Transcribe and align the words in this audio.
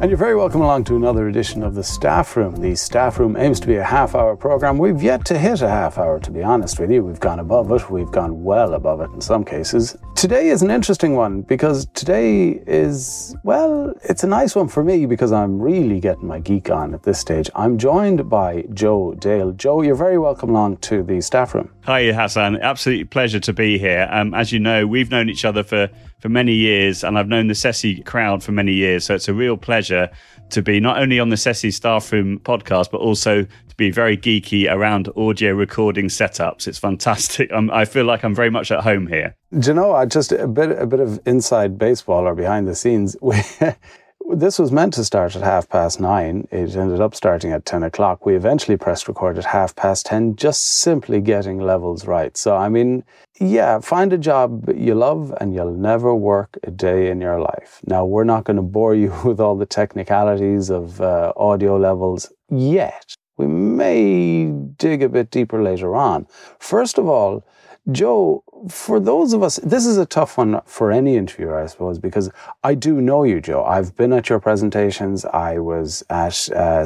And 0.00 0.12
you're 0.12 0.16
very 0.16 0.36
welcome 0.36 0.60
along 0.60 0.84
to 0.84 0.94
another 0.94 1.26
edition 1.26 1.64
of 1.64 1.74
the 1.74 1.82
Staff 1.82 2.36
Room. 2.36 2.54
The 2.54 2.76
Staff 2.76 3.18
Room 3.18 3.36
aims 3.36 3.58
to 3.58 3.66
be 3.66 3.74
a 3.74 3.82
half 3.82 4.14
hour 4.14 4.36
program. 4.36 4.78
We've 4.78 5.02
yet 5.02 5.24
to 5.24 5.36
hit 5.36 5.60
a 5.60 5.68
half 5.68 5.98
hour, 5.98 6.20
to 6.20 6.30
be 6.30 6.40
honest 6.40 6.78
with 6.78 6.92
you. 6.92 7.02
We've 7.02 7.18
gone 7.18 7.40
above 7.40 7.72
it, 7.72 7.90
we've 7.90 8.12
gone 8.12 8.44
well 8.44 8.74
above 8.74 9.00
it 9.00 9.10
in 9.10 9.20
some 9.20 9.44
cases. 9.44 9.96
Today 10.14 10.50
is 10.50 10.62
an 10.62 10.70
interesting 10.70 11.16
one 11.16 11.42
because 11.42 11.86
today 11.94 12.62
is, 12.68 13.34
well, 13.42 13.92
it's 14.04 14.22
a 14.22 14.28
nice 14.28 14.54
one 14.54 14.68
for 14.68 14.84
me 14.84 15.04
because 15.04 15.32
I'm 15.32 15.60
really 15.60 15.98
getting 15.98 16.28
my 16.28 16.38
geek 16.38 16.70
on 16.70 16.94
at 16.94 17.02
this 17.02 17.18
stage. 17.18 17.50
I'm 17.56 17.76
joined 17.76 18.30
by 18.30 18.66
Joe 18.74 19.14
Dale. 19.14 19.50
Joe, 19.50 19.82
you're 19.82 19.96
very 19.96 20.18
welcome 20.18 20.50
along 20.50 20.76
to 20.76 21.02
the 21.02 21.20
Staff 21.20 21.56
Room. 21.56 21.72
Hi, 21.86 22.12
Hassan. 22.12 22.58
Absolute 22.58 23.10
pleasure 23.10 23.40
to 23.40 23.52
be 23.52 23.78
here. 23.78 24.06
Um, 24.12 24.32
as 24.32 24.52
you 24.52 24.60
know, 24.60 24.86
we've 24.86 25.10
known 25.10 25.28
each 25.28 25.44
other 25.44 25.64
for 25.64 25.90
for 26.18 26.28
many 26.28 26.52
years, 26.52 27.04
and 27.04 27.18
I've 27.18 27.28
known 27.28 27.46
the 27.46 27.54
CESI 27.54 28.04
crowd 28.04 28.42
for 28.42 28.52
many 28.52 28.72
years. 28.72 29.04
So 29.04 29.14
it's 29.14 29.28
a 29.28 29.34
real 29.34 29.56
pleasure 29.56 30.10
to 30.50 30.62
be 30.62 30.80
not 30.80 30.98
only 30.98 31.20
on 31.20 31.28
the 31.28 31.36
CESI 31.36 31.72
Staff 31.72 32.10
Room 32.12 32.40
podcast, 32.40 32.90
but 32.90 33.00
also 33.00 33.42
to 33.44 33.76
be 33.76 33.90
very 33.90 34.16
geeky 34.16 34.70
around 34.70 35.08
audio 35.16 35.52
recording 35.52 36.06
setups. 36.06 36.66
It's 36.66 36.78
fantastic. 36.78 37.50
I'm, 37.54 37.70
I 37.70 37.84
feel 37.84 38.04
like 38.04 38.24
I'm 38.24 38.34
very 38.34 38.50
much 38.50 38.70
at 38.70 38.80
home 38.80 39.06
here. 39.06 39.36
Do 39.58 39.70
you 39.70 39.74
know, 39.74 40.04
just 40.06 40.32
a 40.32 40.48
bit, 40.48 40.70
a 40.78 40.86
bit 40.86 41.00
of 41.00 41.20
inside 41.26 41.78
baseball 41.78 42.26
or 42.26 42.34
behind 42.34 42.66
the 42.66 42.74
scenes. 42.74 43.16
this 44.30 44.58
was 44.58 44.70
meant 44.70 44.92
to 44.94 45.04
start 45.04 45.34
at 45.36 45.42
half 45.42 45.68
past 45.68 46.00
nine. 46.00 46.46
It 46.50 46.76
ended 46.76 47.00
up 47.00 47.14
starting 47.14 47.52
at 47.52 47.64
10 47.64 47.82
o'clock. 47.82 48.26
We 48.26 48.34
eventually 48.36 48.76
pressed 48.76 49.08
record 49.08 49.38
at 49.38 49.46
half 49.46 49.74
past 49.74 50.06
10, 50.06 50.36
just 50.36 50.66
simply 50.66 51.20
getting 51.20 51.58
levels 51.58 52.06
right. 52.06 52.36
So, 52.36 52.56
I 52.56 52.68
mean, 52.68 53.04
yeah, 53.40 53.80
find 53.80 54.12
a 54.12 54.18
job 54.18 54.70
you 54.74 54.94
love 54.94 55.32
and 55.40 55.54
you'll 55.54 55.74
never 55.74 56.14
work 56.14 56.58
a 56.62 56.70
day 56.70 57.10
in 57.10 57.20
your 57.20 57.40
life. 57.40 57.80
Now, 57.86 58.04
we're 58.04 58.24
not 58.24 58.44
going 58.44 58.56
to 58.56 58.62
bore 58.62 58.94
you 58.94 59.14
with 59.24 59.40
all 59.40 59.56
the 59.56 59.66
technicalities 59.66 60.70
of 60.70 61.00
uh, 61.00 61.32
audio 61.36 61.78
levels 61.78 62.30
yet. 62.50 63.14
We 63.38 63.46
may 63.46 64.50
dig 64.76 65.02
a 65.02 65.08
bit 65.08 65.30
deeper 65.30 65.62
later 65.62 65.94
on. 65.94 66.26
First 66.58 66.98
of 66.98 67.06
all, 67.06 67.44
Joe, 67.90 68.44
for 68.68 68.98
those 68.98 69.32
of 69.32 69.42
us, 69.42 69.56
this 69.56 69.86
is 69.86 69.98
a 69.98 70.06
tough 70.06 70.38
one 70.38 70.60
for 70.64 70.90
any 70.90 71.16
interviewer, 71.16 71.58
I 71.58 71.66
suppose, 71.66 71.98
because 71.98 72.30
I 72.64 72.74
do 72.74 73.00
know 73.00 73.24
you, 73.24 73.40
Joe. 73.40 73.64
I've 73.64 73.96
been 73.96 74.12
at 74.12 74.28
your 74.28 74.40
presentations. 74.40 75.24
I 75.24 75.58
was 75.58 76.02
at 76.10 76.50
uh, 76.50 76.84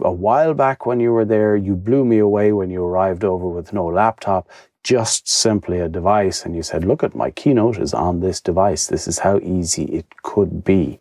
a 0.00 0.12
while 0.12 0.54
back 0.54 0.86
when 0.86 1.00
you 1.00 1.12
were 1.12 1.24
there. 1.24 1.56
You 1.56 1.74
blew 1.74 2.04
me 2.04 2.18
away 2.18 2.52
when 2.52 2.70
you 2.70 2.84
arrived 2.84 3.24
over 3.24 3.48
with 3.48 3.72
no 3.72 3.86
laptop, 3.86 4.48
just 4.82 5.28
simply 5.28 5.78
a 5.80 5.88
device. 5.88 6.44
And 6.44 6.56
you 6.56 6.62
said, 6.62 6.84
look 6.84 7.02
at 7.02 7.14
my 7.14 7.30
keynote 7.30 7.78
is 7.78 7.94
on 7.94 8.20
this 8.20 8.40
device. 8.40 8.86
This 8.86 9.06
is 9.06 9.20
how 9.20 9.38
easy 9.38 9.84
it 9.84 10.06
could 10.22 10.64
be. 10.64 10.98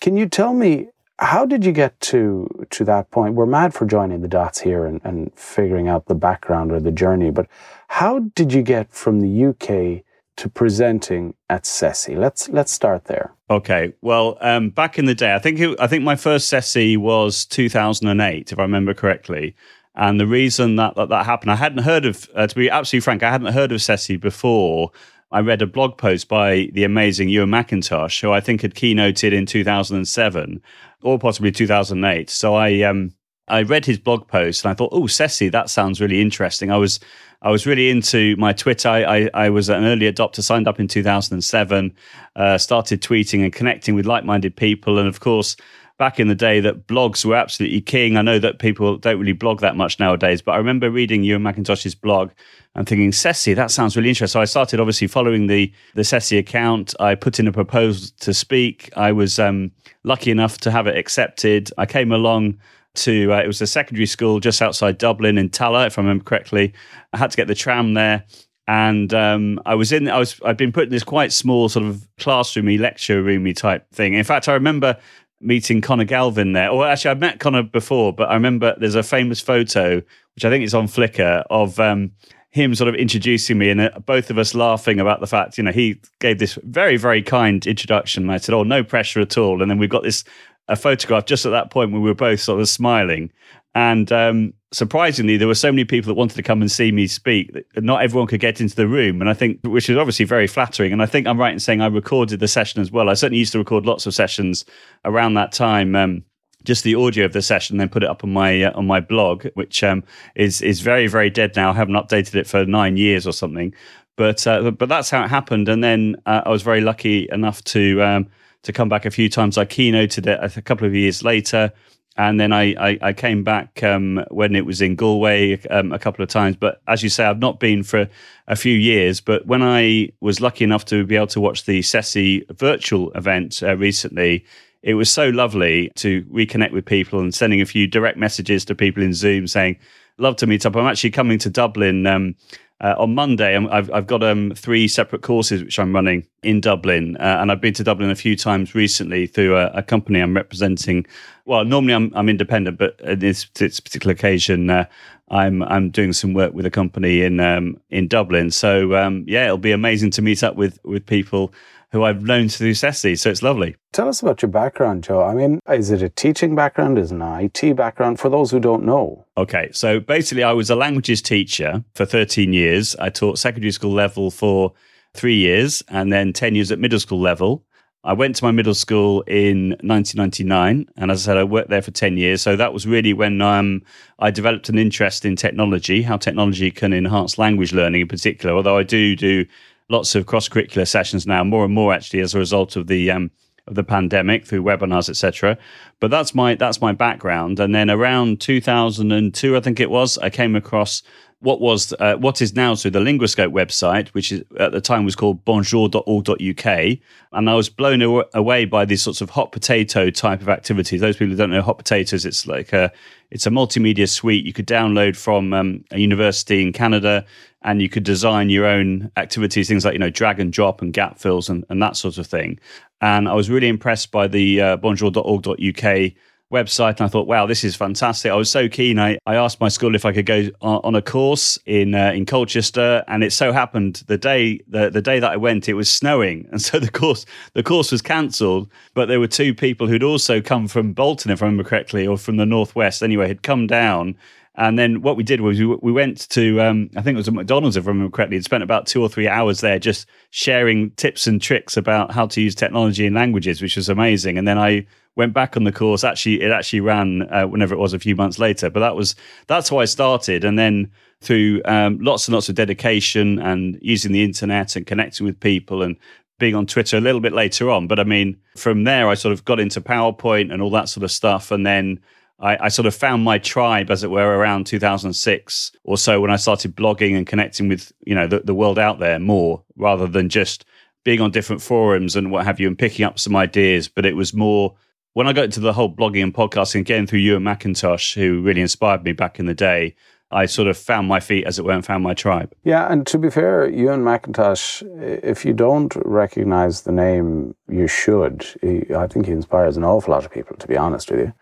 Can 0.00 0.16
you 0.16 0.28
tell 0.28 0.54
me 0.54 0.88
how 1.18 1.44
did 1.44 1.64
you 1.64 1.72
get 1.72 1.98
to 2.00 2.48
to 2.70 2.84
that 2.84 3.10
point? 3.10 3.34
We're 3.34 3.46
mad 3.46 3.74
for 3.74 3.86
joining 3.86 4.22
the 4.22 4.28
dots 4.28 4.60
here 4.60 4.86
and, 4.86 5.00
and 5.04 5.32
figuring 5.34 5.88
out 5.88 6.06
the 6.06 6.14
background 6.14 6.72
or 6.72 6.80
the 6.80 6.92
journey, 6.92 7.30
but 7.30 7.46
how 7.88 8.20
did 8.20 8.52
you 8.52 8.62
get 8.62 8.92
from 8.92 9.20
the 9.20 9.46
UK 9.46 10.04
to 10.36 10.48
presenting 10.48 11.34
at 11.50 11.64
CESI? 11.64 12.16
Let's 12.16 12.48
let's 12.48 12.70
start 12.70 13.06
there. 13.06 13.32
Okay. 13.50 13.92
Well, 14.00 14.38
um, 14.40 14.70
back 14.70 14.98
in 14.98 15.06
the 15.06 15.14
day, 15.14 15.34
I 15.34 15.38
think 15.38 15.58
it, 15.58 15.80
I 15.80 15.86
think 15.86 16.04
my 16.04 16.16
first 16.16 16.52
CESI 16.52 16.96
was 16.96 17.44
2008, 17.46 18.52
if 18.52 18.58
I 18.58 18.62
remember 18.62 18.94
correctly. 18.94 19.56
And 19.94 20.20
the 20.20 20.26
reason 20.28 20.76
that 20.76 20.94
that, 20.94 21.08
that 21.08 21.26
happened, 21.26 21.50
I 21.50 21.56
hadn't 21.56 21.82
heard 21.82 22.04
of. 22.04 22.28
Uh, 22.34 22.46
to 22.46 22.54
be 22.54 22.70
absolutely 22.70 23.04
frank, 23.04 23.24
I 23.24 23.30
hadn't 23.30 23.52
heard 23.52 23.72
of 23.72 23.80
CESI 23.80 24.20
before. 24.20 24.92
I 25.30 25.40
read 25.40 25.60
a 25.60 25.66
blog 25.66 25.98
post 25.98 26.28
by 26.28 26.70
the 26.72 26.84
amazing 26.84 27.28
Ewan 27.28 27.50
McIntosh, 27.50 28.20
who 28.20 28.32
I 28.32 28.40
think 28.40 28.62
had 28.62 28.74
keynoted 28.74 29.32
in 29.32 29.44
2007 29.44 30.62
or 31.02 31.18
possibly 31.18 31.52
2008. 31.52 32.30
So 32.30 32.54
I 32.54 32.82
um, 32.82 33.12
I 33.48 33.62
read 33.62 33.84
his 33.84 33.98
blog 33.98 34.28
post 34.28 34.64
and 34.64 34.70
I 34.70 34.74
thought, 34.74 34.92
oh, 34.92 35.02
CESI, 35.02 35.50
that 35.52 35.70
sounds 35.70 36.00
really 36.00 36.20
interesting. 36.20 36.70
I 36.70 36.76
was 36.76 37.00
I 37.42 37.50
was 37.50 37.66
really 37.66 37.90
into 37.90 38.36
my 38.36 38.52
Twitter. 38.52 38.88
I, 38.88 39.04
I, 39.04 39.30
I 39.34 39.50
was 39.50 39.68
an 39.68 39.84
early 39.84 40.10
adopter, 40.10 40.42
signed 40.42 40.66
up 40.66 40.80
in 40.80 40.88
2007, 40.88 41.94
uh, 42.34 42.58
started 42.58 43.00
tweeting 43.00 43.44
and 43.44 43.52
connecting 43.52 43.94
with 43.94 44.06
like 44.06 44.24
minded 44.24 44.56
people. 44.56 44.98
And 44.98 45.08
of 45.08 45.20
course, 45.20 45.56
back 45.98 46.20
in 46.20 46.28
the 46.28 46.34
day, 46.34 46.60
that 46.60 46.86
blogs 46.86 47.24
were 47.24 47.34
absolutely 47.34 47.80
king. 47.80 48.16
I 48.16 48.22
know 48.22 48.38
that 48.38 48.58
people 48.60 48.96
don't 48.96 49.18
really 49.18 49.32
blog 49.32 49.60
that 49.60 49.76
much 49.76 49.98
nowadays, 49.98 50.40
but 50.40 50.52
I 50.52 50.56
remember 50.56 50.90
reading 50.90 51.24
Ewan 51.24 51.42
McIntosh's 51.42 51.94
blog 51.94 52.30
and 52.74 52.88
thinking, 52.88 53.10
CESI, 53.10 53.56
that 53.56 53.70
sounds 53.70 53.96
really 53.96 54.08
interesting. 54.08 54.38
So 54.38 54.40
I 54.40 54.44
started 54.44 54.80
obviously 54.80 55.08
following 55.08 55.48
the, 55.48 55.72
the 55.94 56.02
CESI 56.02 56.38
account. 56.38 56.94
I 57.00 57.16
put 57.16 57.40
in 57.40 57.48
a 57.48 57.52
proposal 57.52 58.14
to 58.20 58.32
speak. 58.32 58.90
I 58.96 59.10
was 59.12 59.38
um, 59.38 59.72
lucky 60.04 60.30
enough 60.30 60.58
to 60.58 60.70
have 60.70 60.86
it 60.86 60.96
accepted. 60.96 61.70
I 61.76 61.86
came 61.86 62.12
along 62.12 62.58
to 62.94 63.32
uh, 63.32 63.40
it 63.40 63.46
was 63.46 63.60
a 63.60 63.66
secondary 63.66 64.06
school 64.06 64.40
just 64.40 64.62
outside 64.62 64.98
Dublin 64.98 65.38
in 65.38 65.50
Tallaght, 65.50 65.88
if 65.88 65.98
I 65.98 66.02
remember 66.02 66.24
correctly. 66.24 66.72
I 67.12 67.18
had 67.18 67.30
to 67.30 67.36
get 67.36 67.46
the 67.46 67.54
tram 67.54 67.94
there, 67.94 68.24
and 68.66 69.12
um, 69.14 69.60
I 69.66 69.74
was 69.74 69.92
in. 69.92 70.08
I 70.08 70.18
was. 70.18 70.40
I'd 70.44 70.56
been 70.56 70.72
put 70.72 70.84
in 70.84 70.90
this 70.90 71.04
quite 71.04 71.32
small 71.32 71.68
sort 71.68 71.86
of 71.86 72.06
classroomy, 72.18 72.78
lecture 72.78 73.22
roomy 73.22 73.54
type 73.54 73.88
thing. 73.92 74.14
In 74.14 74.24
fact, 74.24 74.48
I 74.48 74.54
remember 74.54 74.96
meeting 75.40 75.80
Conor 75.80 76.04
Galvin 76.04 76.52
there. 76.52 76.70
Or 76.70 76.86
actually, 76.86 77.12
I'd 77.12 77.20
met 77.20 77.40
Connor 77.40 77.62
before, 77.62 78.12
but 78.12 78.28
I 78.30 78.34
remember 78.34 78.74
there's 78.78 78.94
a 78.94 79.02
famous 79.02 79.40
photo 79.40 80.02
which 80.34 80.44
I 80.44 80.50
think 80.50 80.64
is 80.64 80.74
on 80.74 80.86
Flickr 80.86 81.44
of. 81.50 81.78
Um, 81.80 82.12
him 82.50 82.74
sort 82.74 82.88
of 82.88 82.94
introducing 82.94 83.58
me 83.58 83.68
and 83.68 83.78
uh, 83.78 83.90
both 84.06 84.30
of 84.30 84.38
us 84.38 84.54
laughing 84.54 84.98
about 84.98 85.20
the 85.20 85.26
fact, 85.26 85.58
you 85.58 85.64
know, 85.64 85.70
he 85.70 86.00
gave 86.18 86.38
this 86.38 86.58
very, 86.64 86.96
very 86.96 87.22
kind 87.22 87.66
introduction. 87.66 88.22
And 88.22 88.32
I 88.32 88.38
said, 88.38 88.54
Oh, 88.54 88.62
no 88.62 88.82
pressure 88.82 89.20
at 89.20 89.36
all. 89.36 89.60
And 89.60 89.70
then 89.70 89.76
we've 89.76 89.90
got 89.90 90.02
this 90.02 90.24
a 90.68 90.76
photograph 90.76 91.26
just 91.26 91.46
at 91.46 91.50
that 91.50 91.70
point 91.70 91.92
when 91.92 92.02
we 92.02 92.08
were 92.08 92.14
both 92.14 92.40
sort 92.40 92.60
of 92.60 92.68
smiling. 92.68 93.30
And 93.74 94.10
um, 94.12 94.54
surprisingly, 94.72 95.36
there 95.36 95.48
were 95.48 95.54
so 95.54 95.72
many 95.72 95.84
people 95.84 96.08
that 96.08 96.14
wanted 96.14 96.36
to 96.36 96.42
come 96.42 96.60
and 96.60 96.70
see 96.70 96.92
me 96.92 97.06
speak 97.06 97.52
that 97.52 97.82
not 97.82 98.02
everyone 98.02 98.26
could 98.26 98.40
get 98.40 98.60
into 98.60 98.76
the 98.76 98.86
room. 98.86 99.20
And 99.20 99.30
I 99.30 99.34
think, 99.34 99.60
which 99.62 99.88
is 99.88 99.96
obviously 99.96 100.24
very 100.24 100.46
flattering. 100.46 100.92
And 100.92 101.02
I 101.02 101.06
think 101.06 101.26
I'm 101.26 101.38
right 101.38 101.52
in 101.52 101.60
saying 101.60 101.80
I 101.80 101.86
recorded 101.86 102.40
the 102.40 102.48
session 102.48 102.80
as 102.80 102.90
well. 102.90 103.08
I 103.08 103.14
certainly 103.14 103.38
used 103.38 103.52
to 103.52 103.58
record 103.58 103.86
lots 103.86 104.06
of 104.06 104.14
sessions 104.14 104.64
around 105.04 105.34
that 105.34 105.52
time. 105.52 105.94
Um, 105.96 106.24
just 106.64 106.84
the 106.84 106.96
audio 106.96 107.24
of 107.24 107.32
the 107.32 107.40
session, 107.40 107.78
then 107.78 107.88
put 107.88 108.02
it 108.02 108.08
up 108.08 108.24
on 108.24 108.32
my 108.32 108.64
uh, 108.64 108.72
on 108.76 108.86
my 108.86 109.00
blog, 109.00 109.46
which 109.54 109.82
um, 109.84 110.02
is 110.34 110.60
is 110.60 110.80
very 110.80 111.06
very 111.06 111.30
dead 111.30 111.54
now. 111.54 111.70
I 111.70 111.74
haven't 111.74 111.94
updated 111.94 112.34
it 112.34 112.46
for 112.46 112.66
nine 112.66 112.96
years 112.96 113.26
or 113.26 113.32
something, 113.32 113.72
but 114.16 114.44
uh, 114.46 114.72
but 114.72 114.88
that's 114.88 115.08
how 115.08 115.24
it 115.24 115.28
happened. 115.28 115.68
And 115.68 115.82
then 115.82 116.16
uh, 116.26 116.42
I 116.44 116.50
was 116.50 116.62
very 116.62 116.80
lucky 116.80 117.28
enough 117.30 117.62
to 117.64 118.02
um, 118.02 118.26
to 118.64 118.72
come 118.72 118.88
back 118.88 119.06
a 119.06 119.10
few 119.10 119.28
times. 119.28 119.56
I 119.56 119.64
keynoted 119.64 120.26
it 120.26 120.56
a 120.56 120.60
couple 120.60 120.86
of 120.86 120.94
years 120.94 121.22
later. 121.22 121.72
And 122.18 122.40
then 122.40 122.52
I, 122.52 122.74
I, 122.74 122.98
I 123.00 123.12
came 123.12 123.44
back 123.44 123.80
um, 123.84 124.24
when 124.28 124.56
it 124.56 124.66
was 124.66 124.82
in 124.82 124.96
Galway 124.96 125.64
um, 125.68 125.92
a 125.92 126.00
couple 126.00 126.24
of 126.24 126.28
times. 126.28 126.56
But 126.56 126.82
as 126.88 127.00
you 127.04 127.08
say, 127.08 127.24
I've 127.24 127.38
not 127.38 127.60
been 127.60 127.84
for 127.84 128.08
a 128.48 128.56
few 128.56 128.76
years. 128.76 129.20
But 129.20 129.46
when 129.46 129.62
I 129.62 130.10
was 130.20 130.40
lucky 130.40 130.64
enough 130.64 130.84
to 130.86 131.06
be 131.06 131.14
able 131.14 131.28
to 131.28 131.40
watch 131.40 131.64
the 131.64 131.78
CESI 131.78 132.58
virtual 132.58 133.12
event 133.12 133.62
uh, 133.62 133.76
recently, 133.76 134.44
it 134.82 134.94
was 134.94 135.10
so 135.10 135.28
lovely 135.28 135.92
to 135.94 136.22
reconnect 136.24 136.72
with 136.72 136.84
people 136.84 137.20
and 137.20 137.32
sending 137.32 137.60
a 137.60 137.66
few 137.66 137.86
direct 137.86 138.18
messages 138.18 138.64
to 138.64 138.74
people 138.74 139.02
in 139.02 139.14
Zoom 139.14 139.46
saying, 139.46 139.76
Love 140.18 140.36
to 140.36 140.46
meet 140.46 140.66
up. 140.66 140.76
I'm 140.76 140.86
actually 140.86 141.10
coming 141.10 141.38
to 141.38 141.50
Dublin 141.50 142.06
um, 142.06 142.34
uh, 142.80 142.94
on 142.96 143.12
Monday, 143.12 143.56
I've, 143.56 143.90
I've 143.90 144.06
got 144.06 144.22
um, 144.22 144.52
three 144.54 144.86
separate 144.86 145.22
courses 145.22 145.64
which 145.64 145.80
I'm 145.80 145.92
running 145.92 146.24
in 146.44 146.60
Dublin, 146.60 147.16
uh, 147.16 147.38
and 147.40 147.50
I've 147.50 147.60
been 147.60 147.74
to 147.74 147.82
Dublin 147.82 148.08
a 148.08 148.14
few 148.14 148.36
times 148.36 148.72
recently 148.72 149.26
through 149.26 149.56
a, 149.56 149.66
a 149.70 149.82
company 149.82 150.20
I'm 150.20 150.36
representing. 150.36 151.04
Well, 151.44 151.64
normally 151.64 151.94
I'm, 151.94 152.12
I'm 152.14 152.28
independent, 152.28 152.78
but 152.78 153.00
in 153.00 153.18
this, 153.18 153.46
this 153.54 153.80
particular 153.80 154.12
occasion, 154.12 154.70
uh, 154.70 154.84
I'm 155.30 155.62
I'm 155.64 155.90
doing 155.90 156.12
some 156.12 156.32
work 156.32 156.54
with 156.54 156.64
a 156.64 156.70
company 156.70 157.22
in 157.22 157.38
um, 157.40 157.78
in 157.90 158.08
Dublin. 158.08 158.50
So 158.50 158.94
um, 158.94 159.24
yeah, 159.26 159.44
it'll 159.44 159.58
be 159.58 159.72
amazing 159.72 160.10
to 160.12 160.22
meet 160.22 160.42
up 160.42 160.56
with 160.56 160.78
with 160.84 161.04
people 161.04 161.52
who 161.90 162.04
I've 162.04 162.22
known 162.22 162.48
through 162.48 162.72
CESI. 162.72 163.18
So 163.18 163.30
it's 163.30 163.42
lovely. 163.42 163.76
Tell 163.92 164.08
us 164.08 164.20
about 164.20 164.42
your 164.42 164.50
background, 164.50 165.04
Joe. 165.04 165.22
I 165.22 165.34
mean, 165.34 165.60
is 165.68 165.90
it 165.90 166.02
a 166.02 166.08
teaching 166.08 166.54
background? 166.54 166.98
Is 166.98 167.12
it 167.12 167.16
an 167.16 167.22
IT 167.22 167.74
background? 167.76 168.20
For 168.20 168.28
those 168.28 168.50
who 168.50 168.60
don't 168.60 168.84
know. 168.84 169.24
Okay. 169.36 169.70
So 169.72 170.00
basically, 170.00 170.44
I 170.44 170.52
was 170.52 170.70
a 170.70 170.76
languages 170.76 171.22
teacher 171.22 171.82
for 171.94 172.04
13 172.04 172.52
years. 172.52 172.94
I 172.96 173.08
taught 173.08 173.38
secondary 173.38 173.72
school 173.72 173.92
level 173.92 174.30
for 174.30 174.72
three 175.14 175.36
years 175.36 175.82
and 175.88 176.12
then 176.12 176.32
10 176.32 176.54
years 176.54 176.70
at 176.70 176.78
middle 176.78 177.00
school 177.00 177.20
level. 177.20 177.64
I 178.04 178.12
went 178.12 178.36
to 178.36 178.44
my 178.44 178.52
middle 178.52 178.74
school 178.74 179.22
in 179.22 179.70
1999, 179.82 180.86
and 180.96 181.10
as 181.10 181.22
I 181.22 181.32
said, 181.32 181.36
I 181.36 181.42
worked 181.42 181.68
there 181.68 181.82
for 181.82 181.90
10 181.90 182.16
years. 182.16 182.40
So 182.40 182.54
that 182.54 182.72
was 182.72 182.86
really 182.86 183.12
when 183.12 183.42
um, 183.42 183.82
I 184.20 184.30
developed 184.30 184.68
an 184.68 184.78
interest 184.78 185.24
in 185.24 185.34
technology, 185.34 186.02
how 186.02 186.16
technology 186.16 186.70
can 186.70 186.92
enhance 186.92 187.38
language 187.38 187.72
learning 187.72 188.02
in 188.02 188.08
particular. 188.08 188.54
Although 188.54 188.78
I 188.78 188.84
do 188.84 189.16
do 189.16 189.44
lots 189.88 190.14
of 190.14 190.26
cross 190.26 190.48
curricular 190.48 190.86
sessions 190.86 191.26
now, 191.26 191.44
more 191.44 191.64
and 191.64 191.74
more 191.74 191.92
actually 191.92 192.20
as 192.20 192.34
a 192.34 192.38
result 192.38 192.76
of 192.76 192.86
the 192.86 193.10
um, 193.10 193.30
of 193.66 193.74
the 193.74 193.84
pandemic 193.84 194.46
through 194.46 194.62
webinars, 194.62 195.08
etc. 195.08 195.56
But 196.00 196.10
that's 196.10 196.34
my 196.34 196.54
that's 196.54 196.80
my 196.80 196.92
background. 196.92 197.60
And 197.60 197.74
then 197.74 197.90
around 197.90 198.40
2002, 198.40 199.56
I 199.56 199.60
think 199.60 199.78
it 199.78 199.90
was, 199.90 200.18
I 200.18 200.30
came 200.30 200.56
across 200.56 201.02
what 201.40 201.60
was 201.60 201.92
uh, 202.00 202.16
what 202.16 202.42
is 202.42 202.56
now 202.56 202.74
so 202.74 202.90
the 202.90 202.98
Linguascope 202.98 203.52
website, 203.52 204.08
which 204.08 204.32
is, 204.32 204.42
at 204.58 204.72
the 204.72 204.80
time 204.80 205.04
was 205.04 205.14
called 205.14 205.44
bonjour.org.uk, 205.44 206.66
and 206.66 207.50
I 207.50 207.54
was 207.54 207.68
blown 207.68 208.02
away 208.34 208.64
by 208.64 208.84
these 208.84 209.02
sorts 209.02 209.20
of 209.20 209.30
hot 209.30 209.52
potato 209.52 210.10
type 210.10 210.40
of 210.40 210.48
activities. 210.48 211.00
Those 211.00 211.16
people 211.16 211.30
who 211.30 211.36
don't 211.36 211.50
know 211.50 211.62
hot 211.62 211.78
potatoes, 211.78 212.24
it's 212.24 212.46
like 212.46 212.72
a 212.72 212.90
it's 213.30 213.46
a 213.46 213.50
multimedia 213.50 214.08
suite 214.08 214.44
you 214.44 214.52
could 214.52 214.66
download 214.66 215.16
from 215.16 215.52
um, 215.52 215.84
a 215.92 215.98
university 215.98 216.62
in 216.62 216.72
Canada, 216.72 217.24
and 217.62 217.82
you 217.82 217.88
could 217.88 218.04
design 218.04 218.50
your 218.50 218.66
own 218.66 219.10
activities, 219.16 219.68
things 219.68 219.84
like 219.84 219.94
you 219.94 219.98
know 219.98 220.10
drag 220.10 220.40
and 220.40 220.52
drop 220.52 220.80
and 220.82 220.92
gap 220.92 221.18
fills 221.18 221.48
and, 221.48 221.64
and 221.68 221.82
that 221.82 221.96
sort 221.96 222.18
of 222.18 222.26
thing. 222.26 222.58
And 223.00 223.28
I 223.28 223.34
was 223.34 223.50
really 223.50 223.68
impressed 223.68 224.10
by 224.10 224.28
the 224.28 224.60
uh, 224.60 224.76
bonjour.org.uk 224.76 226.12
website 226.50 226.96
and 226.96 227.02
I 227.02 227.08
thought, 227.08 227.26
wow, 227.26 227.46
this 227.46 227.62
is 227.62 227.76
fantastic. 227.76 228.32
I 228.32 228.34
was 228.34 228.50
so 228.50 228.68
keen. 228.68 228.98
I, 228.98 229.18
I 229.26 229.34
asked 229.34 229.60
my 229.60 229.68
school 229.68 229.94
if 229.94 230.04
I 230.04 230.12
could 230.12 230.26
go 230.26 230.48
on, 230.62 230.80
on 230.82 230.94
a 230.94 231.02
course 231.02 231.58
in 231.66 231.94
uh, 231.94 232.12
in 232.12 232.26
Colchester, 232.26 233.04
and 233.08 233.22
it 233.22 233.32
so 233.32 233.52
happened 233.52 234.02
the 234.06 234.18
day 234.18 234.60
the, 234.68 234.90
the 234.90 235.02
day 235.02 235.20
that 235.20 235.30
I 235.30 235.36
went, 235.36 235.68
it 235.68 235.74
was 235.74 235.90
snowing, 235.90 236.48
and 236.50 236.60
so 236.60 236.78
the 236.80 236.90
course 236.90 237.26
the 237.54 237.62
course 237.62 237.92
was 237.92 238.02
cancelled. 238.02 238.70
But 238.94 239.06
there 239.06 239.20
were 239.20 239.28
two 239.28 239.54
people 239.54 239.86
who'd 239.86 240.02
also 240.02 240.40
come 240.40 240.68
from 240.68 240.92
Bolton, 240.92 241.30
if 241.30 241.42
I 241.42 241.46
remember 241.46 241.68
correctly, 241.68 242.06
or 242.06 242.16
from 242.16 242.36
the 242.36 242.46
northwest. 242.46 243.02
Anyway, 243.02 243.28
had 243.28 243.42
come 243.42 243.66
down. 243.66 244.16
And 244.58 244.76
then 244.76 245.02
what 245.02 245.16
we 245.16 245.22
did 245.22 245.40
was 245.40 245.58
we, 245.60 245.66
we 245.66 245.92
went 245.92 246.28
to, 246.30 246.60
um, 246.60 246.90
I 246.96 247.02
think 247.02 247.14
it 247.14 247.18
was 247.18 247.28
a 247.28 247.32
McDonald's, 247.32 247.76
if 247.76 247.86
I 247.86 247.88
remember 247.88 248.10
correctly, 248.10 248.36
and 248.36 248.44
spent 248.44 248.64
about 248.64 248.86
two 248.86 249.00
or 249.00 249.08
three 249.08 249.28
hours 249.28 249.60
there 249.60 249.78
just 249.78 250.08
sharing 250.30 250.90
tips 250.92 251.28
and 251.28 251.40
tricks 251.40 251.76
about 251.76 252.10
how 252.10 252.26
to 252.26 252.40
use 252.40 252.56
technology 252.56 253.06
in 253.06 253.14
languages, 253.14 253.62
which 253.62 253.76
was 253.76 253.88
amazing. 253.88 254.36
And 254.36 254.48
then 254.48 254.58
I 254.58 254.84
went 255.14 255.32
back 255.32 255.56
on 255.56 255.62
the 255.62 255.70
course. 255.70 256.02
Actually, 256.02 256.42
it 256.42 256.50
actually 256.50 256.80
ran 256.80 257.28
uh, 257.30 257.46
whenever 257.46 257.72
it 257.72 257.78
was 257.78 257.94
a 257.94 258.00
few 258.00 258.16
months 258.16 258.40
later. 258.40 258.68
But 258.68 258.80
that 258.80 258.96
was 258.96 259.14
that's 259.46 259.68
how 259.68 259.78
I 259.78 259.84
started, 259.84 260.44
and 260.44 260.58
then 260.58 260.90
through 261.20 261.62
um, 261.64 261.98
lots 262.00 262.26
and 262.26 262.34
lots 262.34 262.48
of 262.48 262.56
dedication 262.56 263.38
and 263.38 263.78
using 263.80 264.10
the 264.10 264.24
internet 264.24 264.74
and 264.74 264.86
connecting 264.86 265.24
with 265.24 265.38
people 265.38 265.82
and 265.82 265.96
being 266.38 266.56
on 266.56 266.66
Twitter 266.66 266.96
a 266.96 267.00
little 267.00 267.20
bit 267.20 267.32
later 267.32 267.70
on. 267.70 267.86
But 267.86 268.00
I 268.00 268.04
mean, 268.04 268.36
from 268.56 268.82
there, 268.82 269.08
I 269.08 269.14
sort 269.14 269.32
of 269.32 269.44
got 269.44 269.60
into 269.60 269.80
PowerPoint 269.80 270.52
and 270.52 270.60
all 270.62 270.70
that 270.70 270.88
sort 270.88 271.04
of 271.04 271.12
stuff, 271.12 271.52
and 271.52 271.64
then. 271.64 272.00
I, 272.40 272.66
I 272.66 272.68
sort 272.68 272.86
of 272.86 272.94
found 272.94 273.24
my 273.24 273.38
tribe, 273.38 273.90
as 273.90 274.04
it 274.04 274.10
were, 274.10 274.36
around 274.36 274.66
2006 274.66 275.72
or 275.84 275.98
so 275.98 276.20
when 276.20 276.30
I 276.30 276.36
started 276.36 276.76
blogging 276.76 277.16
and 277.16 277.26
connecting 277.26 277.68
with 277.68 277.92
you 278.04 278.14
know 278.14 278.26
the, 278.26 278.40
the 278.40 278.54
world 278.54 278.78
out 278.78 278.98
there 278.98 279.18
more, 279.18 279.62
rather 279.76 280.06
than 280.06 280.28
just 280.28 280.64
being 281.04 281.20
on 281.20 281.30
different 281.30 281.62
forums 281.62 282.16
and 282.16 282.30
what 282.30 282.44
have 282.44 282.60
you, 282.60 282.68
and 282.68 282.78
picking 282.78 283.04
up 283.04 283.18
some 283.18 283.34
ideas. 283.34 283.88
But 283.88 284.06
it 284.06 284.16
was 284.16 284.32
more 284.34 284.74
when 285.14 285.26
I 285.26 285.32
got 285.32 285.46
into 285.46 285.60
the 285.60 285.72
whole 285.72 285.92
blogging 285.92 286.22
and 286.22 286.34
podcasting, 286.34 286.80
again 286.80 287.06
through 287.06 287.20
Ewan 287.20 287.42
McIntosh, 287.42 288.14
who 288.14 288.40
really 288.42 288.60
inspired 288.60 289.02
me 289.02 289.12
back 289.12 289.40
in 289.40 289.46
the 289.46 289.54
day, 289.54 289.96
I 290.30 290.46
sort 290.46 290.68
of 290.68 290.76
found 290.76 291.08
my 291.08 291.20
feet, 291.20 291.46
as 291.46 291.58
it 291.58 291.64
were, 291.64 291.72
and 291.72 291.84
found 291.84 292.04
my 292.04 292.12
tribe. 292.12 292.52
Yeah, 292.62 292.90
and 292.92 293.06
to 293.06 293.18
be 293.18 293.30
fair, 293.30 293.68
Ewan 293.68 294.02
McIntosh, 294.04 294.82
if 295.24 295.44
you 295.44 295.54
don't 295.54 295.92
recognize 296.04 296.82
the 296.82 296.92
name, 296.92 297.54
you 297.68 297.88
should. 297.88 298.46
He, 298.60 298.94
I 298.94 299.06
think 299.06 299.26
he 299.26 299.32
inspires 299.32 299.78
an 299.78 299.84
awful 299.84 300.12
lot 300.12 300.26
of 300.26 300.30
people, 300.30 300.56
to 300.56 300.68
be 300.68 300.76
honest 300.76 301.10
with 301.10 301.20
you. 301.20 301.32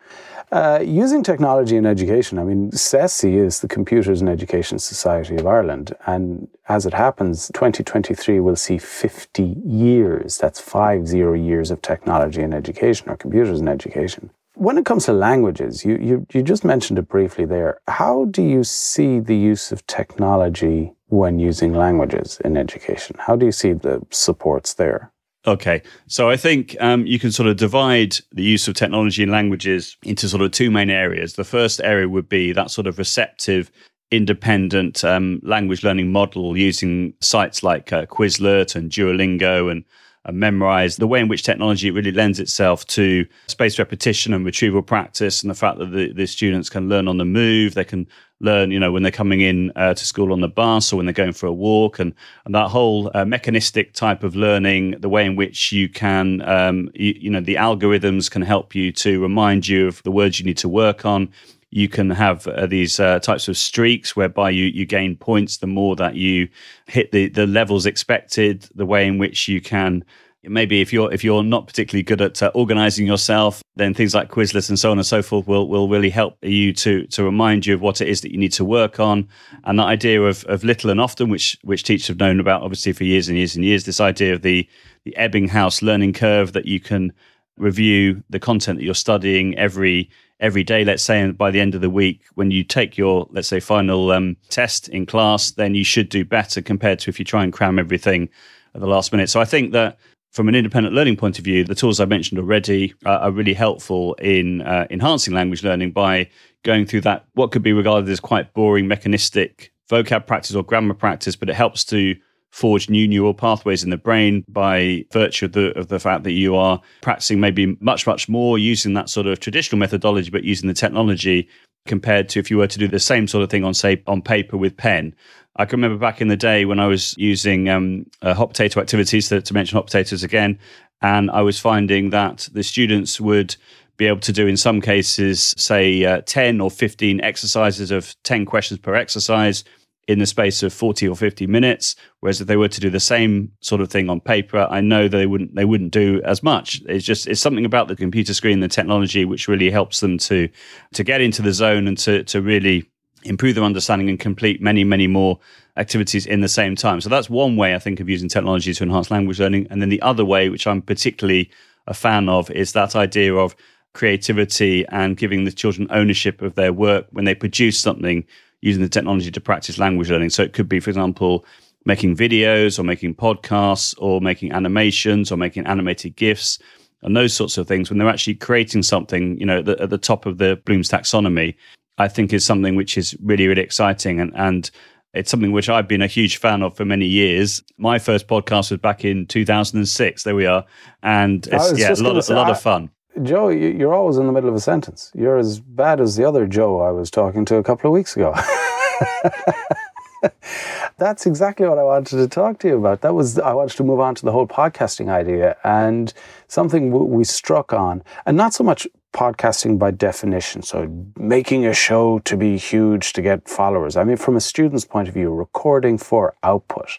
Uh, 0.53 0.79
using 0.81 1.25
technology 1.25 1.77
in 1.77 1.85
education, 1.85 2.39
I 2.39 2.45
mean, 2.45 2.71
CESI 2.71 3.35
is 3.35 3.61
the 3.61 3.69
Computers 3.69 4.23
in 4.23 4.29
Education 4.29 4.79
Society 4.79 5.35
of 5.35 5.47
Ireland. 5.47 5.93
And 6.07 6.47
as 6.69 6.87
it 6.87 6.95
happens, 6.95 7.51
2023 7.53 8.39
will 8.39 8.55
see 8.55 8.79
50 8.79 9.43
years. 9.65 10.39
That's 10.39 10.61
five 10.61 11.09
zero 11.09 11.35
years 11.35 11.73
of 11.73 11.83
technology 11.83 12.43
in 12.43 12.53
education 12.53 13.11
or 13.11 13.17
computers 13.17 13.61
in 13.61 13.67
education. 13.67 14.31
When 14.55 14.79
it 14.79 14.87
comes 14.87 15.05
to 15.07 15.13
languages, 15.13 15.85
you, 15.85 15.99
you, 16.01 16.27
you 16.33 16.43
just 16.43 16.65
mentioned 16.65 16.99
it 16.99 17.09
briefly 17.09 17.45
there. 17.45 17.81
How 17.89 18.27
do 18.27 18.43
you 18.43 18.63
see 18.63 19.19
the 19.19 19.37
use 19.37 19.73
of 19.73 19.87
technology 19.87 20.93
when 21.09 21.39
using 21.41 21.75
languages 21.75 22.41
in 22.45 22.57
education? 22.57 23.17
How 23.19 23.37
do 23.37 23.47
you 23.47 23.53
see 23.53 23.73
the 23.73 24.01
supports 24.11 24.75
there? 24.75 25.13
Okay, 25.47 25.83
so 26.09 26.29
I 26.29 26.37
think 26.37 26.77
um, 26.81 27.07
you 27.07 27.21
can 27.21 27.31
sort 27.31 27.49
of 27.49 27.57
divide 27.57 28.17
the 28.33 28.43
use 28.43 28.67
of 28.67 28.75
technology 28.75 29.23
in 29.23 29.31
languages 29.31 29.97
into 30.03 30.29
sort 30.29 30.43
of 30.43 30.51
two 30.51 30.73
main 30.73 30.91
areas. 30.91 31.35
The 31.35 31.45
first 31.45 31.81
area 31.85 32.09
would 32.09 32.29
be 32.29 32.53
that 32.53 32.73
sort 32.73 32.89
of 32.89 32.99
receptive, 32.99 33.71
independent 34.11 35.05
um, 35.05 35.41
language 35.45 35.85
learning 35.85 36.11
model 36.11 36.57
using 36.57 37.15
sites 37.21 37.63
like 37.63 37.93
uh, 37.93 38.07
Quizlet 38.07 38.75
and 38.75 38.91
Duolingo 38.91 39.71
and 39.71 39.85
and 40.27 40.43
Memrise 40.43 40.99
the 40.99 41.07
way 41.07 41.21
in 41.21 41.29
which 41.29 41.45
technology 41.45 41.91
really 41.91 42.13
lends 42.13 42.41
itself 42.41 42.85
to 42.89 43.25
spaced 43.47 43.79
repetition 43.79 44.35
and 44.35 44.45
retrieval 44.45 44.83
practice 44.83 45.41
and 45.41 45.51
the 45.51 45.55
fact 45.55 45.79
that 45.79 45.93
the, 45.93 46.13
the 46.13 46.27
students 46.27 46.69
can 46.69 46.89
learn 46.89 47.07
on 47.07 47.19
the 47.19 47.25
move 47.25 47.75
they 47.75 47.85
can 47.85 48.07
learn 48.41 48.71
you 48.71 48.79
know 48.79 48.93
when 48.93 49.03
they're 49.03 49.13
coming 49.13 49.41
in 49.41 49.73
uh, 49.77 49.95
to 49.95 50.05
school 50.05 50.33
on 50.33 50.41
the 50.41 50.49
bus 50.49 50.93
or 50.93 50.97
when 50.97 51.07
they're 51.07 51.13
going 51.13 51.33
for 51.33 51.47
a 51.47 51.53
walk 51.53 51.99
and, 51.99 52.15
and 52.45 52.55
that 52.55 52.69
whole 52.69 53.11
uh, 53.15 53.25
mechanistic 53.25 53.95
type 53.95 54.23
of 54.23 54.37
learning 54.37 54.93
the 55.01 55.09
way 55.09 55.25
in 55.25 55.37
which 55.37 55.73
you 55.73 55.89
can 55.89 56.43
um, 56.43 56.91
you, 56.95 57.15
you 57.19 57.31
know 57.31 57.41
the 57.41 57.55
algorithms 57.55 58.31
can 58.31 58.43
help 58.43 58.75
you 58.75 58.93
to 58.93 59.21
remind 59.21 59.67
you 59.67 59.89
of 59.89 60.03
the 60.03 60.11
words 60.11 60.39
you 60.39 60.45
need 60.45 60.59
to 60.59 60.69
work 60.69 61.05
on. 61.05 61.31
You 61.71 61.89
can 61.89 62.11
have 62.11 62.47
uh, 62.47 62.67
these 62.67 63.01
uh, 63.01 63.19
types 63.19 63.49
of 63.49 63.57
streaks 63.57 64.15
whereby 64.15 64.51
you, 64.51 64.67
you 64.67 64.87
gain 64.87 65.17
points 65.17 65.59
the 65.59 65.67
more 65.67 65.97
that 65.97 66.15
you 66.15 66.49
hit 66.87 67.11
the, 67.13 67.29
the 67.29 67.47
levels 67.47 67.87
expected, 67.87 68.69
the 68.75 68.87
way 68.87 69.07
in 69.07 69.19
which 69.19 69.49
you 69.49 69.61
can 69.61 70.05
maybe 70.49 70.81
if 70.81 70.93
you're 70.93 71.13
if 71.13 71.23
you're 71.25 71.43
not 71.43 71.67
particularly 71.67 72.03
good 72.03 72.21
at 72.21 72.43
uh, 72.43 72.51
organizing 72.55 73.07
yourself 73.07 73.63
then 73.77 73.93
things 73.93 74.15
like 74.15 74.31
quizlet 74.31 74.69
and 74.69 74.79
so 74.79 74.91
on 74.91 74.99
and 74.99 75.07
so 75.07 75.23
forth 75.23 75.47
will 75.47 75.69
will 75.69 75.89
really 75.89 76.11
help 76.11 76.37
you 76.43 76.73
to 76.73 77.07
to 77.09 77.23
remind 77.23 77.67
you 77.67 77.75
of 77.75 77.81
what 77.81 78.01
it 78.01 78.09
is 78.09 78.23
that 78.23 78.33
you 78.33 78.39
need 78.39 78.53
to 78.53 78.65
work 78.65 78.99
on. 78.99 79.29
And 79.65 79.79
that 79.79 79.85
idea 79.85 80.23
of 80.23 80.45
of 80.45 80.65
little 80.65 80.91
and 80.91 81.01
often 81.01 81.29
which 81.29 81.57
which 81.63 81.85
teachers 81.85 82.09
have 82.09 82.19
known 82.19 82.41
about 82.41 82.63
obviously 82.63 82.93
for 82.93 83.05
years 83.05 83.29
and 83.29 83.37
years 83.37 83.55
and 83.55 83.65
years 83.65 83.85
this 83.85 84.01
idea 84.01 84.33
of 84.33 84.43
the 84.43 84.69
the 85.05 85.15
ebbinghaus 85.19 85.83
learning 85.83 86.15
curve 86.15 86.55
that 86.55 86.67
you 86.67 86.81
can 86.81 87.13
review 87.59 88.23
the 88.29 88.41
content 88.41 88.79
that 88.79 88.85
you're 88.85 88.95
studying 88.95 89.57
every 89.59 90.11
every 90.41 90.65
day. 90.65 90.85
Let's 90.85 91.03
say 91.03 91.21
and 91.21 91.37
by 91.37 91.51
the 91.51 91.61
end 91.61 91.75
of 91.75 91.83
the 91.83 91.91
week 91.91 92.23
when 92.35 92.51
you 92.51 92.65
take 92.65 92.97
your 92.97 93.27
let's 93.31 93.49
say 93.49 93.61
final 93.61 94.11
um, 94.11 94.37
test 94.49 94.89
in 94.89 95.05
class 95.05 95.51
then 95.51 95.75
you 95.75 95.85
should 95.85 96.09
do 96.09 96.25
better 96.25 96.63
compared 96.63 96.99
to 97.01 97.11
if 97.11 97.19
you 97.19 97.25
try 97.25 97.45
and 97.45 97.53
cram 97.53 97.79
everything 97.79 98.31
at 98.75 98.81
the 98.81 98.87
last 98.87 99.13
minute. 99.13 99.29
So 99.29 99.41
i 99.41 99.45
think 99.45 99.73
that 99.73 99.99
from 100.37 100.49
an 100.49 100.55
independent 100.55 100.95
learning 100.95 101.17
point 101.17 101.39
of 101.39 101.45
view 101.45 101.65
the 101.65 101.75
tools 101.75 101.99
i 101.99 102.05
mentioned 102.05 102.39
already 102.39 102.93
uh, 103.07 103.19
are 103.23 103.31
really 103.31 103.55
helpful 103.55 104.15
in 104.15 104.61
uh, 104.61 104.87
enhancing 104.91 105.33
language 105.33 105.65
learning 105.65 105.91
by 105.91 106.29
going 106.63 106.85
through 106.85 107.01
that 107.01 107.25
what 107.33 107.51
could 107.51 107.63
be 107.63 107.73
regarded 107.73 108.09
as 108.11 108.21
quite 108.21 108.53
boring 108.53 108.87
mechanistic 108.87 109.73
vocab 109.91 110.27
practice 110.27 110.55
or 110.55 110.63
grammar 110.63 110.95
practice 110.95 111.35
but 111.35 111.49
it 111.49 111.55
helps 111.55 111.85
to 111.85 112.15
forge 112.51 112.89
new 112.89 113.07
neural 113.07 113.35
pathways 113.35 113.85
in 113.85 113.91
the 113.91 113.97
brain 113.97 114.43
by 114.49 115.05
virtue 115.13 115.45
of 115.45 115.53
the, 115.53 115.79
of 115.79 115.89
the 115.89 115.99
fact 115.99 116.25
that 116.25 116.33
you 116.33 116.57
are 116.57 116.81
practicing 117.03 117.39
maybe 117.39 117.77
much, 117.81 118.07
much 118.07 118.31
more 118.31 118.57
using 118.57 118.95
that 118.95 119.11
sort 119.11 119.27
of 119.27 119.39
traditional 119.41 119.79
methodology, 119.79 120.31
but 120.31 120.43
using 120.43 120.67
the 120.67 120.73
technology 120.73 121.49
compared 121.87 122.31
to 122.31 122.39
if 122.39 122.51
you 122.51 122.57
were 122.57 122.67
to 122.67 122.79
do 122.79 122.89
the 122.89 122.99
same 122.99 123.29
sort 123.29 123.43
of 123.43 123.51
thing 123.51 123.63
on, 123.63 123.75
say, 123.75 124.03
on 124.07 124.23
paper 124.23 124.57
with 124.57 124.75
pen. 124.75 125.15
I 125.57 125.65
can 125.65 125.81
remember 125.81 125.99
back 125.99 126.21
in 126.21 126.29
the 126.29 126.37
day 126.37 126.65
when 126.65 126.79
I 126.79 126.87
was 126.87 127.15
using 127.17 127.69
um, 127.69 128.07
uh, 128.23 128.35
hot 128.35 128.51
potato 128.51 128.81
activities, 128.81 129.29
to, 129.31 129.41
to 129.41 129.55
mention 129.55 129.77
hot 129.77 129.87
potatoes 129.87 130.23
again, 130.23 130.59
and 131.03 131.31
I 131.31 131.43
was 131.43 131.59
finding 131.59 132.11
that 132.11 132.49
the 132.53 132.63
students 132.63 133.21
would 133.21 133.57
be 133.97 134.07
able 134.07 134.21
to 134.21 134.33
do 134.33 134.47
in 134.47 134.57
some 134.57 134.81
cases 134.81 135.55
say 135.57 136.05
uh, 136.05 136.21
10 136.27 136.61
or 136.61 136.71
15 136.71 137.21
exercises 137.23 137.91
of 137.91 138.15
10 138.25 138.45
questions 138.45 138.79
per 138.79 138.95
exercise 138.95 139.65
in 140.07 140.19
the 140.21 140.27
space 140.27 140.63
of 140.63 140.73
40 140.73 141.09
or 141.09 141.17
50 141.17 141.47
minutes 141.47 141.97
whereas 142.21 142.41
if 142.41 142.47
they 142.47 142.57
were 142.57 142.69
to 142.69 142.81
do 142.81 142.91
the 142.91 143.01
same 143.01 143.51
sort 143.61 143.81
of 143.81 143.91
thing 143.91 144.09
on 144.09 144.21
paper 144.21 144.69
i 144.71 144.81
know 144.81 145.09
they 145.09 145.27
wouldn't 145.27 145.55
they 145.55 145.65
wouldn't 145.65 145.93
do 145.93 146.21
as 146.25 146.43
much. 146.43 146.83
It's 146.87 147.05
just 147.05 147.27
it's 147.27 147.41
something 147.41 147.65
about 147.65 147.89
the 147.89 147.97
computer 147.97 148.35
screen 148.35 148.61
the 148.61 148.69
technology 148.69 149.25
which 149.25 149.49
really 149.49 149.71
helps 149.71 150.01
them 150.01 150.19
to 150.19 150.49
to 150.93 151.03
get 151.03 151.21
into 151.21 151.43
the 151.43 151.53
zone 151.53 151.89
and 151.89 151.99
to 151.99 152.23
to 152.25 152.43
really 152.43 152.89
improve 153.27 153.55
their 153.55 153.65
understanding 153.65 154.09
and 154.09 154.19
complete 154.19 154.61
many 154.61 154.85
many 154.85 155.07
more 155.07 155.39
activities 155.77 156.27
in 156.27 156.41
the 156.41 156.49
same 156.49 156.75
time. 156.75 157.01
So 157.01 157.09
that's 157.09 157.29
one 157.29 157.57
way 157.57 157.75
i 157.75 157.79
think 157.79 158.01
of 158.01 158.09
using 158.09 158.29
technology 158.29 158.73
to 158.73 158.85
enhance 158.85 159.11
language 159.11 159.41
learning. 159.41 159.67
And 159.71 159.83
then 159.83 159.89
the 159.89 160.03
other 160.03 160.25
way 160.25 160.49
which 160.49 160.67
i'm 160.67 160.83
particularly 160.83 161.51
a 161.87 161.95
fan 161.95 162.29
of 162.29 162.51
is 162.51 162.73
that 162.73 162.97
idea 162.97 163.35
of 163.35 163.55
creativity 163.97 164.85
and 164.89 165.17
giving 165.17 165.45
the 165.45 165.53
children 165.53 165.89
ownership 165.91 166.43
of 166.43 166.55
their 166.55 166.73
work 166.73 167.07
when 167.13 167.25
they 167.25 167.35
produce 167.35 167.81
something 167.81 168.25
using 168.61 168.83
the 168.83 168.89
technology 168.89 169.31
to 169.31 169.41
practice 169.41 169.79
language 169.79 170.11
learning. 170.11 170.31
So 170.31 170.43
it 170.43 170.53
could 170.53 170.69
be, 170.69 170.81
for 170.81 170.91
example, 170.91 171.47
making 171.87 172.17
videos 172.17 172.79
or 172.79 172.83
making 172.83 173.15
podcasts 173.15 173.95
or 173.99 174.21
making 174.21 174.53
animations 174.53 175.33
or 175.33 175.37
making 175.37 175.67
animated 175.67 176.17
GIFs 176.17 176.59
and 177.03 177.17
those 177.17 177.33
sorts 177.33 177.57
of 177.57 177.69
things 177.69 177.89
when 177.89 177.99
they're 177.99 178.09
actually 178.09 178.35
creating 178.35 178.83
something, 178.83 179.39
you 179.39 179.47
know, 179.47 179.59
at 179.59 179.65
the, 179.65 179.81
at 179.81 179.91
the 179.91 179.99
top 179.99 180.27
of 180.27 180.39
the 180.39 180.61
Bloom's 180.65 180.89
taxonomy, 180.89 181.55
I 181.99 182.09
think 182.09 182.33
is 182.33 182.45
something 182.45 182.77
which 182.77 182.99
is 182.99 183.17
really, 183.23 183.47
really 183.47 183.63
exciting. 183.63 184.21
And, 184.21 184.33
and 184.37 184.71
it's 185.15 185.31
something 185.31 185.53
which 185.53 185.69
I've 185.69 185.89
been 185.89 186.03
a 186.03 186.07
huge 186.07 186.37
fan 186.37 186.63
of 186.63 186.77
for 186.77 186.85
many 186.85 187.07
years. 187.07 187.63
My 187.79 187.99
first 187.99 188.29
podcast 188.29 188.71
was 188.71 188.81
back 188.81 189.05
in 189.05 189.27
2006. 189.27 190.23
There 190.23 190.35
we 190.35 190.47
are, 190.47 190.65
and 191.03 191.47
it's 191.51 191.79
yeah, 191.79 191.93
a 191.93 191.97
lot, 192.03 192.23
say, 192.23 192.35
a 192.35 192.37
lot 192.37 192.51
of 192.51 192.61
fun. 192.61 192.91
Joe, 193.23 193.49
you're 193.49 193.95
always 193.95 194.19
in 194.19 194.27
the 194.27 194.33
middle 194.33 194.51
of 194.51 194.55
a 194.55 194.61
sentence. 194.61 195.11
You're 195.15 195.39
as 195.39 195.59
bad 195.59 196.01
as 196.01 196.17
the 196.17 196.25
other 196.25 196.47
Joe 196.47 196.81
I 196.81 196.91
was 196.91 197.11
talking 197.11 197.47
to 197.47 197.57
a 197.57 197.63
couple 197.63 197.89
of 197.89 197.95
weeks 197.95 198.15
ago. 198.15 198.35
That's 200.99 201.27
exactly 201.27 201.69
what 201.69 201.79
I 201.79 201.83
wanted 201.83 202.17
to 202.17 202.29
talk 202.29 202.59
to 202.61 202.69
you 202.69 202.79
about. 202.79 203.01
That 203.03 203.15
was 203.15 203.39
I 203.39 203.53
wanted 203.53 203.77
to 203.77 203.85
move 203.85 204.01
on 204.01 204.15
to 204.17 204.25
the 204.25 204.33
whole 204.33 204.47
podcasting 204.47 205.09
idea 205.09 205.57
and 205.65 206.13
something 206.49 206.91
we 206.91 207.25
struck 207.25 207.73
on, 207.73 208.03
and 208.25 208.37
not 208.37 208.55
so 208.55 208.65
much 208.65 208.87
podcasting 209.13 209.79
by 209.79 209.91
definition. 209.91 210.63
So 210.63 210.89
making 211.17 211.67
a 211.67 211.73
show 211.73 212.19
to 212.21 212.37
be 212.37 212.57
huge 212.57 213.13
to 213.15 213.23
get 213.23 213.49
followers. 213.49 213.97
I 213.97 214.05
mean, 214.05 214.17
from 214.17 214.37
a 214.37 214.41
student's 214.41 214.85
point 214.85 215.09
of 215.09 215.15
view, 215.15 215.33
recording 215.33 215.99
for 215.99 216.35
output. 216.43 216.99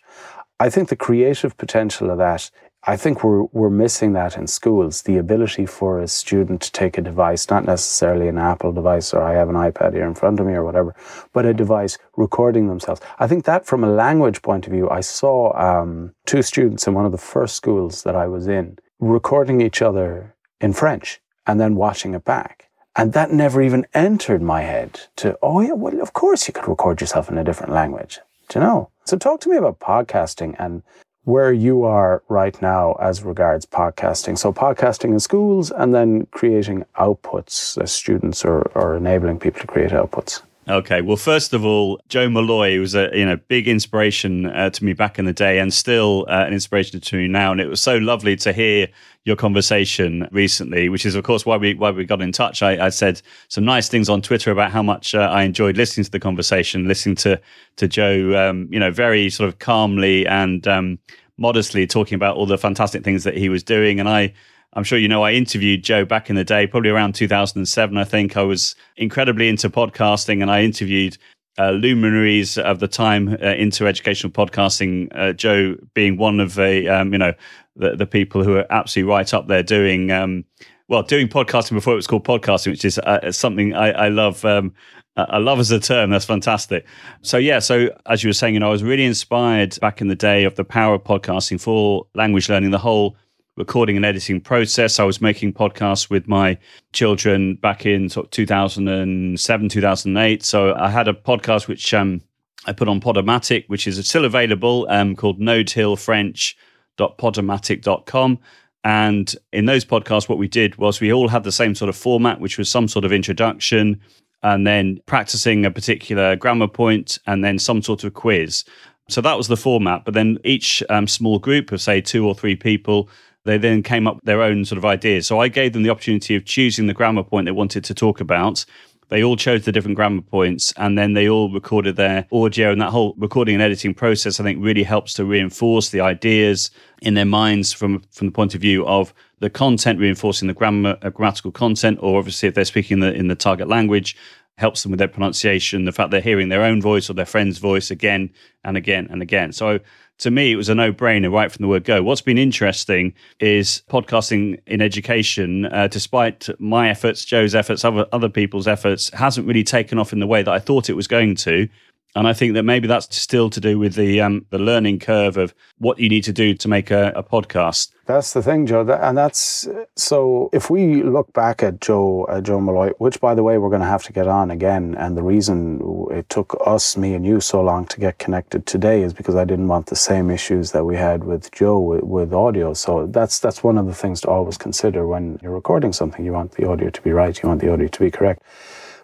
I 0.60 0.72
think 0.72 0.90
the 0.90 0.96
creative 0.96 1.56
potential 1.58 2.10
of 2.10 2.18
that 2.18 2.50
I 2.89 2.96
think 2.96 3.22
we're, 3.22 3.44
we're 3.51 3.70
missing 3.70 4.13
that 4.13 4.38
in 4.38 4.48
schools 4.48 5.01
the 5.01 5.17
ability 5.17 5.65
for 5.65 6.00
a 6.00 6.08
student 6.08 6.62
to 6.62 6.72
take 6.72 6.98
a 6.98 7.01
device, 7.01 7.50
not 7.50 7.65
necessarily 7.65 8.29
an 8.29 8.38
Apple 8.38 8.72
device 8.72 9.13
or 9.13 9.22
I 9.22 9.34
have 9.34 9.50
an 9.50 9.56
iPad 9.56 9.94
here 9.94 10.08
in 10.08 10.15
front 10.15 10.39
of 10.39 10.46
me 10.46 10.53
or 10.53 10.63
whatever, 10.63 10.96
but 11.34 11.46
a 11.46 11.53
device 11.53 11.98
recording 12.15 12.67
themselves. 12.67 13.01
I 13.20 13.27
think 13.27 13.44
that 13.44 13.65
from 13.65 13.84
a 13.84 13.89
language 13.89 14.41
point 14.41 14.67
of 14.67 14.72
view, 14.72 14.89
I 14.89 15.01
saw 15.01 15.51
um, 15.60 16.13
two 16.25 16.41
students 16.41 16.88
in 16.88 16.94
one 16.94 17.06
of 17.06 17.12
the 17.12 17.17
first 17.17 17.58
schools 17.58 18.03
that 18.03 18.15
I 18.15 18.25
was 18.25 18.48
in 18.48 18.79
recording 19.00 19.60
each 19.60 19.82
other 19.82 20.34
in 20.62 20.72
French 20.72 21.20
and 21.46 21.60
then 21.60 21.75
watching 21.75 22.13
it 22.13 22.24
back. 22.24 22.70
And 22.96 23.12
that 23.12 23.32
never 23.32 23.62
even 23.62 23.86
entered 23.94 24.41
my 24.41 24.62
head 24.62 25.01
to, 25.17 25.38
oh, 25.44 25.60
yeah, 25.60 25.74
well, 25.74 26.01
of 26.01 26.13
course 26.13 26.48
you 26.48 26.53
could 26.53 26.70
record 26.70 27.01
yourself 27.01 27.29
in 27.29 27.38
a 27.38 27.44
different 27.44 27.74
language. 27.74 28.20
Do 28.48 28.60
you 28.60 28.65
know? 28.65 28.91
So 29.03 29.17
talk 29.17 29.41
to 29.41 29.50
me 29.50 29.58
about 29.58 29.82
podcasting 29.82 30.56
and 30.58 30.84
where 31.28 31.52
you 31.52 31.84
are 31.84 32.24
right 32.30 32.62
now 32.62 32.94
as 33.02 33.22
regards 33.22 33.66
podcasting. 33.66 34.38
So 34.38 34.54
podcasting 34.54 35.10
in 35.10 35.20
schools 35.20 35.72
and 35.72 35.94
then 35.94 36.26
creating 36.28 36.86
outputs 36.98 37.78
as 37.84 37.92
students 37.92 38.46
or, 38.46 38.62
or 38.76 38.96
enabling 38.96 39.40
people 39.40 39.60
to 39.60 39.68
create 39.68 39.92
outputs. 39.92 40.42
Okay. 40.70 41.00
Well, 41.00 41.16
first 41.16 41.54
of 41.54 41.64
all, 41.64 41.98
Joe 42.10 42.30
Molloy 42.30 42.78
was 42.78 42.94
a 42.94 43.10
you 43.14 43.26
know 43.26 43.38
big 43.48 43.70
inspiration 43.70 44.48
uh, 44.48 44.70
to 44.72 44.84
me 44.84 44.92
back 44.92 45.18
in 45.18 45.24
the 45.24 45.32
day, 45.32 45.60
and 45.60 45.74
still 45.74 46.26
uh, 46.28 46.44
an 46.46 46.52
inspiration 46.52 47.00
to 47.00 47.16
me 47.16 47.30
now. 47.30 47.54
And 47.54 47.62
it 47.62 47.68
was 47.68 47.82
so 47.82 47.98
lovely 47.98 48.36
to 48.38 48.52
hear 48.52 48.90
your 49.24 49.38
conversation 49.38 50.28
recently, 50.32 50.90
which 50.90 51.06
is 51.06 51.16
of 51.16 51.24
course 51.24 51.46
why 51.46 51.56
we 51.56 51.74
why 51.74 51.92
we 51.92 52.04
got 52.04 52.22
in 52.22 52.34
touch. 52.34 52.62
I, 52.62 52.88
I 52.88 52.90
said 52.90 53.22
some 53.48 53.64
nice 53.64 53.88
things 53.88 54.10
on 54.10 54.22
Twitter 54.22 54.52
about 54.52 54.72
how 54.72 54.84
much 54.84 55.16
uh, 55.16 55.20
I 55.20 55.44
enjoyed 55.44 55.78
listening 55.78 56.04
to 56.04 56.12
the 56.12 56.20
conversation, 56.20 56.86
listening 56.86 57.16
to 57.18 57.40
to 57.78 57.88
Joe, 57.88 58.50
um, 58.50 58.68
you 58.70 58.80
know, 58.80 58.92
very 58.92 59.30
sort 59.30 59.48
of 59.48 59.60
calmly 59.60 60.28
and 60.28 60.68
um, 60.68 61.00
modestly 61.38 61.88
talking 61.88 62.16
about 62.16 62.36
all 62.36 62.46
the 62.46 62.58
fantastic 62.58 63.06
things 63.06 63.24
that 63.24 63.38
he 63.38 63.48
was 63.48 63.64
doing, 63.64 64.02
and 64.02 64.10
I 64.10 64.34
I'm 64.74 64.84
sure 64.84 64.98
you 64.98 65.08
know 65.08 65.24
I 65.24 65.32
interviewed 65.32 65.84
Joe 65.84 66.06
back 66.06 66.30
in 66.30 66.36
the 66.36 66.44
day, 66.44 66.68
probably 66.68 66.90
around 66.90 67.16
2007. 67.16 67.98
I 67.98 68.04
think 68.04 68.38
I 68.38 68.44
was 68.44 68.76
incredibly 68.96 69.48
into 69.48 69.70
podcasting, 69.70 70.42
and 70.42 70.52
I 70.52 70.62
interviewed 70.64 71.18
uh, 71.58 71.72
luminaries 71.72 72.58
of 72.58 72.80
the 72.80 72.88
time 72.88 73.30
uh, 73.42 73.48
into 73.48 73.88
educational 73.88 74.32
podcasting. 74.32 75.08
Uh, 75.16 75.34
Joe 75.34 75.76
being 75.94 76.18
one 76.18 76.40
of 76.40 76.56
the 76.56 76.88
um, 76.90 77.14
you 77.14 77.20
know 77.20 77.34
the, 77.76 77.96
the 77.96 78.06
people 78.06 78.44
who 78.44 78.56
are 78.58 78.66
absolutely 78.70 79.12
right 79.12 79.34
up 79.34 79.48
there 79.48 79.64
doing. 79.64 80.12
Um, 80.12 80.46
well, 80.90 81.04
doing 81.04 81.28
podcasting 81.28 81.72
before 81.72 81.94
it 81.94 81.98
was 81.98 82.08
called 82.08 82.26
podcasting, 82.26 82.72
which 82.72 82.86
is 82.86 82.98
uh, 83.00 83.32
something 83.32 83.74
I, 83.74 83.92
I 83.92 84.08
love. 84.10 84.44
Um, 84.46 84.74
I 85.18 85.40
love 85.40 85.60
as 85.60 85.72
a 85.72 85.80
term. 85.80 86.12
That's 86.12 86.26
fantastic. 86.26 86.86
So 87.24 87.38
yeah, 87.38 87.58
so 87.58 87.90
as 88.06 88.24
you 88.24 88.30
were 88.30 88.34
saying, 88.34 88.54
you 88.54 88.60
know, 88.60 88.68
I 88.68 88.72
was 88.72 88.84
really 88.84 89.04
inspired 89.04 89.80
back 89.82 90.00
in 90.00 90.10
the 90.10 90.16
day 90.16 90.44
of 90.44 90.56
the 90.56 90.64
power 90.64 90.94
of 90.94 91.04
podcasting 91.04 91.60
for 91.60 92.06
language 92.14 92.50
learning, 92.50 92.70
the 92.70 92.78
whole 92.78 93.18
recording 93.58 93.96
and 93.96 94.06
editing 94.06 94.40
process. 94.40 95.00
I 95.00 95.04
was 95.04 95.20
making 95.20 95.54
podcasts 95.54 96.10
with 96.10 96.28
my 96.28 96.58
children 96.94 97.56
back 97.56 97.86
in 97.86 98.08
sort 98.08 98.28
of 98.28 98.32
2007, 98.32 99.70
2008. 99.70 100.44
So 100.44 100.76
I 100.76 100.90
had 100.90 101.08
a 101.08 101.14
podcast 101.14 101.68
which 101.68 101.94
um, 101.94 102.22
I 102.68 102.74
put 102.74 102.88
on 102.88 103.02
Podomatic, 103.02 103.68
which 103.68 103.88
is 103.88 104.08
still 104.08 104.26
available, 104.26 104.86
um, 104.90 105.16
called 105.16 105.40
nodehillfrench.podomatic.com. 105.40 108.40
And 108.84 109.36
in 109.52 109.66
those 109.66 109.84
podcasts, 109.84 110.30
what 110.30 110.38
we 110.38 110.48
did 110.48 110.76
was 110.78 111.02
we 111.02 111.12
all 111.12 111.28
had 111.28 111.44
the 111.44 111.52
same 111.52 111.76
sort 111.76 111.90
of 111.90 111.96
format, 111.96 112.40
which 112.40 112.58
was 112.58 112.70
some 112.70 112.88
sort 112.88 113.06
of 113.06 113.12
introduction 113.12 114.00
and 114.44 114.68
then 114.68 115.00
practicing 115.08 115.66
a 115.66 115.72
particular 115.72 116.36
grammar 116.36 116.68
point 116.68 117.18
and 117.26 117.44
then 117.44 117.58
some 117.58 117.82
sort 117.82 118.04
of 118.04 118.14
quiz. 118.14 118.64
So 119.10 119.22
that 119.22 119.38
was 119.38 119.48
the 119.48 119.58
format. 119.58 120.06
But 120.06 120.14
then 120.14 120.38
each 120.44 120.84
um, 120.90 121.08
small 121.08 121.40
group 121.40 121.72
of, 121.72 121.82
say, 121.82 122.02
two 122.02 122.28
or 122.28 122.36
three 122.36 122.56
people 122.56 123.10
they 123.48 123.58
then 123.58 123.82
came 123.82 124.08
up 124.08 124.16
with 124.16 124.25
their 124.25 124.42
own 124.42 124.66
sort 124.66 124.77
of 124.77 124.86
ideas. 124.86 125.25
So 125.25 125.39
I 125.39 125.48
gave 125.48 125.74
them 125.74 125.84
the 125.84 125.89
opportunity 125.89 126.36
of 126.36 126.46
choosing 126.46 126.88
the 126.88 126.94
grammar 126.94 127.24
point 127.24 127.46
they 127.46 127.51
wanted 127.51 127.84
to 127.86 127.94
talk 127.94 128.20
about. 128.20 128.66
They 129.10 129.24
all 129.24 129.38
chose 129.38 129.63
the 129.63 129.72
different 129.72 129.96
grammar 129.96 130.22
points 130.22 130.74
and 130.75 130.98
then 130.98 131.13
they 131.13 131.30
all 131.30 131.50
recorded 131.50 131.96
their 131.96 132.27
audio. 132.30 132.74
And 132.74 132.82
that 132.82 132.89
whole 132.89 133.16
recording 133.18 133.56
and 133.56 133.63
editing 133.63 133.94
process, 133.94 134.42
I 134.42 134.44
think, 134.44 134.62
really 134.62 134.84
helps 134.84 135.13
to 135.13 135.24
reinforce 135.24 135.89
the 135.92 136.01
ideas 136.01 136.72
in 137.01 137.13
their 137.13 137.25
minds 137.25 137.72
from, 137.72 138.04
from 138.12 138.27
the 138.27 138.34
point 138.34 138.54
of 138.54 138.60
view 138.60 138.86
of 138.86 139.13
the 139.39 139.50
content, 139.50 140.00
reinforcing 140.00 140.50
the 140.50 140.54
grammar, 140.54 140.98
uh, 141.01 141.10
grammatical 141.10 141.51
content, 141.51 142.00
or 142.01 142.18
obviously 142.18 142.50
if 142.50 142.56
they're 142.56 142.66
speaking 142.66 143.00
the, 143.00 143.13
in 143.13 143.30
the 143.30 143.36
target 143.36 143.70
language, 143.70 144.18
helps 144.58 144.84
them 144.84 144.92
with 144.92 145.00
their 145.00 145.08
pronunciation, 145.08 145.86
the 145.86 145.92
fact 145.92 146.12
they're 146.12 146.22
hearing 146.22 146.50
their 146.50 146.64
own 146.64 146.82
voice 146.82 147.10
or 147.10 147.14
their 147.14 147.26
friend's 147.26 147.60
voice 147.60 147.92
again 147.92 148.30
and 148.64 148.76
again 148.76 149.08
and 149.10 149.22
again. 149.22 149.52
So 149.52 149.80
to 150.20 150.32
me, 150.32 150.52
it 150.52 150.56
was 150.56 150.68
a 150.68 150.76
no 150.76 150.92
brainer 150.92 151.32
right 151.32 151.52
from 151.52 151.62
the 151.62 151.68
word 151.68 151.84
go. 151.84 152.02
What's 152.02 152.22
been 152.22 152.40
interesting 152.40 153.14
is 153.40 153.84
podcasting 153.90 154.60
in 154.66 154.82
education, 154.82 155.66
uh, 155.66 155.88
despite 155.88 156.50
my 156.60 156.90
efforts, 156.90 157.24
Joe's 157.24 157.54
efforts, 157.54 157.86
other, 157.86 158.08
other 158.12 158.30
people's 158.30 158.68
efforts, 158.68 159.12
hasn't 159.12 159.48
really 159.48 159.64
taken 159.64 160.00
off 160.00 160.14
in 160.14 160.20
the 160.20 160.28
way 160.28 160.42
that 160.42 160.52
I 160.52 160.60
thought 160.60 160.90
it 160.90 160.96
was 160.96 161.08
going 161.08 161.36
to. 161.36 161.70
And 162.18 162.28
I 162.28 162.34
think 162.34 162.56
that 162.56 162.64
maybe 162.64 162.88
that's 162.88 163.16
still 163.16 163.52
to 163.52 163.62
do 163.62 163.78
with 163.78 163.94
the 163.94 164.22
um, 164.22 164.44
the 164.50 164.58
learning 164.58 164.98
curve 164.98 165.38
of 165.38 165.54
what 165.78 166.00
you 166.00 166.10
need 166.10 166.24
to 166.24 166.34
do 166.34 166.56
to 166.56 166.68
make 166.68 166.90
a, 166.90 167.14
a 167.16 167.22
podcast. 167.22 167.92
That's 168.08 168.34
the 168.34 168.42
thing, 168.42 168.66
Joe, 168.66 168.84
that, 168.86 169.04
and 169.04 169.16
that's 169.16 169.68
so. 169.96 170.50
If 170.52 170.72
we 170.72 171.04
look 171.04 171.32
back 171.34 171.62
at 171.62 171.80
Joe 171.80 172.24
uh, 172.24 172.42
Joe 172.42 172.60
Molloy, 172.60 172.90
which 172.98 173.22
by 173.22 173.36
the 173.36 173.44
way 173.44 173.60
we're 173.60 173.70
going 173.70 173.84
to 173.84 173.88
have 173.88 174.02
to 174.06 174.14
get 174.14 174.28
on 174.28 174.50
again, 174.50 174.96
and 174.98 175.16
the 175.16 175.22
reason 175.22 176.08
it 176.10 176.28
took 176.30 176.60
us, 176.66 176.98
me 176.98 177.14
and 177.14 177.24
you, 177.24 177.40
so 177.40 177.62
long 177.62 177.86
to 177.86 178.00
get 178.00 178.18
connected 178.18 178.66
today 178.66 179.04
is 179.04 179.14
because 179.14 179.36
I 179.36 179.46
didn't 179.46 179.68
want 179.68 179.86
the 179.86 179.96
same 179.96 180.32
issues 180.32 180.72
that 180.72 180.86
we 180.86 180.96
had 180.96 181.24
with 181.24 181.52
Joe 181.52 181.78
with, 181.78 182.02
with 182.02 182.34
audio. 182.34 182.74
So 182.74 183.06
that's 183.06 183.38
that's 183.38 183.64
one 183.64 183.78
of 183.78 183.86
the 183.86 183.94
things 183.94 184.22
to 184.22 184.30
always 184.30 184.58
consider 184.58 185.06
when 185.06 185.38
you're 185.44 185.54
recording 185.54 185.94
something. 185.94 186.26
You 186.26 186.34
want 186.34 186.54
the 186.54 186.68
audio 186.68 186.90
to 186.90 187.02
be 187.04 187.12
right. 187.12 187.40
You 187.44 187.48
want 187.48 187.62
the 187.62 187.72
audio 187.72 187.88
to 187.88 188.00
be 188.00 188.10
correct. 188.10 188.42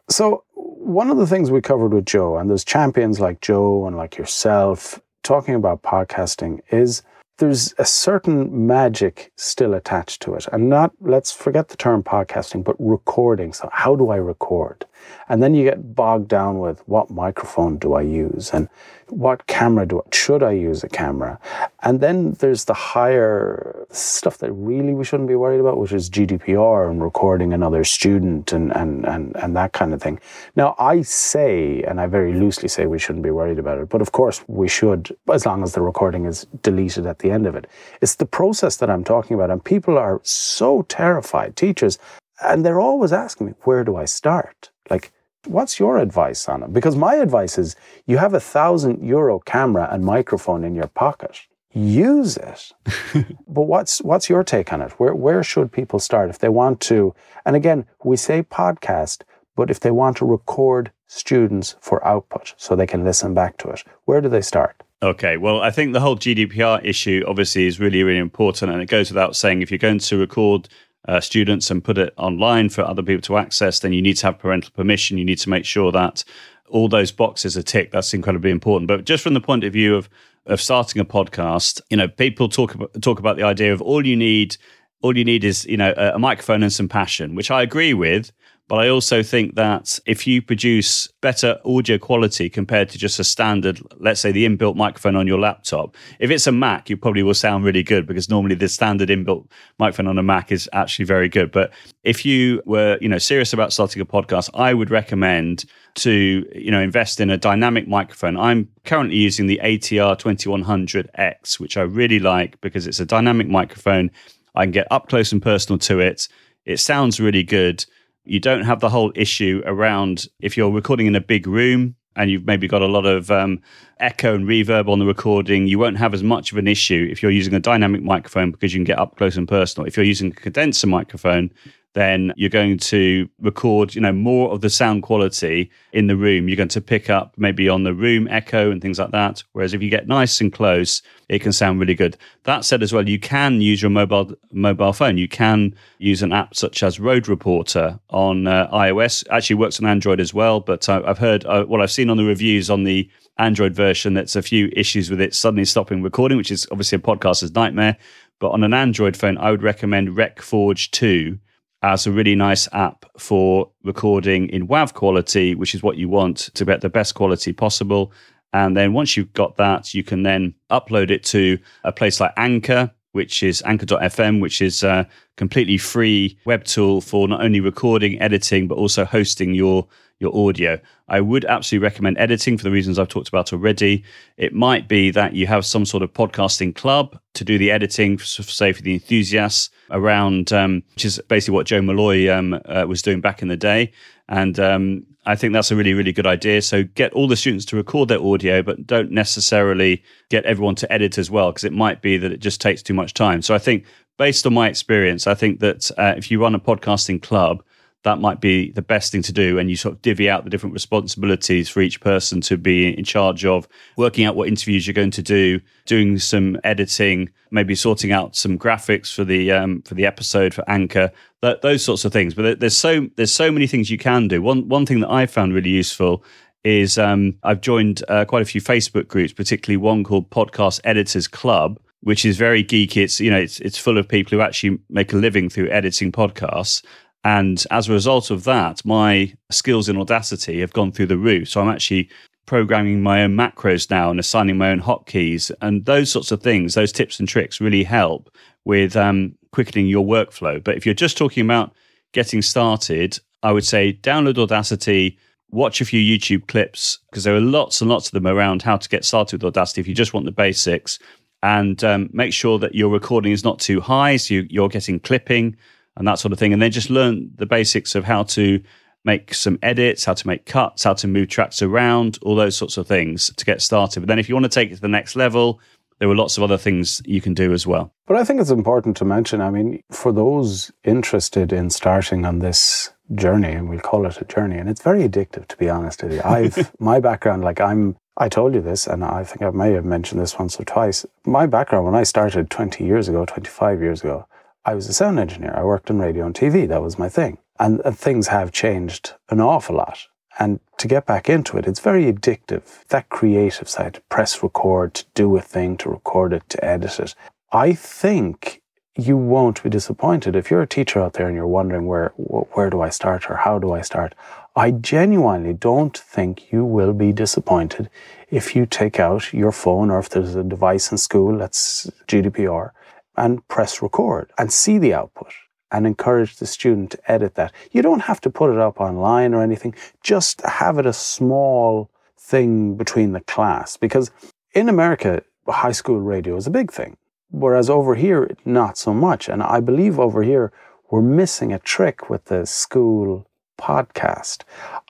So 0.09 0.43
one 0.53 1.09
of 1.09 1.17
the 1.17 1.27
things 1.27 1.49
we 1.49 1.61
covered 1.61 1.93
with 1.93 2.05
Joe, 2.05 2.37
and 2.37 2.49
there's 2.49 2.65
champions 2.65 3.19
like 3.19 3.41
Joe 3.41 3.87
and 3.87 3.95
like 3.95 4.17
yourself 4.17 5.01
talking 5.23 5.55
about 5.55 5.81
podcasting, 5.81 6.59
is 6.71 7.03
there's 7.37 7.73
a 7.77 7.85
certain 7.85 8.67
magic 8.67 9.31
still 9.37 9.73
attached 9.73 10.21
to 10.21 10.35
it. 10.35 10.47
And 10.51 10.69
not, 10.69 10.91
let's 11.01 11.31
forget 11.31 11.69
the 11.69 11.77
term 11.77 12.03
podcasting, 12.03 12.63
but 12.63 12.75
recording. 12.79 13.53
So, 13.53 13.69
how 13.71 13.95
do 13.95 14.09
I 14.09 14.17
record? 14.17 14.85
And 15.29 15.41
then 15.41 15.53
you 15.53 15.63
get 15.63 15.95
bogged 15.95 16.27
down 16.27 16.59
with 16.59 16.87
what 16.87 17.09
microphone 17.09 17.77
do 17.77 17.93
I 17.93 18.01
use 18.01 18.51
and 18.53 18.67
what 19.09 19.47
camera 19.47 19.85
do 19.85 19.99
I, 19.99 20.15
should 20.15 20.43
I 20.43 20.51
use 20.51 20.83
a 20.83 20.89
camera? 20.89 21.39
And 21.83 21.99
then 21.99 22.33
there's 22.33 22.65
the 22.65 22.73
higher 22.73 23.85
stuff 23.91 24.39
that 24.39 24.51
really 24.51 24.93
we 24.93 25.03
shouldn't 25.03 25.29
be 25.29 25.35
worried 25.35 25.59
about, 25.59 25.77
which 25.77 25.91
is 25.91 26.09
GDPR 26.09 26.89
and 26.89 27.01
recording 27.01 27.53
another 27.53 27.83
student 27.83 28.51
and, 28.51 28.75
and, 28.75 29.05
and, 29.05 29.35
and 29.35 29.55
that 29.55 29.73
kind 29.73 29.93
of 29.93 30.01
thing. 30.01 30.19
Now, 30.55 30.75
I 30.79 31.01
say, 31.01 31.83
and 31.83 31.99
I 32.01 32.07
very 32.07 32.33
loosely 32.33 32.67
say 32.67 32.85
we 32.85 32.99
shouldn't 32.99 33.23
be 33.23 33.31
worried 33.31 33.59
about 33.59 33.77
it, 33.77 33.89
but 33.89 34.01
of 34.01 34.11
course 34.11 34.43
we 34.47 34.67
should, 34.67 35.15
as 35.31 35.45
long 35.45 35.63
as 35.63 35.73
the 35.73 35.81
recording 35.81 36.25
is 36.25 36.45
deleted 36.61 37.05
at 37.05 37.19
the 37.19 37.31
end 37.31 37.45
of 37.45 37.55
it. 37.55 37.67
It's 38.01 38.15
the 38.15 38.25
process 38.25 38.77
that 38.77 38.89
I'm 38.89 39.03
talking 39.03 39.35
about. 39.35 39.51
And 39.51 39.63
people 39.63 39.97
are 39.97 40.21
so 40.23 40.83
terrified, 40.83 41.55
teachers, 41.55 41.99
and 42.43 42.65
they're 42.65 42.79
always 42.79 43.13
asking 43.13 43.47
me, 43.47 43.53
where 43.63 43.83
do 43.83 43.95
I 43.95 44.05
start? 44.05 44.71
Like, 44.89 45.11
what's 45.45 45.79
your 45.79 45.97
advice 45.97 46.47
on 46.47 46.63
it? 46.63 46.73
Because 46.73 46.95
my 46.95 47.15
advice 47.15 47.57
is 47.57 47.75
you 48.05 48.17
have 48.17 48.33
a 48.33 48.39
thousand 48.39 49.05
euro 49.05 49.39
camera 49.39 49.87
and 49.91 50.03
microphone 50.03 50.63
in 50.63 50.75
your 50.75 50.87
pocket. 50.87 51.41
Use 51.73 52.37
it. 52.37 52.71
but 53.47 53.63
what's 53.63 54.01
what's 54.01 54.29
your 54.29 54.43
take 54.43 54.71
on 54.71 54.81
it? 54.81 54.91
Where 54.99 55.15
where 55.15 55.43
should 55.43 55.71
people 55.71 55.99
start 55.99 56.29
if 56.29 56.39
they 56.39 56.49
want 56.49 56.79
to? 56.81 57.15
And 57.45 57.55
again, 57.55 57.85
we 58.03 58.15
say 58.15 58.43
podcast, 58.43 59.23
but 59.55 59.71
if 59.71 59.79
they 59.79 59.91
want 59.91 60.17
to 60.17 60.25
record 60.25 60.91
students 61.07 61.75
for 61.81 62.05
output 62.05 62.53
so 62.57 62.75
they 62.75 62.87
can 62.87 63.03
listen 63.03 63.33
back 63.33 63.57
to 63.57 63.69
it, 63.69 63.83
where 64.05 64.21
do 64.21 64.29
they 64.29 64.41
start? 64.41 64.83
Okay, 65.01 65.35
well, 65.35 65.59
I 65.59 65.69
think 65.69 65.91
the 65.91 65.99
whole 65.99 66.15
GDPR 66.15 66.79
issue 66.85 67.25
obviously 67.27 67.67
is 67.67 67.77
really, 67.77 68.03
really 68.03 68.19
important. 68.19 68.71
And 68.71 68.81
it 68.81 68.85
goes 68.85 69.11
without 69.11 69.35
saying 69.35 69.61
if 69.61 69.69
you're 69.69 69.77
going 69.77 69.99
to 69.99 70.17
record 70.17 70.69
uh, 71.07 71.19
students 71.19 71.69
and 71.69 71.83
put 71.83 71.97
it 71.97 72.13
online 72.17 72.69
for 72.69 72.81
other 72.81 73.03
people 73.03 73.21
to 73.21 73.37
access, 73.37 73.79
then 73.79 73.93
you 73.93 74.01
need 74.01 74.17
to 74.17 74.27
have 74.27 74.39
parental 74.39 74.71
permission. 74.71 75.17
You 75.17 75.25
need 75.25 75.39
to 75.39 75.49
make 75.49 75.65
sure 75.65 75.91
that 75.91 76.23
all 76.69 76.87
those 76.87 77.11
boxes 77.11 77.57
are 77.57 77.63
ticked, 77.63 77.91
that's 77.91 78.13
incredibly 78.13 78.49
important. 78.49 78.87
But 78.87 79.05
just 79.05 79.23
from 79.23 79.33
the 79.33 79.41
point 79.41 79.63
of 79.63 79.73
view 79.73 79.95
of 79.95 80.09
of 80.45 80.59
starting 80.59 80.99
a 80.99 81.05
podcast, 81.05 81.79
you 81.89 81.95
know, 81.95 82.07
people 82.07 82.49
talk 82.49 82.75
about 82.75 83.01
talk 83.01 83.19
about 83.19 83.37
the 83.37 83.43
idea 83.43 83.71
of 83.71 83.81
all 83.81 84.05
you 84.05 84.15
need, 84.15 84.57
all 85.01 85.17
you 85.17 85.23
need 85.23 85.43
is 85.43 85.65
you 85.65 85.77
know 85.77 85.93
a, 85.95 86.15
a 86.15 86.19
microphone 86.19 86.63
and 86.63 86.73
some 86.73 86.89
passion, 86.89 87.35
which 87.35 87.51
I 87.51 87.61
agree 87.61 87.93
with. 87.93 88.31
But 88.69 88.77
I 88.77 88.87
also 88.87 89.21
think 89.21 89.55
that 89.55 89.99
if 90.05 90.25
you 90.25 90.41
produce 90.41 91.07
better 91.21 91.59
audio 91.65 91.97
quality 91.97 92.49
compared 92.49 92.89
to 92.89 92.97
just 92.97 93.19
a 93.19 93.23
standard, 93.23 93.81
let's 93.97 94.21
say 94.21 94.31
the 94.31 94.47
inbuilt 94.47 94.77
microphone 94.77 95.17
on 95.17 95.27
your 95.27 95.39
laptop, 95.39 95.95
if 96.19 96.31
it's 96.31 96.47
a 96.47 96.51
Mac, 96.51 96.89
you 96.89 96.95
probably 96.95 97.23
will 97.23 97.33
sound 97.33 97.65
really 97.65 97.83
good 97.83 98.07
because 98.07 98.29
normally 98.29 98.55
the 98.55 98.69
standard 98.69 99.09
inbuilt 99.09 99.49
microphone 99.79 100.07
on 100.07 100.17
a 100.17 100.23
Mac 100.23 100.51
is 100.51 100.69
actually 100.71 101.03
very 101.03 101.27
good. 101.27 101.51
But 101.51 101.73
if 102.03 102.25
you 102.25 102.61
were, 102.65 102.97
you 103.01 103.09
know, 103.09 103.17
serious 103.17 103.51
about 103.51 103.73
starting 103.73 104.01
a 104.01 104.05
podcast, 104.05 104.49
I 104.53 104.73
would 104.73 104.89
recommend 104.89 105.65
to, 105.95 106.45
you 106.55 106.71
know, 106.71 106.81
invest 106.81 107.19
in 107.19 107.29
a 107.29 107.37
dynamic 107.37 107.87
microphone. 107.87 108.37
I'm 108.37 108.69
currently 108.85 109.17
using 109.17 109.47
the 109.47 109.59
ATR 109.61 110.17
2100X, 110.17 111.59
which 111.59 111.75
I 111.75 111.81
really 111.81 112.19
like 112.19 112.59
because 112.61 112.87
it's 112.87 113.01
a 113.01 113.05
dynamic 113.05 113.49
microphone. 113.49 114.09
I 114.55 114.63
can 114.63 114.71
get 114.71 114.87
up 114.89 115.09
close 115.09 115.33
and 115.33 115.41
personal 115.41 115.79
to 115.79 115.99
it. 115.99 116.29
It 116.65 116.79
sounds 116.79 117.19
really 117.19 117.43
good 117.43 117.85
you 118.25 118.39
don't 118.39 118.63
have 118.63 118.79
the 118.79 118.89
whole 118.89 119.11
issue 119.15 119.61
around 119.65 120.27
if 120.39 120.55
you're 120.55 120.71
recording 120.71 121.07
in 121.07 121.15
a 121.15 121.21
big 121.21 121.47
room 121.47 121.95
and 122.15 122.29
you've 122.29 122.45
maybe 122.45 122.67
got 122.67 122.81
a 122.81 122.87
lot 122.87 123.05
of 123.05 123.31
um, 123.31 123.59
echo 123.99 124.35
and 124.35 124.45
reverb 124.45 124.87
on 124.87 124.99
the 124.99 125.05
recording, 125.05 125.67
you 125.67 125.79
won't 125.79 125.97
have 125.97 126.13
as 126.13 126.23
much 126.23 126.51
of 126.51 126.57
an 126.57 126.67
issue 126.67 127.07
if 127.11 127.21
you're 127.21 127.31
using 127.31 127.53
a 127.53 127.59
dynamic 127.59 128.03
microphone 128.03 128.51
because 128.51 128.73
you 128.73 128.79
can 128.79 128.85
get 128.85 128.99
up 128.99 129.15
close 129.17 129.35
and 129.35 129.47
personal. 129.47 129.87
If 129.87 129.97
you're 129.97 130.05
using 130.05 130.31
a 130.31 130.35
condenser 130.35 130.87
microphone, 130.87 131.51
then 131.93 132.33
you're 132.35 132.49
going 132.49 132.77
to 132.77 133.29
record, 133.39 133.93
you 133.93 134.01
know, 134.01 134.11
more 134.11 134.51
of 134.51 134.61
the 134.61 134.69
sound 134.69 135.03
quality 135.03 135.69
in 135.91 136.07
the 136.07 136.15
room. 136.15 136.47
You're 136.47 136.57
going 136.57 136.69
to 136.69 136.81
pick 136.81 137.09
up 137.09 137.35
maybe 137.37 137.69
on 137.69 137.83
the 137.83 137.93
room 137.93 138.27
echo 138.29 138.71
and 138.71 138.81
things 138.81 138.97
like 138.97 139.11
that. 139.11 139.43
Whereas 139.51 139.73
if 139.73 139.81
you 139.83 139.89
get 139.89 140.07
nice 140.07 140.41
and 140.41 140.51
close, 140.51 141.03
it 141.29 141.39
can 141.39 141.53
sound 141.53 141.79
really 141.79 141.93
good. 141.93 142.17
That 142.43 142.65
said, 142.65 142.81
as 142.81 142.91
well, 142.91 143.07
you 143.07 143.19
can 143.19 143.61
use 143.61 143.81
your 143.81 143.91
mobile 143.91 144.33
mobile 144.51 144.93
phone. 144.93 145.17
You 145.17 145.27
can 145.27 145.75
use 145.99 146.23
an 146.23 146.33
app 146.33 146.55
such 146.55 146.81
as 146.81 146.99
Rode 146.99 147.27
Reporter 147.27 147.99
on 148.09 148.47
uh, 148.47 148.69
iOS. 148.71 149.23
Actually, 149.29 149.57
works 149.57 149.79
on 149.79 149.85
Android 149.85 150.19
as 150.19 150.33
well. 150.33 150.59
But 150.59 150.89
I, 150.89 151.01
have 151.01 151.19
heard 151.19 151.45
uh, 151.45 151.65
what 151.65 151.79
I've 151.79 151.91
seen 151.91 152.09
on 152.09 152.17
the 152.17 152.25
reviews 152.25 152.71
on 152.71 152.83
the 152.85 153.09
Android 153.37 153.75
version. 153.75 154.15
That's 154.15 154.35
a 154.35 154.41
few 154.41 154.71
issues 154.75 155.11
with 155.11 155.21
it 155.21 155.35
suddenly 155.35 155.65
stopping 155.65 156.01
recording, 156.01 156.37
which 156.37 156.51
is 156.51 156.67
obviously 156.71 156.95
a 156.95 156.99
podcaster's 156.99 157.53
nightmare. 157.53 157.97
But 158.39 158.49
on 158.49 158.63
an 158.63 158.73
Android 158.73 159.15
phone, 159.15 159.37
I 159.37 159.51
would 159.51 159.63
recommend 159.63 160.09
RecForge 160.09 160.89
2 160.91 161.37
Uh, 161.83 161.91
as 161.91 162.07
a 162.07 162.11
really 162.11 162.33
nice 162.33 162.69
app 162.71 163.05
for 163.17 163.69
recording 163.83 164.47
in 164.49 164.67
WAV 164.69 164.93
quality, 164.93 165.53
which 165.53 165.75
is 165.75 165.83
what 165.83 165.97
you 165.97 166.07
want 166.07 166.37
to 166.53 166.63
get 166.63 166.79
the 166.79 166.89
best 166.89 167.13
quality 167.13 167.51
possible. 167.51 168.13
And 168.53 168.77
then 168.77 168.93
once 168.93 169.17
you've 169.17 169.33
got 169.33 169.57
that, 169.57 169.93
you 169.93 170.01
can 170.01 170.23
then 170.23 170.55
upload 170.71 171.11
it 171.11 171.25
to 171.25 171.59
a 171.83 171.91
place 171.91 172.21
like 172.21 172.31
Anchor, 172.37 172.89
which 173.11 173.43
is 173.43 173.61
anchor.fm, 173.65 174.39
which 174.39 174.61
is 174.61 174.81
a 174.83 175.07
completely 175.35 175.77
free 175.77 176.37
web 176.45 176.63
tool 176.63 177.01
for 177.01 177.27
not 177.27 177.43
only 177.43 177.59
recording, 177.59 178.19
editing, 178.21 178.67
but 178.67 178.77
also 178.77 179.03
hosting 179.03 179.53
your 179.53 179.85
your 180.23 180.35
audio. 180.35 180.79
I 181.07 181.21
would 181.21 181.45
absolutely 181.45 181.83
recommend 181.83 182.17
editing 182.17 182.57
for 182.57 182.63
the 182.63 182.71
reasons 182.71 182.97
I've 182.97 183.09
talked 183.09 183.27
about 183.27 183.53
already. 183.53 184.03
It 184.37 184.53
might 184.53 184.87
be 184.87 185.11
that 185.11 185.33
you 185.33 185.45
have 185.45 185.65
some 185.65 185.85
sort 185.85 186.01
of 186.01 186.13
podcasting 186.13 186.73
club 186.73 187.19
to 187.35 187.43
do 187.43 187.59
the 187.59 187.69
editing, 187.69 188.17
say 188.17 188.73
for 188.73 188.81
the 188.81 188.93
enthusiasts 188.93 189.69
around, 189.91 190.51
um, 190.51 190.81
which 190.95 191.05
is 191.05 191.21
basically 191.27 191.53
what 191.53 191.67
Joe 191.67 191.81
Molloy 191.81 192.33
um, 192.33 192.59
uh, 192.65 192.85
was 192.87 193.03
doing 193.03 193.21
back 193.21 193.41
in 193.43 193.49
the 193.49 193.57
day. 193.57 193.91
And 194.29 194.59
um, 194.59 195.05
I 195.25 195.35
think 195.35 195.53
that's 195.53 195.71
a 195.71 195.75
really, 195.75 195.93
really 195.93 196.13
good 196.13 196.25
idea. 196.25 196.61
So 196.61 196.83
get 196.83 197.13
all 197.13 197.27
the 197.27 197.35
students 197.35 197.65
to 197.65 197.75
record 197.75 198.09
their 198.09 198.21
audio, 198.21 198.63
but 198.63 198.87
don't 198.87 199.11
necessarily 199.11 200.03
get 200.29 200.45
everyone 200.45 200.75
to 200.75 200.91
edit 200.91 201.17
as 201.17 201.29
well, 201.29 201.51
because 201.51 201.65
it 201.65 201.73
might 201.73 202.01
be 202.01 202.17
that 202.17 202.31
it 202.31 202.39
just 202.39 202.61
takes 202.61 202.81
too 202.81 202.93
much 202.93 203.13
time. 203.13 203.41
So 203.41 203.53
I 203.53 203.59
think, 203.59 203.85
based 204.17 204.45
on 204.45 204.53
my 204.53 204.69
experience, 204.69 205.27
I 205.27 205.33
think 205.33 205.59
that 205.59 205.91
uh, 205.97 206.13
if 206.17 206.31
you 206.31 206.41
run 206.41 206.55
a 206.55 206.59
podcasting 206.59 207.21
club, 207.21 207.63
that 208.03 208.19
might 208.19 208.41
be 208.41 208.71
the 208.71 208.81
best 208.81 209.11
thing 209.11 209.21
to 209.23 209.31
do. 209.31 209.57
And 209.57 209.69
you 209.69 209.75
sort 209.75 209.95
of 209.95 210.01
divvy 210.01 210.29
out 210.29 210.43
the 210.43 210.49
different 210.49 210.73
responsibilities 210.73 211.69
for 211.69 211.81
each 211.81 212.01
person 212.01 212.41
to 212.41 212.57
be 212.57 212.97
in 212.97 213.03
charge 213.03 213.45
of 213.45 213.67
working 213.97 214.25
out 214.25 214.35
what 214.35 214.47
interviews 214.47 214.85
you're 214.85 214.93
going 214.93 215.11
to 215.11 215.21
do, 215.21 215.59
doing 215.85 216.19
some 216.19 216.57
editing, 216.63 217.29
maybe 217.51 217.75
sorting 217.75 218.11
out 218.11 218.35
some 218.35 218.57
graphics 218.59 219.13
for 219.13 219.23
the 219.23 219.51
um, 219.51 219.81
for 219.83 219.95
the 219.95 220.05
episode 220.05 220.53
for 220.53 220.63
Anchor, 220.69 221.11
that, 221.41 221.61
those 221.61 221.83
sorts 221.83 222.05
of 222.05 222.13
things. 222.13 222.33
But 222.33 222.59
there's 222.59 222.77
so 222.77 223.07
there's 223.15 223.33
so 223.33 223.51
many 223.51 223.67
things 223.67 223.89
you 223.89 223.97
can 223.97 224.27
do. 224.27 224.41
One 224.41 224.67
one 224.67 224.85
thing 224.85 224.99
that 224.99 225.11
I 225.11 225.25
found 225.25 225.53
really 225.53 225.69
useful 225.69 226.23
is 226.63 226.97
um, 226.97 227.37
I've 227.43 227.61
joined 227.61 228.03
uh, 228.07 228.25
quite 228.25 228.41
a 228.41 228.45
few 228.45 228.61
Facebook 228.61 229.07
groups, 229.07 229.33
particularly 229.33 229.77
one 229.77 230.03
called 230.03 230.29
Podcast 230.29 230.79
Editors 230.83 231.27
Club, 231.27 231.79
which 232.01 232.25
is 232.25 232.37
very 232.37 232.63
geeky. 232.63 232.97
It's 232.97 233.19
you 233.19 233.31
know 233.31 233.37
it's 233.37 233.59
it's 233.59 233.77
full 233.77 233.97
of 233.97 234.07
people 234.07 234.37
who 234.37 234.41
actually 234.41 234.79
make 234.89 235.13
a 235.13 235.17
living 235.17 235.49
through 235.49 235.69
editing 235.69 236.11
podcasts. 236.11 236.83
And 237.23 237.63
as 237.71 237.87
a 237.87 237.93
result 237.93 238.31
of 238.31 238.43
that, 238.43 238.83
my 238.85 239.33
skills 239.49 239.87
in 239.87 239.97
Audacity 239.97 240.59
have 240.59 240.73
gone 240.73 240.91
through 240.91 241.05
the 241.07 241.17
roof. 241.17 241.49
So 241.49 241.61
I'm 241.61 241.69
actually 241.69 242.09
programming 242.45 243.01
my 243.01 243.23
own 243.23 243.35
macros 243.35 243.89
now 243.89 244.09
and 244.11 244.19
assigning 244.19 244.57
my 244.57 244.71
own 244.71 244.81
hotkeys. 244.81 245.49
And 245.61 245.85
those 245.85 246.11
sorts 246.11 246.31
of 246.31 246.41
things, 246.41 246.73
those 246.73 246.91
tips 246.91 247.19
and 247.19 247.27
tricks 247.27 247.61
really 247.61 247.83
help 247.83 248.29
with 248.65 248.95
um, 248.97 249.35
quickening 249.51 249.87
your 249.87 250.05
workflow. 250.05 250.61
But 250.61 250.75
if 250.75 250.85
you're 250.85 250.93
just 250.93 251.17
talking 251.17 251.45
about 251.45 251.73
getting 252.11 252.41
started, 252.41 253.17
I 253.41 253.51
would 253.53 253.65
say 253.65 253.93
download 253.93 254.37
Audacity, 254.37 255.17
watch 255.51 255.79
a 255.79 255.85
few 255.85 256.01
YouTube 256.01 256.47
clips, 256.47 256.99
because 257.09 257.23
there 257.23 257.35
are 257.35 257.41
lots 257.41 257.79
and 257.79 257.89
lots 257.89 258.07
of 258.07 258.11
them 258.11 258.27
around 258.27 258.61
how 258.61 258.75
to 258.75 258.89
get 258.89 259.05
started 259.05 259.41
with 259.41 259.55
Audacity 259.55 259.79
if 259.79 259.87
you 259.87 259.95
just 259.95 260.13
want 260.13 260.25
the 260.25 260.31
basics. 260.31 260.99
And 261.41 261.81
um, 261.83 262.09
make 262.13 262.33
sure 262.33 262.59
that 262.59 262.75
your 262.75 262.89
recording 262.89 263.31
is 263.31 263.43
not 263.43 263.59
too 263.59 263.79
high, 263.79 264.17
so 264.17 264.33
you, 264.33 264.47
you're 264.49 264.69
getting 264.69 264.99
clipping 264.99 265.55
and 265.95 266.07
that 266.07 266.19
sort 266.19 266.31
of 266.31 266.39
thing. 266.39 266.53
And 266.53 266.61
then 266.61 266.71
just 266.71 266.89
learn 266.89 267.31
the 267.35 267.45
basics 267.45 267.95
of 267.95 268.03
how 268.03 268.23
to 268.23 268.61
make 269.05 269.33
some 269.33 269.59
edits, 269.61 270.05
how 270.05 270.13
to 270.13 270.27
make 270.27 270.45
cuts, 270.45 270.83
how 270.83 270.93
to 270.93 271.07
move 271.07 271.27
tracks 271.27 271.61
around, 271.61 272.19
all 272.21 272.35
those 272.35 272.55
sorts 272.55 272.77
of 272.77 272.87
things 272.87 273.31
to 273.35 273.45
get 273.45 273.61
started. 273.61 273.99
But 273.99 274.07
then 274.07 274.19
if 274.19 274.29
you 274.29 274.35
want 274.35 274.45
to 274.45 274.49
take 274.49 274.71
it 274.71 274.75
to 274.75 274.81
the 274.81 274.87
next 274.87 275.15
level, 275.15 275.59
there 275.99 276.09
are 276.09 276.15
lots 276.15 276.37
of 276.37 276.43
other 276.43 276.57
things 276.57 277.01
you 277.05 277.21
can 277.21 277.33
do 277.33 277.53
as 277.53 277.67
well. 277.67 277.93
But 278.07 278.17
I 278.17 278.23
think 278.23 278.41
it's 278.41 278.49
important 278.49 278.97
to 278.97 279.05
mention, 279.05 279.41
I 279.41 279.49
mean, 279.49 279.81
for 279.91 280.11
those 280.11 280.71
interested 280.83 281.53
in 281.53 281.69
starting 281.69 282.25
on 282.25 282.39
this 282.39 282.91
journey, 283.15 283.51
and 283.51 283.69
we'll 283.69 283.79
call 283.79 284.05
it 284.05 284.21
a 284.21 284.25
journey, 284.25 284.57
and 284.57 284.69
it's 284.69 284.81
very 284.81 285.07
addictive 285.07 285.47
to 285.47 285.57
be 285.57 285.69
honest 285.69 286.03
with 286.03 286.13
you. 286.13 286.21
I've 286.25 286.71
my 286.79 286.99
background, 286.99 287.43
like 287.43 287.61
I'm 287.61 287.95
I 288.17 288.29
told 288.29 288.53
you 288.53 288.61
this, 288.61 288.85
and 288.85 289.03
I 289.03 289.23
think 289.23 289.41
I 289.41 289.49
may 289.49 289.71
have 289.73 289.85
mentioned 289.85 290.21
this 290.21 290.37
once 290.37 290.59
or 290.59 290.65
twice. 290.65 291.05
My 291.25 291.45
background 291.45 291.85
when 291.85 291.95
I 291.95 292.03
started 292.03 292.49
20 292.49 292.85
years 292.85 293.09
ago, 293.09 293.25
25 293.25 293.81
years 293.81 294.01
ago, 294.01 294.27
I 294.65 294.75
was 294.75 294.87
a 294.87 294.93
sound 294.93 295.19
engineer. 295.19 295.53
I 295.55 295.63
worked 295.63 295.89
in 295.89 295.99
radio 295.99 296.25
and 296.25 296.33
TV. 296.33 296.67
That 296.67 296.81
was 296.81 296.97
my 296.97 297.09
thing. 297.09 297.37
And, 297.59 297.81
and, 297.83 297.97
things 297.97 298.27
have 298.27 298.51
changed 298.51 299.13
an 299.29 299.41
awful 299.41 299.75
lot. 299.75 300.07
And 300.39 300.59
to 300.77 300.87
get 300.87 301.05
back 301.05 301.29
into 301.29 301.57
it, 301.57 301.67
it's 301.67 301.79
very 301.79 302.11
addictive. 302.11 302.85
That 302.87 303.09
creative 303.09 303.69
side, 303.69 303.95
to 303.95 304.01
press 304.09 304.41
record, 304.41 304.95
to 304.95 305.05
do 305.13 305.35
a 305.35 305.41
thing, 305.41 305.77
to 305.77 305.89
record 305.89 306.33
it, 306.33 306.49
to 306.49 306.65
edit 306.65 306.99
it. 306.99 307.13
I 307.51 307.73
think 307.73 308.61
you 308.95 309.17
won't 309.17 309.61
be 309.61 309.69
disappointed 309.69 310.35
if 310.35 310.49
you're 310.49 310.61
a 310.61 310.67
teacher 310.67 311.01
out 311.01 311.13
there 311.13 311.27
and 311.27 311.35
you're 311.35 311.47
wondering 311.47 311.87
where 311.87 312.09
where 312.15 312.69
do 312.69 312.81
I 312.81 312.89
start 312.89 313.29
or 313.29 313.37
how 313.37 313.59
do 313.59 313.73
I 313.73 313.81
start. 313.81 314.13
I 314.55 314.71
genuinely 314.71 315.53
don't 315.53 315.97
think 315.97 316.51
you 316.51 316.63
will 316.63 316.93
be 316.93 317.11
disappointed 317.11 317.89
if 318.29 318.55
you 318.55 318.65
take 318.67 318.99
out 318.99 319.33
your 319.33 319.51
phone 319.51 319.89
or 319.89 319.99
if 319.99 320.09
there's 320.09 320.35
a 320.35 320.43
device 320.43 320.91
in 320.91 320.99
school 320.99 321.37
that's 321.37 321.89
GDPR 322.07 322.71
and 323.15 323.47
press 323.47 323.81
record 323.81 324.31
and 324.37 324.51
see 324.51 324.77
the 324.77 324.93
output 324.93 325.33
and 325.71 325.87
encourage 325.87 326.37
the 326.37 326.45
student 326.45 326.91
to 326.91 327.11
edit 327.11 327.35
that. 327.35 327.51
You 327.71 327.81
don't 327.81 328.01
have 328.01 328.21
to 328.21 328.29
put 328.29 328.51
it 328.51 328.59
up 328.59 328.79
online 328.79 329.33
or 329.33 329.41
anything, 329.41 329.75
just 330.01 330.41
have 330.41 330.77
it 330.77 330.85
a 330.85 330.93
small 330.93 331.89
thing 332.17 332.75
between 332.75 333.11
the 333.11 333.21
class 333.21 333.75
because 333.75 334.11
in 334.53 334.69
America, 334.69 335.23
high 335.47 335.71
school 335.71 335.99
radio 335.99 336.37
is 336.37 336.47
a 336.47 336.51
big 336.51 336.71
thing, 336.71 336.97
whereas 337.31 337.69
over 337.69 337.95
here, 337.95 338.29
not 338.45 338.77
so 338.77 338.93
much. 338.93 339.27
And 339.27 339.41
I 339.41 339.59
believe 339.59 339.99
over 339.99 340.23
here, 340.23 340.51
we're 340.89 341.01
missing 341.01 341.51
a 341.51 341.59
trick 341.59 342.09
with 342.09 342.25
the 342.25 342.45
school 342.45 343.27
podcast. 343.57 344.43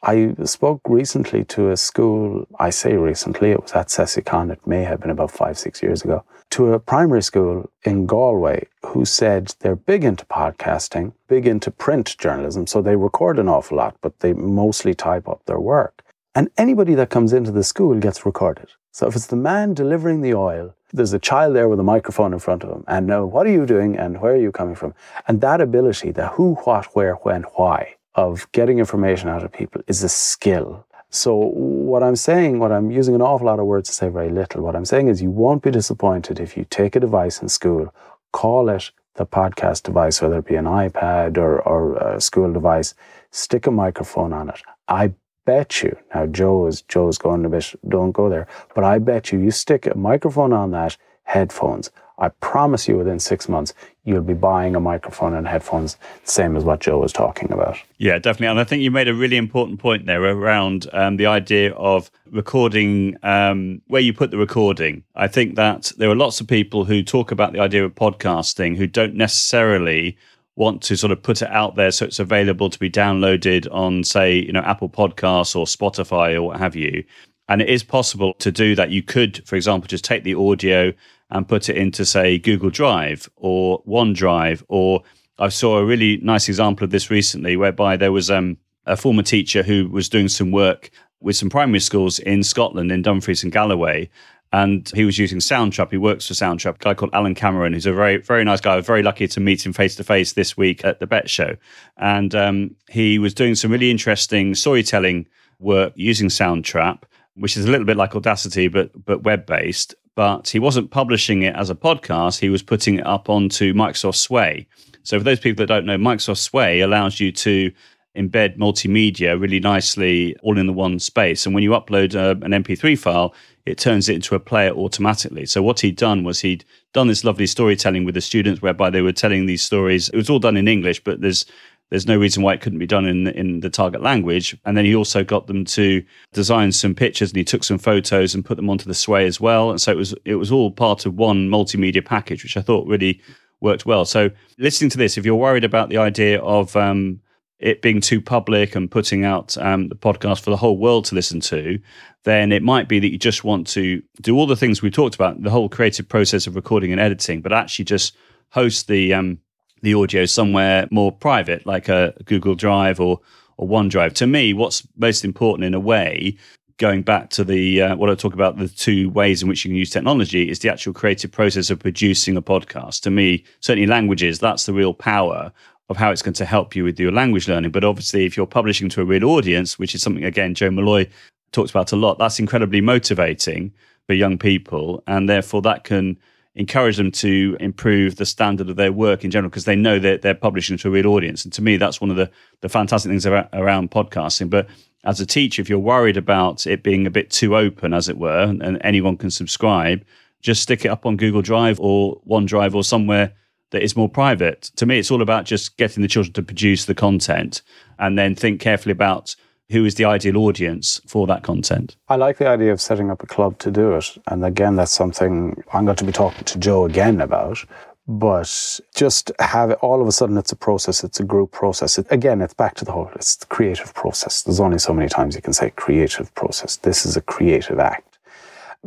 I 0.03 0.33
spoke 0.45 0.81
recently 0.85 1.43
to 1.45 1.71
a 1.71 1.77
school, 1.77 2.47
I 2.59 2.69
say 2.69 2.95
recently, 2.95 3.51
it 3.51 3.61
was 3.61 3.71
at 3.73 3.87
CESICon, 3.87 4.51
it 4.51 4.65
may 4.65 4.83
have 4.83 4.99
been 4.99 5.09
about 5.09 5.31
five, 5.31 5.57
six 5.57 5.81
years 5.81 6.03
ago, 6.03 6.23
to 6.51 6.73
a 6.73 6.79
primary 6.79 7.23
school 7.23 7.69
in 7.83 8.05
Galway 8.05 8.67
who 8.85 9.05
said 9.05 9.55
they're 9.59 9.75
big 9.75 10.03
into 10.03 10.25
podcasting, 10.25 11.13
big 11.27 11.47
into 11.47 11.71
print 11.71 12.15
journalism, 12.17 12.67
so 12.67 12.81
they 12.81 12.95
record 12.95 13.39
an 13.39 13.49
awful 13.49 13.77
lot, 13.77 13.95
but 14.01 14.19
they 14.19 14.33
mostly 14.33 14.93
type 14.93 15.27
up 15.27 15.45
their 15.45 15.59
work. 15.59 16.03
And 16.35 16.49
anybody 16.57 16.95
that 16.95 17.09
comes 17.09 17.31
into 17.33 17.51
the 17.51 17.63
school 17.63 17.99
gets 17.99 18.25
recorded. 18.25 18.69
So 18.91 19.07
if 19.07 19.15
it's 19.15 19.27
the 19.27 19.35
man 19.35 19.73
delivering 19.73 20.21
the 20.21 20.33
oil, 20.33 20.75
there's 20.91 21.13
a 21.13 21.19
child 21.19 21.55
there 21.55 21.67
with 21.67 21.79
a 21.79 21.83
microphone 21.83 22.33
in 22.33 22.39
front 22.39 22.63
of 22.63 22.69
him 22.69 22.83
and 22.87 23.07
know 23.07 23.25
what 23.25 23.47
are 23.47 23.51
you 23.51 23.65
doing 23.65 23.97
and 23.97 24.21
where 24.21 24.33
are 24.33 24.37
you 24.41 24.51
coming 24.51 24.75
from? 24.75 24.93
And 25.27 25.41
that 25.41 25.61
ability, 25.61 26.11
the 26.11 26.27
who, 26.27 26.55
what, 26.65 26.85
where, 26.95 27.15
when, 27.15 27.43
why, 27.55 27.95
of 28.15 28.51
getting 28.51 28.79
information 28.79 29.29
out 29.29 29.43
of 29.43 29.51
people 29.51 29.81
is 29.87 30.03
a 30.03 30.09
skill. 30.09 30.85
So, 31.09 31.35
what 31.35 32.01
I'm 32.01 32.15
saying, 32.15 32.59
what 32.59 32.71
I'm 32.71 32.89
using 32.89 33.13
an 33.13 33.21
awful 33.21 33.45
lot 33.45 33.59
of 33.59 33.65
words 33.65 33.89
to 33.89 33.95
say 33.95 34.09
very 34.09 34.29
little, 34.29 34.63
what 34.63 34.75
I'm 34.75 34.85
saying 34.85 35.09
is 35.09 35.21
you 35.21 35.29
won't 35.29 35.61
be 35.61 35.69
disappointed 35.69 36.39
if 36.39 36.57
you 36.57 36.65
take 36.65 36.95
a 36.95 36.99
device 36.99 37.41
in 37.41 37.49
school, 37.49 37.93
call 38.31 38.69
it 38.69 38.89
the 39.15 39.25
podcast 39.25 39.83
device, 39.83 40.21
whether 40.21 40.39
it 40.39 40.47
be 40.47 40.55
an 40.55 40.65
iPad 40.65 41.37
or, 41.37 41.61
or 41.61 41.95
a 41.97 42.19
school 42.19 42.51
device, 42.51 42.95
stick 43.29 43.67
a 43.67 43.71
microphone 43.71 44.33
on 44.33 44.49
it. 44.49 44.61
I 44.87 45.13
bet 45.45 45.83
you, 45.83 45.95
now 46.15 46.25
Joe 46.25 46.65
is, 46.67 46.81
Joe's 46.81 47.17
going 47.17 47.45
a 47.45 47.49
bit, 47.49 47.73
don't 47.87 48.11
go 48.11 48.29
there, 48.29 48.47
but 48.73 48.83
I 48.83 48.97
bet 48.97 49.31
you, 49.31 49.39
you 49.39 49.51
stick 49.51 49.85
a 49.85 49.95
microphone 49.95 50.51
on 50.51 50.71
that, 50.71 50.97
headphones, 51.23 51.91
I 52.23 52.29
promise 52.39 52.87
you 52.87 52.97
within 52.97 53.19
six 53.19 53.49
months, 53.49 53.73
you'll 54.05 54.21
be 54.21 54.33
buying 54.33 54.77
a 54.77 54.79
microphone 54.79 55.33
and 55.33 55.45
headphones, 55.45 55.97
same 56.23 56.55
as 56.55 56.63
what 56.63 56.79
Joe 56.79 56.99
was 56.99 57.11
talking 57.11 57.51
about. 57.51 57.77
Yeah, 57.97 58.17
definitely. 58.17 58.47
And 58.47 58.61
I 58.61 58.63
think 58.63 58.81
you 58.81 58.91
made 58.91 59.09
a 59.09 59.13
really 59.13 59.35
important 59.35 59.79
point 59.79 60.05
there 60.05 60.23
around 60.23 60.87
um, 60.93 61.17
the 61.17 61.25
idea 61.25 61.73
of 61.73 62.09
recording, 62.31 63.17
um, 63.23 63.81
where 63.87 64.01
you 64.01 64.13
put 64.13 64.31
the 64.31 64.37
recording. 64.37 65.03
I 65.15 65.27
think 65.27 65.55
that 65.55 65.91
there 65.97 66.09
are 66.09 66.15
lots 66.15 66.39
of 66.39 66.47
people 66.47 66.85
who 66.85 67.03
talk 67.03 67.31
about 67.31 67.51
the 67.51 67.59
idea 67.59 67.83
of 67.83 67.93
podcasting 67.93 68.77
who 68.77 68.87
don't 68.87 69.15
necessarily 69.15 70.17
want 70.55 70.81
to 70.83 70.95
sort 70.95 71.11
of 71.11 71.21
put 71.21 71.41
it 71.41 71.49
out 71.49 71.75
there 71.75 71.91
so 71.91 72.05
it's 72.05 72.19
available 72.19 72.69
to 72.69 72.79
be 72.79 72.89
downloaded 72.89 73.67
on, 73.69 74.05
say, 74.05 74.35
you 74.35 74.53
know, 74.53 74.61
Apple 74.61 74.87
Podcasts 74.87 75.57
or 75.57 75.65
Spotify 75.65 76.35
or 76.35 76.43
what 76.43 76.57
have 76.57 76.75
you. 76.75 77.03
And 77.49 77.61
it 77.61 77.69
is 77.69 77.83
possible 77.83 78.33
to 78.35 78.51
do 78.51 78.75
that. 78.75 78.91
You 78.91 79.03
could, 79.03 79.45
for 79.45 79.57
example, 79.57 79.87
just 79.87 80.05
take 80.05 80.23
the 80.23 80.35
audio 80.35 80.93
and 81.33 81.47
put 81.47 81.67
it 81.67 81.75
into, 81.75 82.05
say, 82.05 82.37
Google 82.37 82.69
Drive 82.69 83.27
or 83.35 83.83
OneDrive. 83.85 84.63
Or 84.69 85.01
I 85.39 85.49
saw 85.49 85.79
a 85.79 85.85
really 85.85 86.17
nice 86.17 86.47
example 86.47 86.85
of 86.85 86.91
this 86.91 87.09
recently, 87.09 87.57
whereby 87.57 87.97
there 87.97 88.11
was 88.11 88.29
um, 88.29 88.57
a 88.85 88.95
former 88.95 89.23
teacher 89.23 89.63
who 89.63 89.89
was 89.89 90.07
doing 90.07 90.29
some 90.29 90.51
work 90.51 90.91
with 91.19 91.35
some 91.35 91.49
primary 91.49 91.79
schools 91.79 92.19
in 92.19 92.43
Scotland, 92.43 92.91
in 92.91 93.01
Dumfries 93.01 93.43
and 93.43 93.51
Galloway. 93.51 94.09
And 94.51 94.87
he 94.93 95.03
was 95.03 95.17
using 95.17 95.39
Soundtrap. 95.39 95.89
He 95.89 95.97
works 95.97 96.27
for 96.27 96.35
Soundtrap, 96.35 96.75
a 96.75 96.77
guy 96.77 96.93
called 96.93 97.15
Alan 97.15 97.33
Cameron, 97.33 97.73
who's 97.73 97.87
a 97.87 97.93
very, 97.93 98.17
very 98.17 98.43
nice 98.43 98.61
guy. 98.61 98.73
I 98.73 98.75
was 98.75 98.85
very 98.85 99.01
lucky 99.01 99.27
to 99.27 99.39
meet 99.39 99.65
him 99.65 99.73
face 99.73 99.95
to 99.95 100.03
face 100.03 100.33
this 100.33 100.55
week 100.55 100.85
at 100.85 100.99
the 100.99 101.07
Bett 101.07 101.27
Show. 101.27 101.57
And 101.97 102.35
um, 102.35 102.75
he 102.87 103.17
was 103.17 103.33
doing 103.33 103.55
some 103.55 103.71
really 103.71 103.89
interesting 103.89 104.53
storytelling 104.53 105.27
work 105.57 105.93
using 105.95 106.27
Soundtrap, 106.27 107.01
which 107.33 107.57
is 107.57 107.65
a 107.65 107.71
little 107.71 107.87
bit 107.87 107.97
like 107.97 108.15
Audacity, 108.15 108.67
but 108.67 108.91
but 109.03 109.23
web 109.23 109.47
based 109.47 109.95
but 110.15 110.49
he 110.49 110.59
wasn't 110.59 110.91
publishing 110.91 111.41
it 111.43 111.55
as 111.55 111.69
a 111.69 111.75
podcast. 111.75 112.39
He 112.39 112.49
was 112.49 112.61
putting 112.61 112.99
it 112.99 113.05
up 113.05 113.29
onto 113.29 113.73
Microsoft 113.73 114.15
Sway. 114.15 114.67
So, 115.03 115.17
for 115.17 115.23
those 115.23 115.39
people 115.39 115.63
that 115.63 115.73
don't 115.73 115.85
know, 115.85 115.97
Microsoft 115.97 116.37
Sway 116.37 116.81
allows 116.81 117.19
you 117.19 117.31
to 117.31 117.71
embed 118.15 118.57
multimedia 118.57 119.39
really 119.39 119.59
nicely 119.59 120.35
all 120.43 120.59
in 120.59 120.67
the 120.67 120.73
one 120.73 120.99
space. 120.99 121.45
And 121.45 121.55
when 121.55 121.63
you 121.63 121.71
upload 121.71 122.15
uh, 122.15 122.35
an 122.45 122.63
MP3 122.63 122.97
file, 122.97 123.33
it 123.65 123.79
turns 123.79 124.07
it 124.07 124.15
into 124.15 124.35
a 124.35 124.39
player 124.39 124.71
automatically. 124.71 125.45
So, 125.45 125.61
what 125.61 125.79
he'd 125.79 125.95
done 125.95 126.23
was 126.23 126.41
he'd 126.41 126.63
done 126.93 127.07
this 127.07 127.23
lovely 127.23 127.47
storytelling 127.47 128.05
with 128.05 128.15
the 128.15 128.21
students 128.21 128.61
whereby 128.61 128.89
they 128.89 129.01
were 129.01 129.11
telling 129.11 129.45
these 129.45 129.63
stories. 129.63 130.09
It 130.09 130.17
was 130.17 130.29
all 130.29 130.39
done 130.39 130.57
in 130.57 130.67
English, 130.67 131.03
but 131.03 131.21
there's 131.21 131.45
there's 131.93 132.07
no 132.07 132.17
reason 132.17 132.41
why 132.41 132.55
it 132.55 132.59
couldn't 132.59 132.79
be 132.79 132.87
done 132.87 133.05
in 133.05 133.27
in 133.27 133.59
the 133.59 133.69
target 133.69 134.01
language. 134.01 134.57
And 134.65 134.75
then 134.75 134.83
he 134.83 134.95
also 134.95 135.23
got 135.23 135.45
them 135.45 135.63
to 135.65 136.03
design 136.31 136.71
some 136.71 136.95
pictures 136.95 137.29
and 137.29 137.37
he 137.37 137.43
took 137.43 137.63
some 137.63 137.77
photos 137.77 138.33
and 138.33 138.43
put 138.43 138.55
them 138.55 138.67
onto 138.67 138.85
the 138.85 138.95
sway 138.95 139.27
as 139.27 139.39
well. 139.39 139.69
And 139.69 139.79
so 139.79 139.91
it 139.91 139.97
was 139.97 140.15
it 140.25 140.33
was 140.33 140.51
all 140.51 140.71
part 140.71 141.05
of 141.05 141.13
one 141.13 141.51
multimedia 141.51 142.03
package, 142.03 142.41
which 142.41 142.57
I 142.57 142.63
thought 142.63 142.87
really 142.87 143.21
worked 143.61 143.85
well. 143.85 144.05
So 144.05 144.31
listening 144.57 144.89
to 144.89 144.97
this, 144.97 145.19
if 145.19 145.23
you're 145.23 145.35
worried 145.35 145.63
about 145.63 145.89
the 145.89 145.99
idea 145.99 146.41
of 146.41 146.75
um, 146.75 147.21
it 147.59 147.83
being 147.83 148.01
too 148.01 148.19
public 148.19 148.75
and 148.75 148.89
putting 148.89 149.23
out 149.23 149.55
um, 149.59 149.89
the 149.89 149.95
podcast 149.95 150.41
for 150.41 150.49
the 150.49 150.57
whole 150.57 150.79
world 150.79 151.05
to 151.05 151.15
listen 151.15 151.41
to, 151.41 151.77
then 152.23 152.51
it 152.51 152.63
might 152.63 152.89
be 152.89 152.97
that 152.97 153.11
you 153.11 153.19
just 153.19 153.43
want 153.43 153.67
to 153.67 154.01
do 154.19 154.35
all 154.35 154.47
the 154.47 154.55
things 154.55 154.81
we 154.81 154.89
talked 154.89 155.13
about, 155.13 155.43
the 155.43 155.51
whole 155.51 155.69
creative 155.69 156.09
process 156.09 156.47
of 156.47 156.55
recording 156.55 156.91
and 156.91 156.99
editing, 156.99 157.39
but 157.39 157.53
actually 157.53 157.85
just 157.85 158.15
host 158.49 158.87
the 158.87 159.13
um, 159.13 159.37
the 159.83 159.93
audio 159.93 160.25
somewhere 160.25 160.87
more 160.89 161.11
private, 161.11 161.65
like 161.67 161.89
a 161.89 162.15
Google 162.25 162.55
Drive 162.55 162.99
or 162.99 163.19
or 163.57 163.67
OneDrive. 163.67 164.13
To 164.13 164.25
me, 164.25 164.53
what's 164.53 164.87
most 164.97 165.23
important 165.23 165.63
in 165.65 165.75
a 165.75 165.79
way, 165.79 166.35
going 166.77 167.03
back 167.03 167.29
to 167.31 167.43
the 167.43 167.83
uh, 167.83 167.95
what 167.95 168.09
I 168.09 168.15
talk 168.15 168.33
about 168.33 168.57
the 168.57 168.67
two 168.67 169.09
ways 169.11 169.43
in 169.43 169.49
which 169.49 169.63
you 169.63 169.69
can 169.69 169.77
use 169.77 169.91
technology, 169.91 170.49
is 170.49 170.59
the 170.59 170.69
actual 170.69 170.93
creative 170.93 171.31
process 171.31 171.69
of 171.69 171.79
producing 171.79 172.35
a 172.35 172.41
podcast. 172.41 173.01
To 173.01 173.11
me, 173.11 173.43
certainly 173.59 173.85
languages, 173.85 174.39
that's 174.39 174.65
the 174.65 174.73
real 174.73 174.93
power 174.93 175.51
of 175.89 175.97
how 175.97 176.11
it's 176.11 176.21
going 176.21 176.33
to 176.33 176.45
help 176.45 176.75
you 176.75 176.83
with 176.83 176.99
your 176.99 177.11
language 177.11 177.47
learning. 177.47 177.71
But 177.71 177.83
obviously, 177.83 178.25
if 178.25 178.35
you're 178.35 178.47
publishing 178.47 178.89
to 178.89 179.01
a 179.01 179.05
real 179.05 179.25
audience, 179.25 179.77
which 179.77 179.93
is 179.93 180.01
something 180.01 180.25
again 180.25 180.55
Joe 180.55 180.71
Molloy 180.71 181.07
talks 181.51 181.69
about 181.69 181.91
a 181.91 181.97
lot, 181.97 182.17
that's 182.17 182.39
incredibly 182.39 182.81
motivating 182.81 183.73
for 184.07 184.13
young 184.13 184.37
people, 184.37 185.03
and 185.07 185.29
therefore 185.29 185.61
that 185.61 185.83
can 185.83 186.17
encourage 186.55 186.97
them 186.97 187.11
to 187.11 187.57
improve 187.59 188.15
the 188.17 188.25
standard 188.25 188.69
of 188.69 188.75
their 188.75 188.91
work 188.91 189.23
in 189.23 189.31
general 189.31 189.49
because 189.49 189.65
they 189.65 189.75
know 189.75 189.97
that 189.99 190.21
they're 190.21 190.35
publishing 190.35 190.77
to 190.77 190.87
a 190.87 190.91
real 190.91 191.07
audience. 191.07 191.43
And 191.43 191.53
to 191.53 191.61
me, 191.61 191.77
that's 191.77 191.99
one 191.99 192.11
of 192.11 192.15
the, 192.15 192.29
the 192.61 192.69
fantastic 192.69 193.09
things 193.09 193.25
about, 193.25 193.49
around 193.53 193.91
podcasting. 193.91 194.49
But 194.49 194.67
as 195.03 195.19
a 195.19 195.25
teacher, 195.25 195.61
if 195.61 195.69
you're 195.69 195.79
worried 195.79 196.17
about 196.17 196.67
it 196.67 196.83
being 196.83 197.07
a 197.07 197.11
bit 197.11 197.31
too 197.31 197.55
open, 197.55 197.93
as 197.93 198.07
it 198.07 198.17
were, 198.17 198.43
and, 198.43 198.61
and 198.61 198.79
anyone 198.81 199.17
can 199.17 199.31
subscribe, 199.31 200.05
just 200.41 200.61
stick 200.61 200.85
it 200.85 200.89
up 200.89 201.05
on 201.05 201.17
Google 201.17 201.41
Drive 201.41 201.79
or 201.79 202.21
OneDrive 202.29 202.75
or 202.75 202.83
somewhere 202.83 203.33
that 203.71 203.81
is 203.81 203.97
more 203.97 204.09
private. 204.09 204.71
To 204.75 204.85
me, 204.85 204.99
it's 204.99 205.09
all 205.09 205.21
about 205.21 205.45
just 205.45 205.77
getting 205.77 206.03
the 206.03 206.07
children 206.07 206.33
to 206.33 206.43
produce 206.43 206.85
the 206.85 206.93
content 206.93 207.63
and 207.97 208.17
then 208.17 208.35
think 208.35 208.61
carefully 208.61 208.91
about 208.91 209.35
who 209.73 209.85
is 209.85 209.95
the 209.95 210.05
ideal 210.05 210.37
audience 210.37 211.01
for 211.07 211.25
that 211.27 211.41
content. 211.41 211.97
I 212.07 212.15
like 212.15 212.37
the 212.37 212.47
idea 212.47 212.71
of 212.71 212.79
setting 212.79 213.09
up 213.09 213.23
a 213.23 213.25
club 213.25 213.57
to 213.59 213.71
do 213.71 213.95
it. 213.95 214.17
And 214.27 214.45
again, 214.45 214.75
that's 214.75 214.93
something 214.93 215.61
I'm 215.73 215.85
going 215.85 215.97
to 215.97 216.05
be 216.05 216.11
talking 216.11 216.43
to 216.43 216.59
Joe 216.59 216.85
again 216.85 217.19
about. 217.19 217.65
But 218.07 218.79
just 218.93 219.31
have 219.39 219.71
it 219.71 219.79
all 219.81 220.01
of 220.01 220.07
a 220.07 220.11
sudden, 220.11 220.37
it's 220.37 220.51
a 220.51 220.55
process, 220.55 221.03
it's 221.03 221.19
a 221.19 221.23
group 221.23 221.51
process. 221.51 221.97
It, 221.97 222.05
again, 222.11 222.41
it's 222.41 222.53
back 222.53 222.75
to 222.75 222.85
the 222.85 222.91
whole, 222.91 223.09
it's 223.15 223.35
the 223.37 223.45
creative 223.47 223.93
process. 223.93 224.43
There's 224.43 224.59
only 224.59 224.77
so 224.77 224.93
many 224.93 225.09
times 225.09 225.35
you 225.35 225.41
can 225.41 225.53
say 225.53 225.71
creative 225.71 226.33
process. 226.35 226.75
This 226.77 227.05
is 227.05 227.17
a 227.17 227.21
creative 227.21 227.79
act. 227.79 228.19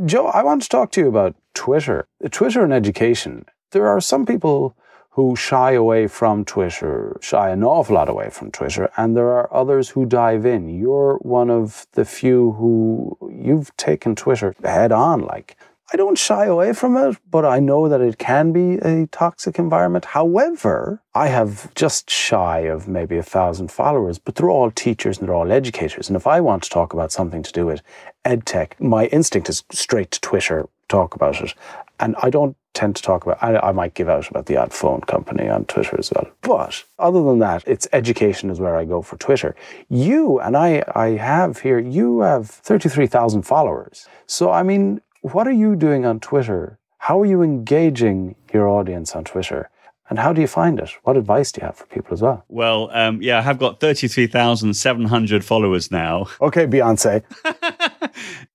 Joe, 0.05 0.27
I 0.27 0.43
want 0.43 0.63
to 0.63 0.69
talk 0.69 0.93
to 0.93 1.01
you 1.01 1.09
about 1.09 1.35
Twitter. 1.55 2.07
Twitter 2.31 2.63
and 2.63 2.73
education. 2.73 3.47
There 3.73 3.89
are 3.89 4.01
some 4.01 4.25
people 4.25 4.77
who 5.17 5.35
shy 5.35 5.73
away 5.73 6.07
from 6.07 6.45
Twitter, 6.45 7.17
shy 7.23 7.49
an 7.49 7.65
awful 7.65 7.95
lot 7.95 8.07
away 8.07 8.29
from 8.29 8.51
Twitter, 8.51 8.91
and 8.99 9.17
there 9.17 9.31
are 9.31 9.53
others 9.53 9.89
who 9.89 10.05
dive 10.05 10.45
in. 10.45 10.69
You're 10.69 11.17
one 11.23 11.49
of 11.49 11.87
the 11.93 12.05
few 12.05 12.53
who 12.53 13.17
you've 13.33 13.75
taken 13.79 14.15
Twitter 14.15 14.55
head 14.63 14.93
on. 14.93 15.23
Like, 15.23 15.57
I 15.91 15.97
don't 15.97 16.19
shy 16.19 16.45
away 16.45 16.75
from 16.75 16.99
it, 16.99 17.17
but 17.31 17.47
I 17.47 17.61
know 17.61 17.89
that 17.89 18.03
it 18.03 18.19
can 18.19 18.53
be 18.53 18.75
a 18.75 19.07
toxic 19.07 19.59
environment. 19.59 20.05
However, 20.05 21.01
I 21.15 21.29
have 21.29 21.73
just 21.75 22.11
shy 22.11 22.59
of 22.61 22.87
maybe 22.87 23.17
a 23.17 23.23
thousand 23.23 23.71
followers, 23.71 24.19
but 24.19 24.35
they're 24.35 24.51
all 24.51 24.71
teachers 24.71 25.17
and 25.17 25.27
they're 25.27 25.35
all 25.35 25.51
educators. 25.51 26.11
And 26.11 26.17
if 26.17 26.27
I 26.27 26.43
want 26.43 26.65
to 26.65 26.71
talk 26.71 26.93
about 26.93 27.11
something 27.11 27.43
to 27.43 27.53
do 27.53 27.65
with 27.65 27.81
edtech, 28.27 28.73
my 28.79 29.07
instinct 29.07 29.49
is 29.49 29.65
straight 29.71 30.11
to 30.11 30.21
Twitter, 30.21 30.69
talk 30.89 31.15
about 31.15 31.41
it. 31.41 31.55
And 31.99 32.15
I 32.23 32.31
don't 32.31 32.57
tend 32.75 32.95
to 32.97 33.03
talk 33.03 33.25
about, 33.25 33.43
I, 33.43 33.57
I, 33.59 33.73
might 33.73 33.95
give 33.95 34.09
out 34.09 34.29
about 34.29 34.47
the 34.47 34.59
odd 34.59 34.73
phone 34.73 35.01
company 35.03 35.49
on 35.49 35.65
Twitter 35.65 35.99
as 35.99 36.13
well. 36.15 36.29
But 36.43 36.85
other 36.99 37.23
than 37.23 37.39
that, 37.39 37.65
it's 37.67 37.89
education 37.95 38.51
is 38.51 38.61
where 38.61 38.77
I 38.77 38.85
go 38.85 39.01
for 39.01 39.17
Twitter. 39.17 39.57
You 39.89 40.39
and 40.41 40.57
I, 40.57 40.85
I 40.95 41.11
have 41.13 41.61
here, 41.61 41.79
you 41.79 42.21
have 42.21 42.51
33,000 42.51 43.43
followers. 43.43 44.07
So, 44.27 44.53
I 44.53 44.63
mean, 44.63 45.01
what 45.23 45.49
are 45.49 45.53
you 45.53 45.75
doing 45.75 46.05
on 46.05 46.21
Twitter? 46.21 46.79
How 46.99 47.21
are 47.21 47.27
you 47.27 47.41
engaging 47.43 48.37
your 48.53 48.69
audience 48.69 49.17
on 49.17 49.25
Twitter? 49.25 49.71
And 50.09 50.19
how 50.19 50.33
do 50.33 50.41
you 50.41 50.47
find 50.47 50.79
it? 50.79 50.91
What 51.03 51.17
advice 51.17 51.51
do 51.51 51.61
you 51.61 51.67
have 51.67 51.77
for 51.77 51.87
people 51.87 52.13
as 52.13 52.23
well? 52.23 52.45
Well, 52.49 52.91
um, 52.93 53.21
yeah, 53.23 53.39
I 53.39 53.41
have 53.41 53.59
got 53.59 53.81
33,700 53.81 55.45
followers 55.45 55.91
now. 55.91 56.29
Okay, 56.41 56.67
Beyonce. 56.67 57.25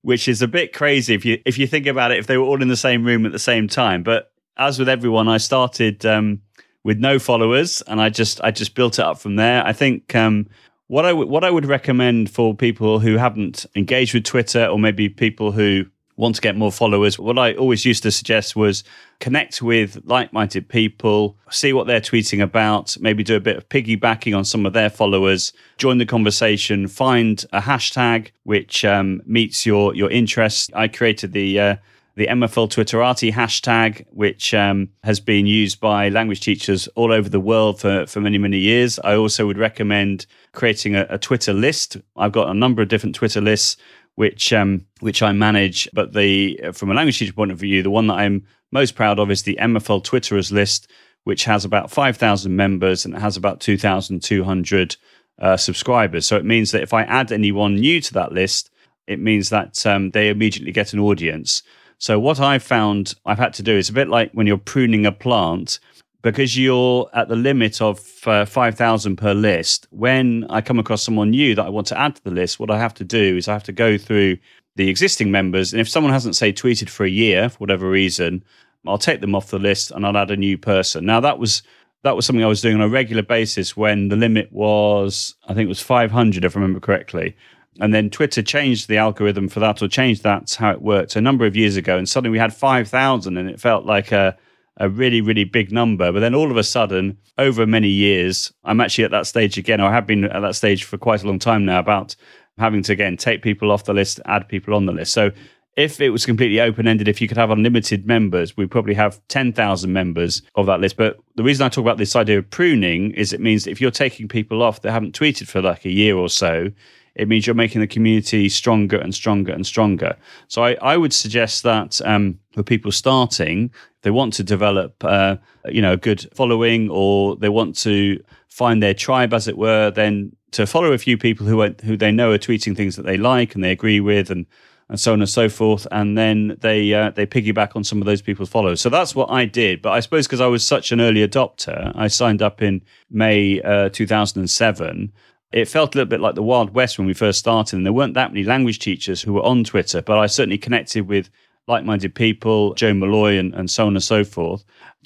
Which 0.02 0.28
is 0.28 0.41
a 0.41 0.47
bit 0.47 0.74
crazy 0.74 1.13
if 1.13 1.26
you 1.26 1.39
if 1.45 1.58
you 1.58 1.67
think 1.67 1.88
about 1.88 2.12
it, 2.12 2.17
if 2.17 2.28
they 2.28 2.38
were 2.38 2.45
all 2.45 2.62
in 2.62 2.67
the 2.67 2.76
same 2.78 3.04
room 3.04 3.26
at 3.26 3.32
the 3.32 3.39
same 3.39 3.67
time. 3.67 4.04
But 4.04 4.32
as 4.58 4.80
with 4.80 4.89
everyone, 4.89 5.28
I 5.28 5.38
started 5.38 6.06
um, 6.06 6.41
with 6.84 7.00
no 7.00 7.19
followers, 7.19 7.82
and 7.88 8.02
I 8.02 8.10
just 8.10 8.41
I 8.41 8.52
just 8.52 8.76
built 8.76 9.00
it 9.00 9.06
up 9.06 9.19
from 9.19 9.36
there. 9.36 9.65
I 9.65 9.74
think 9.74 10.15
um, 10.15 10.47
what 10.88 11.06
I 11.06 11.10
w- 11.10 11.30
what 11.30 11.43
I 11.43 11.52
would 11.52 11.65
recommend 11.65 12.30
for 12.30 12.56
people 12.56 13.00
who 13.00 13.17
haven't 13.17 13.65
engaged 13.76 14.13
with 14.13 14.24
Twitter, 14.24 14.65
or 14.65 14.80
maybe 14.80 15.10
people 15.10 15.52
who 15.52 15.86
want 16.17 16.36
to 16.36 16.41
get 16.41 16.56
more 16.56 16.71
followers, 16.71 17.17
what 17.17 17.38
I 17.38 17.54
always 17.54 17.86
used 17.86 18.04
to 18.04 18.12
suggest 18.12 18.56
was 18.56 18.84
connect 19.19 19.62
with 19.62 20.02
like 20.06 20.34
minded 20.34 20.67
people, 20.67 21.38
see 21.50 21.74
what 21.74 21.88
they're 21.88 22.02
tweeting 22.02 22.41
about, 22.41 22.95
maybe 23.00 23.24
do 23.24 23.36
a 23.36 23.39
bit 23.39 23.58
of 23.58 23.69
piggybacking 23.69 24.36
on 24.38 24.45
some 24.45 24.65
of 24.65 24.74
their 24.74 24.89
followers, 24.89 25.54
join 25.78 25.97
the 25.97 26.06
conversation, 26.06 26.88
find 26.88 27.45
a 27.54 27.62
hashtag 27.62 28.32
which 28.43 28.84
um, 28.86 29.21
meets 29.26 29.65
your, 29.65 29.95
your 29.95 30.10
interests. 30.10 30.69
I 30.74 30.88
created 30.88 31.34
the 31.34 31.60
uh, 31.60 31.76
the 32.15 32.28
MFL 32.28 32.69
Twitterati 32.69 33.32
hashtag, 33.32 34.06
which 34.12 34.54
um, 34.54 34.89
has 35.04 35.19
been 35.19 35.45
used 35.45 35.80
by 35.80 36.10
language 36.10 36.41
teachers 36.41 36.88
all 36.89 37.12
over 37.12 37.30
the 37.30 37.39
world 37.39 37.80
for, 37.80 38.06
for 38.06 38.19
many, 38.19 38.38
many 38.38 38.58
years. 38.58 39.00
I 39.00 39.15
also 39.15 39.47
would 39.47 39.58
recommend 39.58 40.26
creating 40.52 40.95
a, 40.95 41.06
a 41.10 41.17
Twitter 41.17 41.54
list. 41.54 41.97
I've 42.17 42.34
got 42.34 42.50
a 42.50 42.54
number 42.54 42.82
of 42.82 42.89
different 42.89 43.15
Twitter 43.15 43.39
lists 43.39 43.78
which 44.15 44.54
um, 44.54 44.86
which 45.00 45.21
I 45.21 45.32
manage. 45.32 45.88
But 45.93 46.13
the 46.13 46.60
from 46.74 46.91
a 46.91 46.93
language 46.93 47.19
teacher 47.19 47.34
point 47.34 47.52
of 47.52 47.60
view, 47.60 47.84
the 47.84 47.89
one 47.89 48.08
that 48.08 48.15
I'm 48.15 48.45
most 48.71 48.95
proud 48.95 49.19
of 49.19 49.30
is 49.30 49.43
the 49.43 49.58
MFL 49.62 50.04
Twitterers 50.04 50.52
list, 50.52 50.89
which 51.24 51.43
has 51.45 51.65
about 51.65 51.91
5,000 51.91 52.56
members 52.56 53.06
and 53.06 53.13
it 53.13 53.19
has 53.19 53.38
about 53.38 53.60
2,200 53.60 54.95
uh, 55.39 55.58
subscribers. 55.58 56.26
So 56.26 56.38
it 56.38 56.45
means 56.45 56.71
that 56.71 56.84
if 56.84 56.93
I 56.93 57.04
add 57.04 57.32
anyone 57.32 57.76
new 57.76 58.00
to 58.02 58.13
that 58.13 58.32
list, 58.32 58.69
it 59.08 59.19
means 59.19 59.50
that 59.50 59.86
um, 59.86 60.12
they 60.12 60.30
immediately 60.30 60.71
get 60.71 60.93
an 60.93 61.00
audience. 61.00 61.63
So 61.97 62.19
what 62.19 62.39
I've 62.39 62.63
found 62.63 63.13
I've 63.26 63.38
had 63.38 63.54
to 63.56 63.63
do 63.63 63.78
is 63.78 63.89
a 63.89 63.93
bit 63.93 64.08
like 64.08 64.32
when 64.32 64.47
you're 64.47 64.58
pruning 64.58 65.06
a 65.06 65.12
plant, 65.12 65.80
because 66.21 66.57
you're 66.57 67.10
at 67.13 67.27
the 67.27 67.36
limit 67.36 67.81
of 67.81 67.99
uh, 68.25 68.45
5,000 68.45 69.15
per 69.15 69.34
list. 69.34 69.88
When 69.89 70.45
I 70.49 70.62
come 70.62 70.79
across 70.79 71.03
someone 71.03 71.31
new 71.31 71.55
that 71.55 71.65
I 71.65 71.69
want 71.69 71.88
to 71.88 71.99
add 71.99 72.15
to 72.15 72.23
the 72.23 72.31
list, 72.31 72.60
what 72.60 72.69
I 72.69 72.77
have 72.77 72.93
to 72.95 73.03
do 73.03 73.38
is 73.38 73.47
I 73.47 73.53
have 73.53 73.63
to 73.63 73.71
go 73.71 73.97
through 73.97 74.38
the 74.75 74.89
existing 74.89 75.31
members. 75.31 75.73
And 75.73 75.81
if 75.81 75.89
someone 75.89 76.13
hasn't, 76.13 76.36
say, 76.36 76.53
tweeted 76.53 76.89
for 76.89 77.05
a 77.05 77.10
year, 77.10 77.49
for 77.49 77.57
whatever 77.57 77.89
reason, 77.89 78.43
I'll 78.86 78.97
take 78.97 79.21
them 79.21 79.36
off 79.36 79.51
the 79.51 79.60
list 79.60 79.91
and 79.91 80.05
I'll 80.05 80.17
add 80.17 80.31
a 80.31 80.38
new 80.38 80.57
person. 80.57 81.05
Now, 81.05 81.19
that 81.19 81.39
was 81.39 81.63
that 82.03 82.15
was 82.15 82.25
something 82.25 82.43
I 82.43 82.47
was 82.47 82.62
doing 82.62 82.75
on 82.75 82.81
a 82.81 82.89
regular 82.89 83.21
basis 83.21 83.77
when 83.77 84.10
the 84.10 84.15
limit 84.15 84.51
was, 84.51 85.36
I 85.47 85.53
think 85.53 85.65
it 85.65 85.69
was 85.69 85.81
500, 85.81 86.43
if 86.43 86.55
I 86.55 86.60
remember 86.60 86.79
correctly. 86.79 87.36
And 87.79 87.93
then 87.93 88.10
Twitter 88.10 88.41
changed 88.41 88.88
the 88.88 88.97
algorithm 88.97 89.47
for 89.47 89.60
that 89.60 89.84
or 89.84 89.88
changed 89.88 90.23
that's 90.23 90.55
how 90.55 90.71
it 90.71 90.81
worked 90.81 91.15
a 91.15 91.21
number 91.21 91.45
of 91.45 91.55
years 91.55 91.77
ago. 91.77 91.97
And 91.97 92.10
suddenly 92.10 92.31
we 92.31 92.39
had 92.39 92.55
5,000 92.55 93.38
and 93.38 93.47
it 93.47 93.60
felt 93.60 93.86
like 93.86 94.12
a, 94.12 94.36
a 94.77 94.89
really, 94.89 95.21
really 95.21 95.43
big 95.43 95.71
number. 95.71 96.12
But 96.12 96.21
then 96.21 96.36
all 96.36 96.49
of 96.49 96.57
a 96.57 96.63
sudden, 96.63 97.17
over 97.38 97.65
many 97.65 97.89
years, 97.89 98.51
I'm 98.63 98.81
actually 98.81 99.03
at 99.03 99.12
that 99.12 99.27
stage 99.27 99.57
again, 99.57 99.81
or 99.81 99.89
I 99.89 99.93
have 99.93 100.07
been 100.07 100.25
at 100.25 100.41
that 100.41 100.55
stage 100.55 100.84
for 100.84 100.97
quite 100.97 101.23
a 101.23 101.27
long 101.27 101.39
time 101.39 101.65
now 101.65 101.79
about 101.79 102.15
having 102.57 102.84
to 102.84 102.93
again 102.93 103.17
take 103.17 103.41
people 103.41 103.71
off 103.71 103.86
the 103.86 103.93
list, 103.93 104.19
add 104.25 104.47
people 104.47 104.73
on 104.73 104.86
the 104.86 104.91
list. 104.91 105.13
So 105.13 105.31
if 105.77 106.01
it 106.01 106.10
was 106.10 106.25
completely 106.25 106.60
open 106.60 106.88
ended, 106.88 107.07
if 107.07 107.21
you 107.21 107.27
could 107.27 107.38
have 107.38 107.49
unlimited 107.49 108.05
members, 108.05 108.57
we'd 108.57 108.71
probably 108.71 108.93
have 108.93 109.21
10,000 109.29 109.91
members 109.91 110.41
of 110.55 110.65
that 110.65 110.81
list. 110.81 110.97
But 110.97 111.17
the 111.36 111.43
reason 111.43 111.65
I 111.65 111.69
talk 111.69 111.84
about 111.84 111.97
this 111.97 112.15
idea 112.15 112.39
of 112.39 112.49
pruning 112.49 113.12
is 113.12 113.31
it 113.31 113.39
means 113.39 113.63
that 113.63 113.71
if 113.71 113.79
you're 113.79 113.91
taking 113.91 114.27
people 114.27 114.62
off 114.62 114.81
that 114.81 114.91
haven't 114.91 115.17
tweeted 115.17 115.47
for 115.47 115.62
like 115.62 115.86
a 115.86 115.91
year 115.91 116.17
or 116.17 116.27
so, 116.27 116.71
it 117.15 117.27
means 117.27 117.45
you're 117.45 117.55
making 117.55 117.81
the 117.81 117.88
community 117.88 118.49
stronger 118.49 118.97
and 118.97 119.13
stronger 119.13 119.51
and 119.53 119.65
stronger. 119.65 120.15
So 120.47 120.63
I, 120.63 120.73
I 120.81 120.97
would 120.97 121.13
suggest 121.13 121.63
that 121.63 122.01
um, 122.05 122.39
for 122.53 122.63
people 122.63 122.91
starting, 122.91 123.71
they 124.03 124.11
want 124.11 124.33
to 124.33 124.43
develop, 124.43 125.03
uh, 125.03 125.37
you 125.65 125.81
know, 125.81 125.93
a 125.93 125.97
good 125.97 126.27
following 126.33 126.89
or 126.89 127.35
they 127.35 127.49
want 127.49 127.77
to 127.79 128.21
find 128.47 128.81
their 128.81 128.93
tribe, 128.93 129.33
as 129.33 129.47
it 129.47 129.57
were, 129.57 129.91
then 129.91 130.35
to 130.51 130.65
follow 130.65 130.91
a 130.91 130.97
few 130.97 131.17
people 131.17 131.45
who 131.45 131.61
are, 131.61 131.73
who 131.83 131.95
they 131.95 132.11
know 132.11 132.31
are 132.31 132.37
tweeting 132.37 132.75
things 132.75 132.95
that 132.95 133.05
they 133.05 133.17
like 133.17 133.55
and 133.55 133.63
they 133.63 133.71
agree 133.71 133.99
with 133.99 134.29
and 134.29 134.45
and 134.89 134.99
so 134.99 135.13
on 135.13 135.21
and 135.21 135.29
so 135.29 135.47
forth. 135.47 135.87
And 135.89 136.17
then 136.17 136.57
they 136.59 136.93
uh, 136.93 137.11
they 137.11 137.25
piggyback 137.25 137.75
on 137.75 137.83
some 137.83 138.01
of 138.01 138.05
those 138.05 138.21
people's 138.21 138.49
followers. 138.49 138.81
So 138.81 138.89
that's 138.89 139.15
what 139.15 139.31
I 139.31 139.45
did. 139.45 139.81
But 139.81 139.91
I 139.91 140.01
suppose 140.01 140.27
because 140.27 140.41
I 140.41 140.47
was 140.47 140.67
such 140.67 140.91
an 140.91 140.99
early 140.99 141.25
adopter, 141.25 141.93
I 141.95 142.07
signed 142.07 142.41
up 142.41 142.61
in 142.61 142.81
May 143.09 143.61
uh, 143.61 143.89
2007 143.89 145.13
it 145.51 145.67
felt 145.67 145.93
a 145.93 145.97
little 145.97 146.09
bit 146.09 146.21
like 146.21 146.35
the 146.35 146.43
Wild 146.43 146.73
West 146.73 146.97
when 146.97 147.07
we 147.07 147.13
first 147.13 147.39
started, 147.39 147.75
and 147.75 147.85
there 147.85 147.93
weren't 147.93 148.13
that 148.13 148.31
many 148.31 148.45
language 148.45 148.79
teachers 148.79 149.21
who 149.21 149.33
were 149.33 149.43
on 149.43 149.63
Twitter, 149.63 150.01
but 150.01 150.17
I 150.17 150.27
certainly 150.27 150.57
connected 150.57 151.07
with 151.07 151.29
like 151.67 151.86
minded 151.86 152.15
people, 152.15 152.74
Joe 152.76 152.93
Molloy, 152.93 153.38
and, 153.38 153.54
and 153.54 153.69
so 153.69 153.88
on 153.88 153.95
and 153.95 154.04
so 154.04 154.24
forth. 154.24 154.63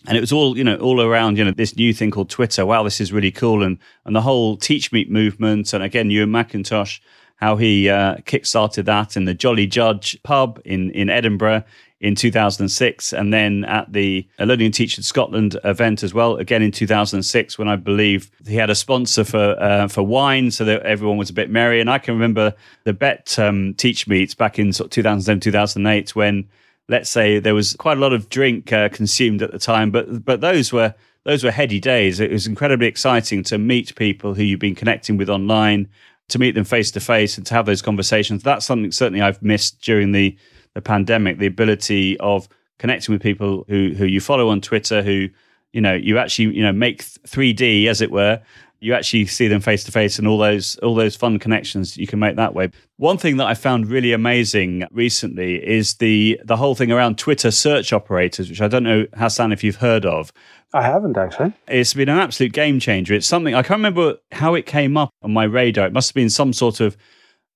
And 0.07 0.17
it 0.17 0.21
was 0.21 0.31
all, 0.31 0.57
you 0.57 0.63
know, 0.63 0.77
all 0.77 1.01
around, 1.01 1.37
you 1.37 1.43
know, 1.43 1.51
this 1.51 1.75
new 1.75 1.93
thing 1.93 2.11
called 2.11 2.29
Twitter. 2.29 2.65
Wow, 2.65 2.83
this 2.83 3.01
is 3.01 3.11
really 3.11 3.31
cool. 3.31 3.63
And 3.63 3.77
and 4.05 4.15
the 4.15 4.21
whole 4.21 4.57
Teach 4.57 4.91
Meet 4.91 5.09
movement. 5.09 5.73
And 5.73 5.83
again, 5.83 6.11
Ewan 6.11 6.29
McIntosh, 6.29 6.99
how 7.37 7.55
he 7.55 7.89
uh, 7.89 8.17
kickstarted 8.17 8.85
that 8.85 9.17
in 9.17 9.25
the 9.25 9.33
Jolly 9.33 9.67
Judge 9.67 10.21
pub 10.23 10.61
in, 10.63 10.91
in 10.91 11.09
Edinburgh 11.09 11.63
in 12.05 12.13
2006, 12.13 13.13
and 13.13 13.33
then 13.33 13.65
at 13.65 13.91
the 13.91 14.27
Learning 14.37 14.67
and 14.67 14.73
Teaching 14.73 15.03
Scotland 15.03 15.57
event 15.63 16.03
as 16.03 16.13
well, 16.13 16.35
again 16.35 16.61
in 16.61 16.71
2006, 16.71 17.57
when 17.57 17.67
I 17.67 17.75
believe 17.75 18.29
he 18.45 18.55
had 18.57 18.69
a 18.69 18.75
sponsor 18.75 19.23
for 19.23 19.59
uh, 19.59 19.87
for 19.87 20.03
wine, 20.03 20.51
so 20.51 20.63
that 20.65 20.83
everyone 20.83 21.17
was 21.17 21.31
a 21.31 21.33
bit 21.33 21.49
merry. 21.49 21.81
And 21.81 21.89
I 21.89 21.97
can 21.97 22.13
remember 22.13 22.53
the 22.83 22.93
Bett 22.93 23.39
um, 23.39 23.73
Teach 23.73 24.07
meets 24.07 24.35
back 24.35 24.59
in 24.59 24.71
sort 24.71 24.85
of 24.85 24.91
2007, 24.91 25.39
2008, 25.39 26.15
when 26.15 26.47
let's 26.87 27.09
say 27.09 27.39
there 27.39 27.55
was 27.55 27.73
quite 27.73 27.97
a 27.97 28.01
lot 28.01 28.13
of 28.13 28.29
drink 28.29 28.71
uh, 28.71 28.89
consumed 28.89 29.41
at 29.41 29.51
the 29.51 29.57
time, 29.57 29.89
but 29.89 30.23
but 30.23 30.41
those 30.41 30.71
were 30.71 30.93
those 31.23 31.43
were 31.43 31.49
heady 31.49 31.79
days. 31.79 32.19
It 32.19 32.29
was 32.29 32.45
incredibly 32.45 32.85
exciting 32.85 33.41
to 33.45 33.57
meet 33.57 33.95
people 33.95 34.35
who 34.35 34.43
you've 34.43 34.59
been 34.59 34.75
connecting 34.75 35.17
with 35.17 35.27
online, 35.27 35.89
to 36.27 36.37
meet 36.37 36.53
them 36.53 36.65
face 36.65 36.91
to 36.91 36.99
face, 36.99 37.35
and 37.35 37.47
to 37.47 37.55
have 37.55 37.65
those 37.65 37.81
conversations. 37.81 38.43
That's 38.43 38.63
something 38.63 38.91
certainly 38.91 39.23
I've 39.23 39.41
missed 39.41 39.81
during 39.81 40.11
the 40.11 40.37
the 40.75 40.81
pandemic, 40.81 41.39
the 41.39 41.47
ability 41.47 42.19
of 42.19 42.47
connecting 42.77 43.13
with 43.13 43.21
people 43.21 43.65
who 43.67 43.93
who 43.97 44.05
you 44.05 44.21
follow 44.21 44.49
on 44.49 44.61
Twitter, 44.61 45.01
who 45.01 45.29
you 45.73 45.81
know 45.81 45.95
you 45.95 46.19
actually 46.19 46.55
you 46.55 46.61
know 46.61 46.73
make 46.73 47.03
3D 47.03 47.87
as 47.87 48.01
it 48.01 48.11
were. 48.11 48.39
You 48.81 48.93
actually 48.93 49.25
see 49.25 49.47
them 49.47 49.61
face 49.61 49.83
to 49.85 49.91
face, 49.91 50.19
and 50.19 50.27
all 50.27 50.37
those 50.37 50.75
all 50.77 50.93
those 50.93 51.15
fun 51.15 51.39
connections 51.39 51.97
you 51.97 52.05
can 52.05 52.19
make 52.19 52.35
that 52.35 52.53
way. 52.53 52.69
One 52.97 53.17
thing 53.17 53.37
that 53.37 53.47
I 53.47 53.55
found 53.55 53.87
really 53.87 54.11
amazing 54.11 54.83
recently 54.91 55.65
is 55.65 55.95
the 55.95 56.39
the 56.43 56.57
whole 56.57 56.75
thing 56.75 56.91
around 56.91 57.17
Twitter 57.17 57.49
search 57.49 57.93
operators, 57.93 58.49
which 58.49 58.61
I 58.61 58.67
don't 58.67 58.83
know 58.83 59.07
Hassan 59.15 59.51
if 59.51 59.63
you've 59.63 59.77
heard 59.77 60.05
of. 60.05 60.31
I 60.73 60.81
haven't 60.81 61.17
actually. 61.17 61.53
It's 61.69 61.93
been 61.93 62.09
an 62.09 62.19
absolute 62.19 62.51
game 62.51 62.79
changer. 62.79 63.13
It's 63.13 63.25
something 63.25 63.55
I 63.55 63.63
can't 63.63 63.79
remember 63.79 64.17
how 64.33 64.55
it 64.55 64.65
came 64.65 64.97
up 64.97 65.09
on 65.21 65.31
my 65.31 65.45
radar. 65.45 65.87
It 65.87 65.93
must 65.93 66.09
have 66.09 66.15
been 66.15 66.29
some 66.29 66.51
sort 66.51 66.81
of 66.81 66.97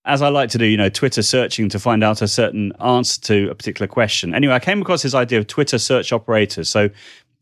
as 0.06 0.22
I 0.22 0.30
like 0.30 0.50
to 0.52 0.58
do, 0.58 0.66
you 0.66 0.78
know, 0.78 0.90
Twitter 0.90 1.22
searching 1.22 1.70
to 1.70 1.80
find 1.80 2.04
out 2.04 2.22
a 2.22 2.28
certain 2.28 2.72
answer 2.80 3.22
to 3.22 3.50
a 3.50 3.56
particular 3.56 3.88
question. 3.88 4.34
Anyway, 4.34 4.54
I 4.54 4.60
came 4.60 4.82
across 4.82 5.04
this 5.04 5.14
idea 5.14 5.40
of 5.40 5.48
Twitter 5.48 5.78
search 5.78 6.14
operators. 6.14 6.70
So 6.70 6.90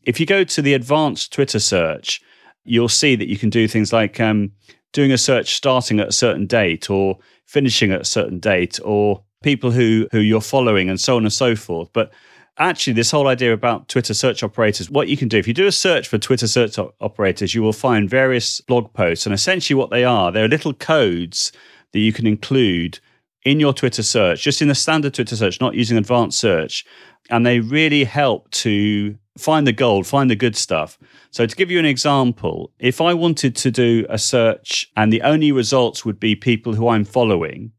if 0.02 0.18
you 0.18 0.26
go 0.26 0.44
to 0.44 0.62
the 0.62 0.74
advanced 0.74 1.32
Twitter 1.32 1.60
search, 1.60 2.20
you'll 2.64 2.88
see 2.88 3.16
that 3.16 3.28
you 3.28 3.38
can 3.38 3.50
do 3.50 3.68
things 3.68 3.92
like 3.92 4.20
um, 4.20 4.52
doing 4.92 5.12
a 5.12 5.18
search 5.18 5.54
starting 5.54 6.00
at 6.00 6.08
a 6.08 6.12
certain 6.12 6.46
date 6.46 6.90
or 6.90 7.18
finishing 7.46 7.92
at 7.92 8.00
a 8.00 8.06
certain 8.06 8.38
date 8.38 8.78
or 8.84 9.22
people 9.42 9.70
who, 9.70 10.08
who 10.10 10.18
you're 10.18 10.40
following 10.40 10.90
and 10.90 11.00
so 11.00 11.16
on 11.16 11.22
and 11.22 11.32
so 11.32 11.54
forth. 11.54 11.88
But 11.92 12.12
actually, 12.58 12.92
this 12.94 13.10
whole 13.10 13.28
idea 13.28 13.52
about 13.52 13.88
Twitter 13.88 14.14
search 14.14 14.42
operators, 14.42 14.90
what 14.90 15.08
you 15.08 15.16
can 15.16 15.28
do, 15.28 15.38
if 15.38 15.46
you 15.46 15.54
do 15.54 15.66
a 15.66 15.72
search 15.72 16.08
for 16.08 16.18
Twitter 16.18 16.48
search 16.48 16.78
operators, 17.00 17.54
you 17.54 17.62
will 17.62 17.72
find 17.72 18.10
various 18.10 18.60
blog 18.60 18.92
posts. 18.92 19.26
And 19.26 19.34
essentially, 19.34 19.76
what 19.76 19.90
they 19.90 20.04
are, 20.04 20.32
they're 20.32 20.48
little 20.48 20.74
codes 20.74 21.52
that 21.92 22.00
you 22.00 22.12
can 22.12 22.26
include 22.26 23.00
in 23.44 23.60
your 23.60 23.72
Twitter 23.72 24.02
search, 24.02 24.42
just 24.42 24.60
in 24.60 24.68
the 24.68 24.74
standard 24.74 25.14
Twitter 25.14 25.36
search, 25.36 25.60
not 25.60 25.74
using 25.74 25.96
advanced 25.96 26.38
search. 26.38 26.84
And 27.30 27.46
they 27.46 27.60
really 27.60 28.04
help 28.04 28.50
to 28.50 29.16
find 29.38 29.66
the 29.66 29.72
gold, 29.72 30.06
find 30.06 30.30
the 30.30 30.36
good 30.36 30.56
stuff. 30.56 30.98
So, 31.30 31.46
to 31.46 31.56
give 31.56 31.70
you 31.70 31.78
an 31.78 31.84
example, 31.84 32.72
if 32.78 33.00
I 33.00 33.14
wanted 33.14 33.54
to 33.56 33.70
do 33.70 34.06
a 34.08 34.18
search 34.18 34.90
and 34.96 35.12
the 35.12 35.22
only 35.22 35.52
results 35.52 36.04
would 36.04 36.18
be 36.18 36.34
people 36.34 36.74
who 36.74 36.88
I'm 36.88 37.04
following, 37.04 37.72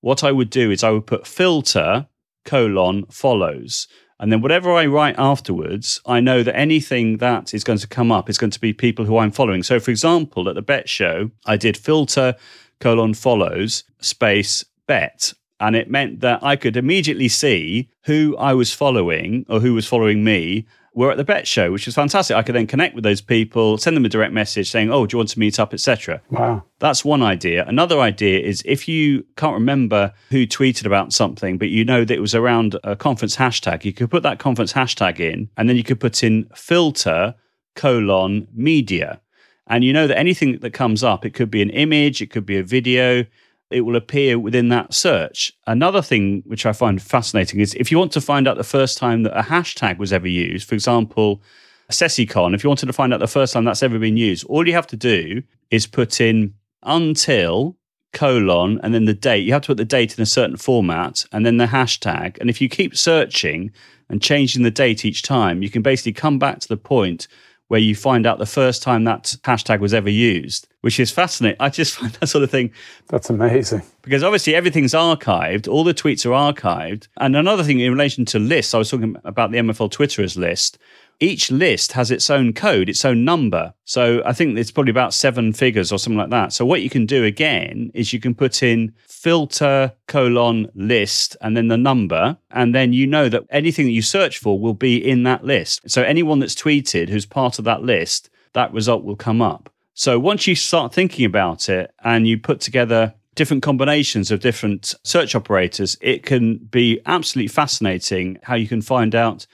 what 0.00 0.24
I 0.24 0.32
would 0.32 0.50
do 0.50 0.70
is 0.70 0.82
I 0.82 0.90
would 0.90 1.06
put 1.06 1.26
filter 1.26 2.06
colon 2.44 3.04
follows. 3.10 3.86
And 4.18 4.30
then 4.30 4.42
whatever 4.42 4.72
I 4.72 4.84
write 4.84 5.14
afterwards, 5.18 6.00
I 6.04 6.20
know 6.20 6.42
that 6.42 6.56
anything 6.56 7.18
that 7.18 7.54
is 7.54 7.64
going 7.64 7.78
to 7.78 7.88
come 7.88 8.12
up 8.12 8.28
is 8.28 8.36
going 8.36 8.50
to 8.50 8.60
be 8.60 8.74
people 8.74 9.06
who 9.06 9.16
I'm 9.16 9.30
following. 9.30 9.62
So, 9.62 9.80
for 9.80 9.90
example, 9.90 10.48
at 10.48 10.54
the 10.54 10.62
Bett 10.62 10.88
Show, 10.88 11.30
I 11.46 11.56
did 11.56 11.76
filter 11.76 12.36
colon 12.80 13.14
follows 13.14 13.84
space 14.00 14.64
bett. 14.86 15.32
And 15.60 15.76
it 15.76 15.90
meant 15.90 16.20
that 16.20 16.42
I 16.42 16.56
could 16.56 16.76
immediately 16.76 17.28
see 17.28 17.90
who 18.04 18.36
I 18.38 18.54
was 18.54 18.72
following 18.72 19.44
or 19.48 19.60
who 19.60 19.74
was 19.74 19.86
following 19.86 20.24
me 20.24 20.66
were 20.94 21.10
at 21.10 21.16
the 21.16 21.24
bett 21.24 21.46
show, 21.46 21.70
which 21.70 21.86
was 21.86 21.94
fantastic. 21.94 22.36
I 22.36 22.42
could 22.42 22.54
then 22.54 22.66
connect 22.66 22.94
with 22.94 23.04
those 23.04 23.20
people, 23.20 23.78
send 23.78 23.96
them 23.96 24.04
a 24.04 24.08
direct 24.08 24.32
message 24.32 24.70
saying, 24.70 24.90
"Oh, 24.90 25.06
do 25.06 25.14
you 25.14 25.18
want 25.18 25.28
to 25.30 25.38
meet 25.38 25.60
up?" 25.60 25.72
etc. 25.72 26.20
Wow, 26.30 26.64
that's 26.78 27.04
one 27.04 27.22
idea. 27.22 27.64
Another 27.66 28.00
idea 28.00 28.40
is 28.40 28.62
if 28.64 28.88
you 28.88 29.24
can't 29.36 29.54
remember 29.54 30.12
who 30.30 30.46
tweeted 30.46 30.86
about 30.86 31.12
something, 31.12 31.58
but 31.58 31.68
you 31.68 31.84
know 31.84 32.04
that 32.04 32.14
it 32.14 32.20
was 32.20 32.34
around 32.34 32.76
a 32.82 32.96
conference 32.96 33.36
hashtag, 33.36 33.84
you 33.84 33.92
could 33.92 34.10
put 34.10 34.22
that 34.24 34.38
conference 34.38 34.72
hashtag 34.72 35.20
in, 35.20 35.48
and 35.56 35.68
then 35.68 35.76
you 35.76 35.84
could 35.84 36.00
put 36.00 36.24
in 36.24 36.46
filter 36.54 37.34
colon 37.76 38.48
media, 38.52 39.20
and 39.70 39.84
you 39.84 39.92
know 39.92 40.08
that 40.08 40.18
anything 40.18 40.58
that 40.58 40.72
comes 40.72 41.02
up, 41.04 41.24
it 41.24 41.32
could 41.32 41.50
be 41.50 41.62
an 41.62 41.70
image, 41.70 42.20
it 42.20 42.30
could 42.30 42.44
be 42.44 42.58
a 42.58 42.62
video, 42.62 43.24
it 43.70 43.82
will 43.82 43.94
appear 43.94 44.36
within 44.36 44.68
that 44.68 44.92
search. 44.92 45.52
Another 45.68 46.02
thing 46.02 46.42
which 46.44 46.66
I 46.66 46.72
find 46.72 47.00
fascinating 47.00 47.60
is 47.60 47.72
if 47.74 47.92
you 47.92 47.96
want 47.96 48.10
to 48.12 48.20
find 48.20 48.48
out 48.48 48.56
the 48.56 48.64
first 48.64 48.98
time 48.98 49.22
that 49.22 49.38
a 49.38 49.42
hashtag 49.42 49.98
was 49.98 50.12
ever 50.12 50.26
used, 50.26 50.68
for 50.68 50.74
example, 50.74 51.40
CESICon, 51.88 52.52
if 52.52 52.64
you 52.64 52.68
wanted 52.68 52.86
to 52.86 52.92
find 52.92 53.14
out 53.14 53.20
the 53.20 53.28
first 53.28 53.52
time 53.52 53.64
that's 53.64 53.84
ever 53.84 53.98
been 54.00 54.16
used, 54.16 54.44
all 54.46 54.66
you 54.66 54.74
have 54.74 54.88
to 54.88 54.96
do 54.96 55.40
is 55.70 55.86
put 55.86 56.20
in 56.20 56.52
until 56.82 57.76
colon 58.12 58.80
and 58.82 58.92
then 58.92 59.04
the 59.04 59.14
date. 59.14 59.44
You 59.44 59.52
have 59.52 59.62
to 59.62 59.68
put 59.68 59.76
the 59.76 59.84
date 59.84 60.18
in 60.18 60.22
a 60.22 60.26
certain 60.26 60.56
format 60.56 61.24
and 61.30 61.46
then 61.46 61.58
the 61.58 61.66
hashtag. 61.66 62.38
And 62.40 62.50
if 62.50 62.60
you 62.60 62.68
keep 62.68 62.96
searching 62.96 63.70
and 64.08 64.20
changing 64.20 64.64
the 64.64 64.70
date 64.72 65.04
each 65.04 65.22
time, 65.22 65.62
you 65.62 65.70
can 65.70 65.82
basically 65.82 66.12
come 66.12 66.40
back 66.40 66.58
to 66.58 66.68
the 66.68 66.76
point 66.76 67.28
where 67.70 67.78
you 67.78 67.94
find 67.94 68.26
out 68.26 68.38
the 68.38 68.46
first 68.46 68.82
time 68.82 69.04
that 69.04 69.36
hashtag 69.44 69.78
was 69.78 69.94
ever 69.94 70.10
used, 70.10 70.66
which 70.80 70.98
is 70.98 71.12
fascinating. 71.12 71.56
I 71.60 71.68
just 71.68 71.94
find 71.98 72.12
that 72.14 72.26
sort 72.26 72.42
of 72.42 72.50
thing. 72.50 72.72
That's 73.06 73.30
amazing. 73.30 73.82
Because 74.02 74.24
obviously 74.24 74.56
everything's 74.56 74.92
archived, 74.92 75.68
all 75.68 75.84
the 75.84 75.94
tweets 75.94 76.26
are 76.26 76.52
archived. 76.52 77.06
And 77.18 77.36
another 77.36 77.62
thing 77.62 77.78
in 77.78 77.92
relation 77.92 78.24
to 78.24 78.40
lists, 78.40 78.74
I 78.74 78.78
was 78.78 78.90
talking 78.90 79.14
about 79.24 79.52
the 79.52 79.58
MFL 79.58 79.92
Twitterers 79.92 80.36
list 80.36 80.78
each 81.20 81.50
list 81.50 81.92
has 81.92 82.10
its 82.10 82.30
own 82.30 82.54
code, 82.54 82.88
its 82.88 83.04
own 83.04 83.24
number. 83.24 83.74
So 83.84 84.22
I 84.24 84.32
think 84.32 84.56
it's 84.56 84.70
probably 84.70 84.90
about 84.90 85.12
seven 85.12 85.52
figures 85.52 85.92
or 85.92 85.98
something 85.98 86.18
like 86.18 86.30
that. 86.30 86.52
So 86.52 86.64
what 86.64 86.80
you 86.80 86.88
can 86.88 87.04
do 87.04 87.24
again 87.24 87.90
is 87.92 88.12
you 88.12 88.20
can 88.20 88.34
put 88.34 88.62
in 88.62 88.94
filter 89.20 89.92
colon 90.08 90.70
list 90.74 91.36
and 91.42 91.54
then 91.56 91.68
the 91.68 91.76
number. 91.76 92.38
And 92.50 92.74
then 92.74 92.94
you 92.94 93.06
know 93.06 93.28
that 93.28 93.44
anything 93.50 93.84
that 93.84 93.92
you 93.92 94.02
search 94.02 94.38
for 94.38 94.58
will 94.58 94.74
be 94.74 94.96
in 94.96 95.24
that 95.24 95.44
list. 95.44 95.82
So 95.90 96.02
anyone 96.02 96.38
that's 96.38 96.54
tweeted 96.54 97.10
who's 97.10 97.26
part 97.26 97.58
of 97.58 97.66
that 97.66 97.82
list, 97.82 98.30
that 98.54 98.72
result 98.72 99.04
will 99.04 99.16
come 99.16 99.42
up. 99.42 99.70
So 99.92 100.18
once 100.18 100.46
you 100.46 100.54
start 100.54 100.94
thinking 100.94 101.26
about 101.26 101.68
it 101.68 101.92
and 102.02 102.26
you 102.26 102.38
put 102.38 102.60
together 102.60 103.14
different 103.34 103.62
combinations 103.62 104.30
of 104.30 104.40
different 104.40 104.94
search 105.04 105.34
operators, 105.34 105.98
it 106.00 106.22
can 106.22 106.56
be 106.56 107.00
absolutely 107.04 107.48
fascinating 107.48 108.38
how 108.42 108.54
you 108.54 108.66
can 108.66 108.80
find 108.80 109.14
out 109.14 109.46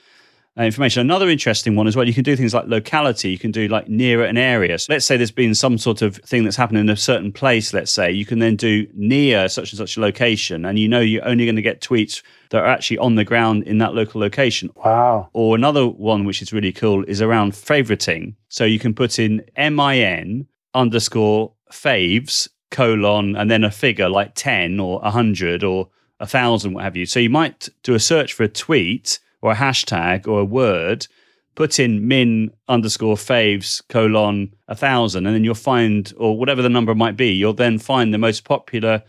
Uh, 0.57 0.63
information. 0.63 1.01
Another 1.01 1.29
interesting 1.29 1.75
one 1.75 1.85
as 1.85 1.95
well, 1.95 2.07
you 2.07 2.15
can 2.15 2.23
do 2.23 2.35
things 2.35 2.51
like 2.51 2.65
locality. 2.65 3.29
You 3.29 3.37
can 3.37 3.51
do 3.51 3.67
like 3.67 3.87
nearer 3.87 4.23
an 4.23 4.37
area. 4.37 4.79
So 4.79 4.91
let's 4.91 5.05
say 5.05 5.15
there's 5.15 5.29
been 5.29 5.53
some 5.53 5.77
sort 5.77 6.01
of 6.01 6.15
thing 6.17 6.43
that's 6.43 6.55
happened 6.55 6.79
in 6.79 6.89
a 6.89 6.97
certain 6.97 7.31
place, 7.31 7.73
let's 7.73 7.91
say. 7.91 8.11
You 8.11 8.25
can 8.25 8.39
then 8.39 8.55
do 8.55 8.87
near 8.95 9.49
such 9.49 9.71
and 9.71 9.77
such 9.77 9.97
a 9.97 9.99
location, 9.99 10.65
and 10.65 10.79
you 10.79 10.87
know 10.87 10.99
you're 10.99 11.27
only 11.27 11.45
going 11.45 11.57
to 11.57 11.61
get 11.61 11.81
tweets 11.81 12.23
that 12.49 12.63
are 12.63 12.65
actually 12.65 12.97
on 12.97 13.15
the 13.15 13.23
ground 13.23 13.63
in 13.63 13.77
that 13.79 13.93
local 13.93 14.19
location. 14.19 14.71
Wow. 14.75 15.29
Or 15.33 15.55
another 15.55 15.87
one, 15.87 16.25
which 16.25 16.41
is 16.41 16.51
really 16.51 16.71
cool, 16.71 17.03
is 17.03 17.21
around 17.21 17.51
favoriting. 17.51 18.33
So 18.49 18.65
you 18.65 18.79
can 18.79 18.95
put 18.95 19.19
in 19.19 19.43
MIN 19.55 20.47
underscore 20.73 21.53
faves 21.71 22.49
colon 22.71 23.35
and 23.35 23.51
then 23.51 23.63
a 23.63 23.69
figure 23.69 24.09
like 24.09 24.33
10 24.33 24.79
or 24.79 24.99
100 25.01 25.63
or 25.63 25.89
1,000, 26.17 26.73
what 26.73 26.83
have 26.83 26.97
you. 26.97 27.05
So 27.05 27.19
you 27.19 27.29
might 27.29 27.69
do 27.83 27.93
a 27.93 27.99
search 27.99 28.33
for 28.33 28.43
a 28.43 28.47
tweet 28.47 29.19
or 29.41 29.51
a 29.51 29.55
hashtag 29.55 30.27
or 30.27 30.39
a 30.39 30.45
word, 30.45 31.07
put 31.55 31.79
in 31.79 32.07
min 32.07 32.51
underscore 32.67 33.15
faves 33.15 33.81
colon 33.89 34.53
a 34.67 34.75
thousand, 34.75 35.25
and 35.25 35.35
then 35.35 35.43
you'll 35.43 35.55
find, 35.55 36.13
or 36.17 36.37
whatever 36.37 36.61
the 36.61 36.69
number 36.69 36.93
might 36.93 37.17
be, 37.17 37.31
you'll 37.31 37.53
then 37.53 37.79
find 37.79 38.13
the 38.13 38.17
most 38.17 38.43
popular 38.43 39.03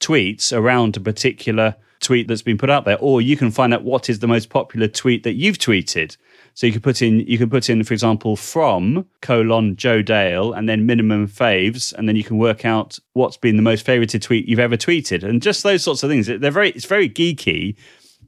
tweets 0.00 0.52
around 0.52 0.96
a 0.96 1.00
particular 1.00 1.76
tweet 2.00 2.26
that's 2.26 2.42
been 2.42 2.58
put 2.58 2.70
out 2.70 2.84
there, 2.84 2.98
or 2.98 3.22
you 3.22 3.36
can 3.36 3.52
find 3.52 3.72
out 3.72 3.84
what 3.84 4.10
is 4.10 4.18
the 4.18 4.26
most 4.26 4.50
popular 4.50 4.88
tweet 4.88 5.22
that 5.22 5.34
you've 5.34 5.58
tweeted. 5.58 6.16
So 6.54 6.66
you 6.66 6.72
can 6.72 6.82
put 6.82 7.00
in, 7.00 7.20
you 7.20 7.38
can 7.38 7.48
put 7.48 7.70
in, 7.70 7.82
for 7.84 7.94
example, 7.94 8.34
from 8.36 9.06
colon 9.20 9.76
Joe 9.76 10.02
Dale, 10.02 10.52
and 10.52 10.68
then 10.68 10.84
minimum 10.84 11.28
faves, 11.28 11.92
and 11.94 12.08
then 12.08 12.16
you 12.16 12.24
can 12.24 12.36
work 12.36 12.64
out 12.64 12.98
what's 13.12 13.36
been 13.36 13.56
the 13.56 13.62
most 13.62 13.86
favorited 13.86 14.22
tweet 14.22 14.48
you've 14.48 14.58
ever 14.58 14.76
tweeted, 14.76 15.22
and 15.22 15.40
just 15.40 15.62
those 15.62 15.84
sorts 15.84 16.02
of 16.02 16.10
things. 16.10 16.26
They're 16.26 16.50
very, 16.50 16.70
it's 16.70 16.84
very 16.84 17.08
geeky, 17.08 17.76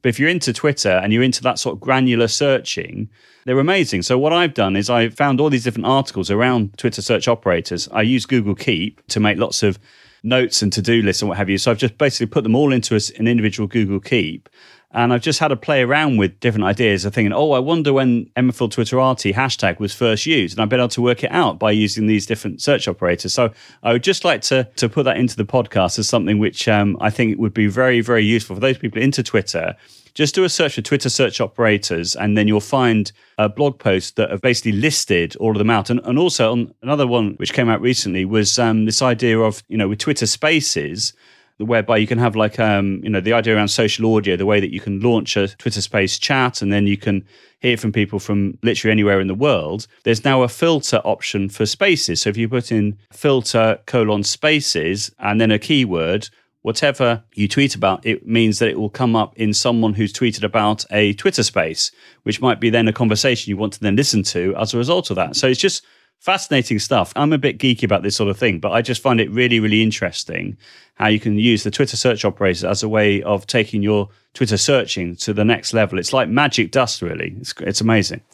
but 0.05 0.11
if 0.11 0.21
you're 0.21 0.29
into 0.29 0.53
Twitter 0.53 0.91
and 0.91 1.15
you're 1.15 1.23
into 1.23 1.41
that 1.45 1.59
sort 1.59 1.77
of 1.77 1.81
granular 1.81 2.29
searching, 2.29 3.09
they're 3.47 3.59
amazing. 3.59 4.03
So 4.03 4.19
what 4.19 4.35
I've 4.35 4.53
done 4.53 4.77
is 4.77 4.91
I 4.91 5.09
found 5.09 5.41
all 5.41 5.49
these 5.49 5.65
different 5.65 5.87
articles 5.87 6.31
around 6.31 6.77
Twitter 6.77 7.01
search 7.01 7.27
operators. 7.27 7.89
I 7.91 8.03
use 8.03 8.27
Google 8.27 8.55
Keep 8.55 9.07
to 9.07 9.19
make 9.19 9.39
lots 9.39 9.63
of 9.63 9.79
notes 10.23 10.61
and 10.61 10.71
to-do 10.71 11.01
lists 11.01 11.23
and 11.23 11.31
what 11.31 11.39
have 11.39 11.49
you. 11.49 11.57
So 11.57 11.71
I've 11.71 11.79
just 11.79 11.97
basically 11.97 12.27
put 12.27 12.43
them 12.43 12.55
all 12.55 12.71
into 12.71 12.95
an 13.19 13.27
individual 13.27 13.67
Google 13.67 13.99
Keep. 13.99 14.51
And 14.95 15.13
I've 15.13 15.23
just 15.23 15.41
had 15.41 15.49
to 15.49 15.57
play 15.57 15.83
around 15.83 16.17
with 16.17 16.39
different 16.41 16.65
ideas 16.65 17.05
of 17.05 17.13
thinking, 17.13 17.33
oh, 17.33 17.51
I 17.51 17.59
wonder 17.59 17.93
when 17.93 18.27
MFL 18.37 18.71
Twitterati 18.71 19.35
hashtag 19.35 19.81
was 19.81 19.93
first 19.93 20.25
used. 20.25 20.57
And 20.57 20.63
I've 20.63 20.69
been 20.69 20.81
able 20.81 20.89
to 20.91 21.03
work 21.03 21.25
it 21.25 21.33
out 21.33 21.59
by 21.59 21.73
using 21.73 22.07
these 22.07 22.27
different 22.27 22.63
search 22.63 22.87
operators. 22.87 23.35
So 23.35 23.53
I 23.83 23.93
would 23.93 24.05
just 24.05 24.25
like 24.25 24.41
to, 24.43 24.65
to 24.77 24.89
put 24.89 25.03
that 25.05 25.17
into 25.17 25.37
the 25.37 25.45
podcast 25.45 25.99
as 25.99 26.09
something 26.09 26.39
which 26.39 26.69
um, 26.69 26.97
I 27.01 27.11
think 27.11 27.39
would 27.39 27.55
be 27.55 27.67
very, 27.67 28.01
very 28.01 28.25
useful 28.25 28.57
for 28.57 28.61
those 28.61 28.79
people 28.79 29.03
into 29.03 29.23
Twitter 29.23 29.77
just 30.15 30.35
do 30.37 30.45
a 30.45 30.49
search 30.49 30.77
for 30.77 30.81
Twitter 30.83 31.09
search 31.09 31.41
operators, 31.41 32.15
and 32.15 32.39
then 32.39 32.47
you'll 32.47 32.61
find 32.61 33.11
a 33.37 33.49
blog 33.49 33.81
post 33.81 34.15
that 34.15 34.31
have 34.31 34.41
basically 34.41 34.73
listed 34.73 35.35
all 35.37 35.51
of 35.51 35.59
them 35.59 35.71
out. 35.71 35.91
And, 35.91 36.01
and 36.05 36.19
also, 36.19 36.53
on 36.53 36.73
another 36.83 37.07
one 37.07 37.35
which 37.35 37.53
came 37.53 37.69
out 37.69 37.81
recently 37.81 38.25
was 38.25 38.59
um, 38.59 38.85
this 38.85 39.03
idea 39.03 39.41
of, 39.41 39.63
you 39.69 39.77
know, 39.77 39.89
with 39.89 39.99
Twitter 39.99 40.27
Spaces, 40.27 41.13
whereby 41.59 41.97
you 41.97 42.07
can 42.07 42.19
have 42.19 42.35
like 42.35 42.59
um, 42.59 43.01
you 43.03 43.11
know 43.11 43.21
the 43.21 43.33
idea 43.33 43.55
around 43.55 43.69
social 43.69 44.15
audio 44.15 44.37
the 44.37 44.47
way 44.47 44.61
that 44.61 44.73
you 44.73 44.81
can 44.81 45.01
launch 45.01 45.37
a 45.37 45.49
twitter 45.49 45.81
space 45.81 46.19
chat 46.19 46.63
and 46.63 46.73
then 46.73 46.87
you 46.87 46.97
can 46.97 47.25
hear 47.61 47.77
from 47.77 47.93
people 47.93 48.19
from 48.19 48.59
literally 48.63 48.91
anywhere 48.91 49.21
in 49.21 49.29
the 49.29 49.35
world 49.35 49.87
there's 50.03 50.25
now 50.25 50.43
a 50.43 50.49
filter 50.49 51.01
option 51.05 51.49
for 51.49 51.65
spaces 51.65 52.23
so 52.23 52.31
if 52.31 52.37
you 52.37 52.49
put 52.49 52.73
in 52.73 52.99
filter 53.13 53.79
colon 53.87 54.23
spaces 54.23 55.11
and 55.19 55.41
then 55.41 55.51
a 55.51 55.59
keyword 55.59 56.29
whatever 56.65 57.23
you 57.35 57.47
tweet 57.47 57.75
about, 57.75 58.05
it 58.07 58.27
means 58.27 58.59
that 58.59 58.71
it 58.71 58.79
will 58.79 58.89
come 58.89 59.15
up 59.15 59.37
in 59.37 59.53
someone 59.53 59.93
who's 59.93 60.15
tweeted 60.15 60.43
about 60.43 60.83
a 60.91 61.13
Twitter 61.13 61.43
space, 61.43 61.93
which 62.23 62.41
might 62.41 62.59
be 62.59 62.71
then 62.71 62.89
a 62.89 62.93
conversation 62.93 63.51
you 63.51 63.57
want 63.59 63.75
to 63.75 63.81
then 63.81 63.95
listen 63.95 64.23
to 64.23 64.57
as 64.57 64.73
a 64.73 64.79
result 64.79 65.11
of 65.11 65.17
that. 65.17 65.37
So 65.37 65.47
it's 65.47 65.61
just 65.61 65.85
fascinating 66.21 66.79
stuff. 66.79 67.13
I'm 67.17 67.33
a 67.33 67.39
bit 67.39 67.59
geeky 67.59 67.85
about 67.85 68.03
this 68.03 68.17
sort 68.17 68.31
of 68.31 68.39
thing, 68.39 68.59
but 68.59 68.73
I 68.73 68.83
just 68.83 69.03
find 69.03 69.21
it 69.21 69.31
really, 69.31 69.61
really 69.61 69.83
interesting 69.83 70.57
how 70.95 71.09
you 71.09 71.21
can 71.21 71.39
use 71.39 71.65
the 71.65 71.71
Twitter 71.71 71.97
search 71.97 72.25
operator 72.25 72.69
as 72.69 72.83
a 72.83 72.89
way 72.89 73.23
of 73.23 73.47
taking 73.47 73.83
your 73.83 74.09
Twitter 74.33 74.57
searching 74.57 75.17
to 75.17 75.33
the 75.33 75.45
next 75.45 75.75
level. 75.75 75.99
It's 75.99 76.13
like 76.13 76.29
magic 76.29 76.71
dust, 76.71 77.03
really. 77.03 77.35
It's, 77.39 77.55
it's 77.61 77.81
amazing. 77.81 78.23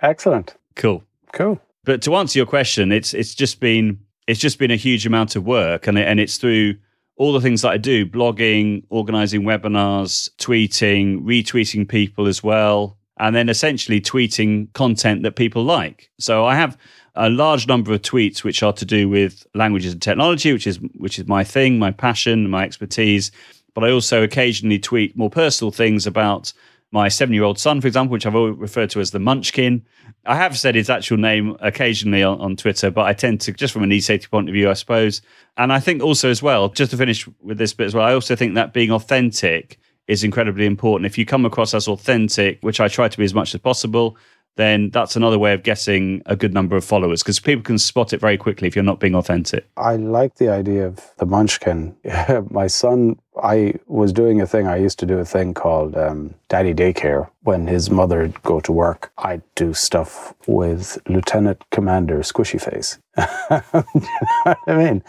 Excellent. 0.00 0.54
Cool. 0.76 1.02
Cool. 1.32 1.60
But 1.84 2.02
to 2.02 2.14
answer 2.16 2.38
your 2.38 2.46
question, 2.46 2.92
it's 2.92 3.14
it's 3.14 3.34
just 3.34 3.60
been 3.60 3.98
it's 4.26 4.40
just 4.40 4.58
been 4.58 4.70
a 4.70 4.76
huge 4.76 5.06
amount 5.06 5.36
of 5.36 5.44
work, 5.44 5.86
and 5.86 5.98
it, 5.98 6.06
and 6.06 6.20
it's 6.20 6.36
through 6.36 6.76
all 7.16 7.32
the 7.32 7.40
things 7.40 7.62
that 7.62 7.70
I 7.70 7.78
do: 7.78 8.06
blogging, 8.06 8.84
organizing 8.90 9.42
webinars, 9.42 10.30
tweeting, 10.36 11.22
retweeting 11.22 11.88
people 11.88 12.26
as 12.26 12.42
well, 12.42 12.98
and 13.20 13.36
then 13.36 13.48
essentially 13.48 14.00
tweeting 14.00 14.72
content 14.72 15.22
that 15.22 15.36
people 15.36 15.62
like. 15.62 16.10
So 16.18 16.46
I 16.46 16.56
have 16.56 16.76
a 17.14 17.28
large 17.28 17.68
number 17.68 17.92
of 17.92 18.00
tweets 18.00 18.42
which 18.42 18.62
are 18.62 18.72
to 18.72 18.84
do 18.84 19.08
with 19.08 19.46
languages 19.54 19.92
and 19.92 20.00
technology, 20.02 20.52
which 20.52 20.66
is 20.66 20.80
which 20.96 21.18
is 21.18 21.28
my 21.28 21.44
thing, 21.44 21.78
my 21.78 21.90
passion, 21.90 22.48
my 22.48 22.64
expertise. 22.64 23.30
But 23.74 23.84
I 23.84 23.92
also 23.92 24.22
occasionally 24.22 24.78
tweet 24.78 25.16
more 25.16 25.30
personal 25.30 25.70
things 25.70 26.06
about 26.06 26.52
my 26.92 27.08
seven 27.08 27.34
year 27.34 27.44
old 27.44 27.58
son, 27.58 27.80
for 27.80 27.86
example, 27.86 28.12
which 28.12 28.26
I've 28.26 28.34
always 28.34 28.56
referred 28.56 28.90
to 28.90 29.00
as 29.00 29.10
the 29.10 29.20
Munchkin. 29.20 29.84
I 30.24 30.36
have 30.36 30.58
said 30.58 30.74
his 30.74 30.90
actual 30.90 31.18
name 31.18 31.56
occasionally 31.60 32.22
on, 32.22 32.40
on 32.40 32.56
Twitter, 32.56 32.90
but 32.90 33.06
I 33.06 33.12
tend 33.12 33.42
to, 33.42 33.52
just 33.52 33.72
from 33.72 33.84
an 33.84 33.92
e-safety 33.92 34.26
point 34.28 34.48
of 34.48 34.54
view, 34.54 34.68
I 34.68 34.74
suppose. 34.74 35.22
And 35.56 35.72
I 35.72 35.78
think 35.78 36.02
also 36.02 36.30
as 36.30 36.42
well, 36.42 36.68
just 36.68 36.90
to 36.90 36.96
finish 36.96 37.28
with 37.40 37.58
this 37.58 37.72
bit 37.72 37.86
as 37.86 37.94
well, 37.94 38.04
I 38.04 38.12
also 38.12 38.34
think 38.34 38.54
that 38.54 38.72
being 38.72 38.90
authentic 38.90 39.78
is 40.10 40.24
incredibly 40.24 40.66
important. 40.66 41.06
If 41.06 41.16
you 41.16 41.24
come 41.24 41.46
across 41.46 41.72
as 41.72 41.86
authentic, 41.86 42.58
which 42.62 42.80
I 42.80 42.88
try 42.88 43.08
to 43.08 43.16
be 43.16 43.24
as 43.24 43.32
much 43.32 43.54
as 43.54 43.60
possible, 43.60 44.16
then 44.56 44.90
that's 44.90 45.14
another 45.14 45.38
way 45.38 45.52
of 45.52 45.62
getting 45.62 46.20
a 46.26 46.34
good 46.34 46.52
number 46.52 46.76
of 46.76 46.84
followers 46.84 47.22
because 47.22 47.38
people 47.38 47.62
can 47.62 47.78
spot 47.78 48.12
it 48.12 48.20
very 48.20 48.36
quickly 48.36 48.66
if 48.66 48.74
you're 48.74 48.82
not 48.82 48.98
being 48.98 49.14
authentic. 49.14 49.68
I 49.76 49.94
like 49.96 50.34
the 50.36 50.48
idea 50.48 50.86
of 50.86 50.98
the 51.18 51.26
munchkin. 51.26 51.96
My 52.50 52.66
son, 52.66 53.20
I 53.42 53.74
was 53.86 54.12
doing 54.12 54.40
a 54.40 54.46
thing, 54.46 54.66
I 54.66 54.76
used 54.76 54.98
to 55.00 55.06
do 55.06 55.18
a 55.18 55.24
thing 55.24 55.54
called 55.54 55.96
um, 55.96 56.34
Daddy 56.48 56.74
Daycare. 56.74 57.30
When 57.42 57.66
his 57.66 57.90
mother 57.90 58.20
would 58.20 58.42
go 58.42 58.60
to 58.60 58.72
work, 58.72 59.12
I'd 59.16 59.42
do 59.54 59.72
stuff 59.72 60.34
with 60.46 60.98
Lieutenant 61.08 61.64
Commander 61.70 62.18
Squishy 62.18 62.60
Face. 62.60 62.98
you 63.16 64.00
know 64.44 64.54
I 64.66 64.76
mean? 64.76 65.02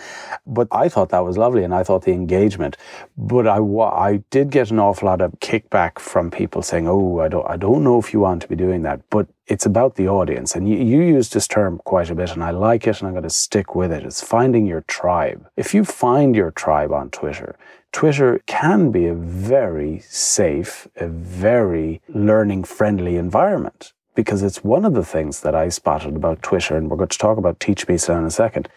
But 0.47 0.69
I 0.71 0.87
thought 0.87 1.09
that 1.09 1.25
was 1.25 1.37
lovely 1.37 1.63
and 1.63 1.73
I 1.73 1.83
thought 1.83 2.03
the 2.05 2.13
engagement. 2.13 2.77
But 3.17 3.47
I, 3.47 3.57
I 3.57 4.23
did 4.29 4.49
get 4.49 4.71
an 4.71 4.79
awful 4.79 5.07
lot 5.07 5.21
of 5.21 5.33
kickback 5.39 5.99
from 5.99 6.31
people 6.31 6.61
saying, 6.61 6.87
oh, 6.87 7.19
I 7.19 7.27
don't, 7.27 7.47
I 7.49 7.57
don't 7.57 7.83
know 7.83 7.99
if 7.99 8.13
you 8.13 8.21
want 8.21 8.41
to 8.43 8.47
be 8.47 8.55
doing 8.55 8.83
that. 8.83 9.01
But 9.09 9.27
it's 9.47 9.65
about 9.65 9.95
the 9.95 10.07
audience. 10.07 10.55
And 10.55 10.69
you, 10.69 10.77
you 10.77 11.01
used 11.01 11.33
this 11.33 11.47
term 11.47 11.81
quite 11.83 12.09
a 12.09 12.15
bit, 12.15 12.31
and 12.31 12.41
I 12.41 12.51
like 12.51 12.87
it, 12.87 12.99
and 12.99 13.07
I'm 13.07 13.13
going 13.13 13.23
to 13.23 13.29
stick 13.29 13.75
with 13.75 13.91
it. 13.91 14.03
It's 14.03 14.21
finding 14.21 14.65
your 14.65 14.81
tribe. 14.81 15.45
If 15.57 15.73
you 15.73 15.83
find 15.83 16.33
your 16.35 16.51
tribe 16.51 16.93
on 16.93 17.09
Twitter, 17.09 17.57
Twitter 17.91 18.41
can 18.45 18.91
be 18.91 19.05
a 19.07 19.13
very 19.13 19.99
safe, 19.99 20.87
a 20.95 21.07
very 21.07 22.01
learning 22.07 22.63
friendly 22.63 23.17
environment 23.17 23.93
because 24.15 24.43
it's 24.43 24.63
one 24.63 24.85
of 24.85 24.93
the 24.93 25.05
things 25.05 25.41
that 25.41 25.55
I 25.55 25.69
spotted 25.69 26.15
about 26.15 26.41
Twitter, 26.41 26.75
and 26.75 26.89
we're 26.89 26.97
going 26.97 27.09
to 27.09 27.17
talk 27.17 27.37
about 27.37 27.59
Teach 27.59 27.87
Meet 27.87 28.09
in 28.09 28.25
a 28.25 28.31
second. 28.31 28.69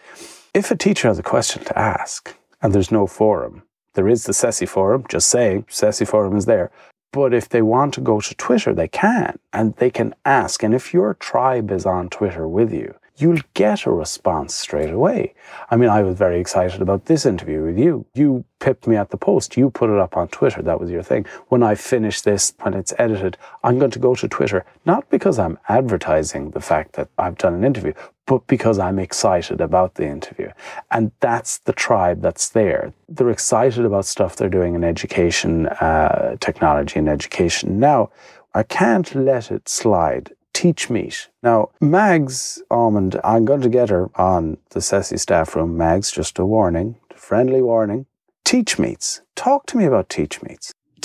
If 0.53 0.71
a 0.71 0.77
teacher 0.77 1.07
has 1.07 1.19
a 1.19 1.23
question 1.23 1.63
to 1.65 1.77
ask 1.77 2.35
and 2.61 2.73
there's 2.73 2.91
no 2.91 3.07
forum, 3.07 3.63
there 3.93 4.07
is 4.07 4.25
the 4.25 4.33
CESI 4.33 4.67
forum, 4.67 5.05
just 5.09 5.29
saying, 5.29 5.63
CESI 5.63 6.07
forum 6.07 6.35
is 6.35 6.45
there. 6.45 6.71
But 7.11 7.33
if 7.33 7.47
they 7.47 7.61
want 7.61 7.93
to 7.93 8.01
go 8.01 8.19
to 8.19 8.35
Twitter, 8.35 8.73
they 8.73 8.89
can 8.89 9.39
and 9.53 9.75
they 9.77 9.89
can 9.89 10.13
ask. 10.25 10.63
And 10.63 10.73
if 10.73 10.93
your 10.93 11.13
tribe 11.13 11.71
is 11.71 11.85
on 11.85 12.09
Twitter 12.09 12.47
with 12.47 12.73
you, 12.73 12.95
you'll 13.17 13.39
get 13.53 13.85
a 13.85 13.91
response 13.91 14.53
straight 14.53 14.91
away. 14.91 15.33
I 15.69 15.77
mean, 15.77 15.89
I 15.89 16.01
was 16.01 16.17
very 16.17 16.39
excited 16.39 16.81
about 16.81 17.05
this 17.05 17.25
interview 17.25 17.63
with 17.63 17.77
you. 17.77 18.05
You 18.13 18.43
pipped 18.59 18.87
me 18.87 18.95
at 18.95 19.09
the 19.09 19.17
post. 19.17 19.55
You 19.55 19.69
put 19.69 19.89
it 19.89 19.99
up 19.99 20.17
on 20.17 20.27
Twitter. 20.27 20.61
That 20.61 20.79
was 20.79 20.91
your 20.91 21.03
thing. 21.03 21.25
When 21.47 21.63
I 21.63 21.75
finish 21.75 22.21
this, 22.21 22.53
when 22.61 22.73
it's 22.73 22.93
edited, 22.97 23.37
I'm 23.63 23.79
going 23.79 23.91
to 23.91 23.99
go 23.99 24.15
to 24.15 24.27
Twitter, 24.27 24.65
not 24.85 25.09
because 25.09 25.39
I'm 25.39 25.59
advertising 25.69 26.51
the 26.51 26.61
fact 26.61 26.93
that 26.93 27.09
I've 27.17 27.37
done 27.37 27.53
an 27.53 27.63
interview, 27.63 27.93
but 28.25 28.45
because 28.47 28.79
I'm 28.79 28.99
excited 28.99 29.61
about 29.61 29.95
the 29.95 30.07
interview. 30.07 30.51
And 30.91 31.11
that's 31.19 31.59
the 31.59 31.73
tribe 31.73 32.21
that's 32.21 32.49
there. 32.49 32.93
They're 33.07 33.29
excited 33.29 33.85
about 33.85 34.05
stuff 34.05 34.35
they're 34.35 34.49
doing 34.49 34.75
in 34.75 34.83
education, 34.83 35.67
uh, 35.67 36.35
technology 36.39 36.99
and 36.99 37.07
education. 37.07 37.79
Now, 37.79 38.09
I 38.53 38.63
can't 38.63 39.13
let 39.13 39.51
it 39.51 39.69
slide. 39.69 40.34
Teachmeet. 40.55 41.27
Now, 41.43 41.69
Mags 41.81 42.63
Amond, 42.71 43.19
I'm 43.25 43.43
going 43.43 43.59
to 43.59 43.69
get 43.69 43.89
her 43.89 44.09
on 44.15 44.57
the 44.69 44.79
CESI 44.79 45.19
staff 45.19 45.53
room. 45.53 45.77
Mags, 45.77 46.11
just 46.11 46.39
a 46.39 46.45
warning, 46.45 46.95
friendly 47.13 47.61
warning. 47.61 48.05
Teach 48.45 48.79
Meets. 48.79 49.21
Talk 49.35 49.65
to 49.67 49.77
me 49.77 49.83
about 49.83 50.07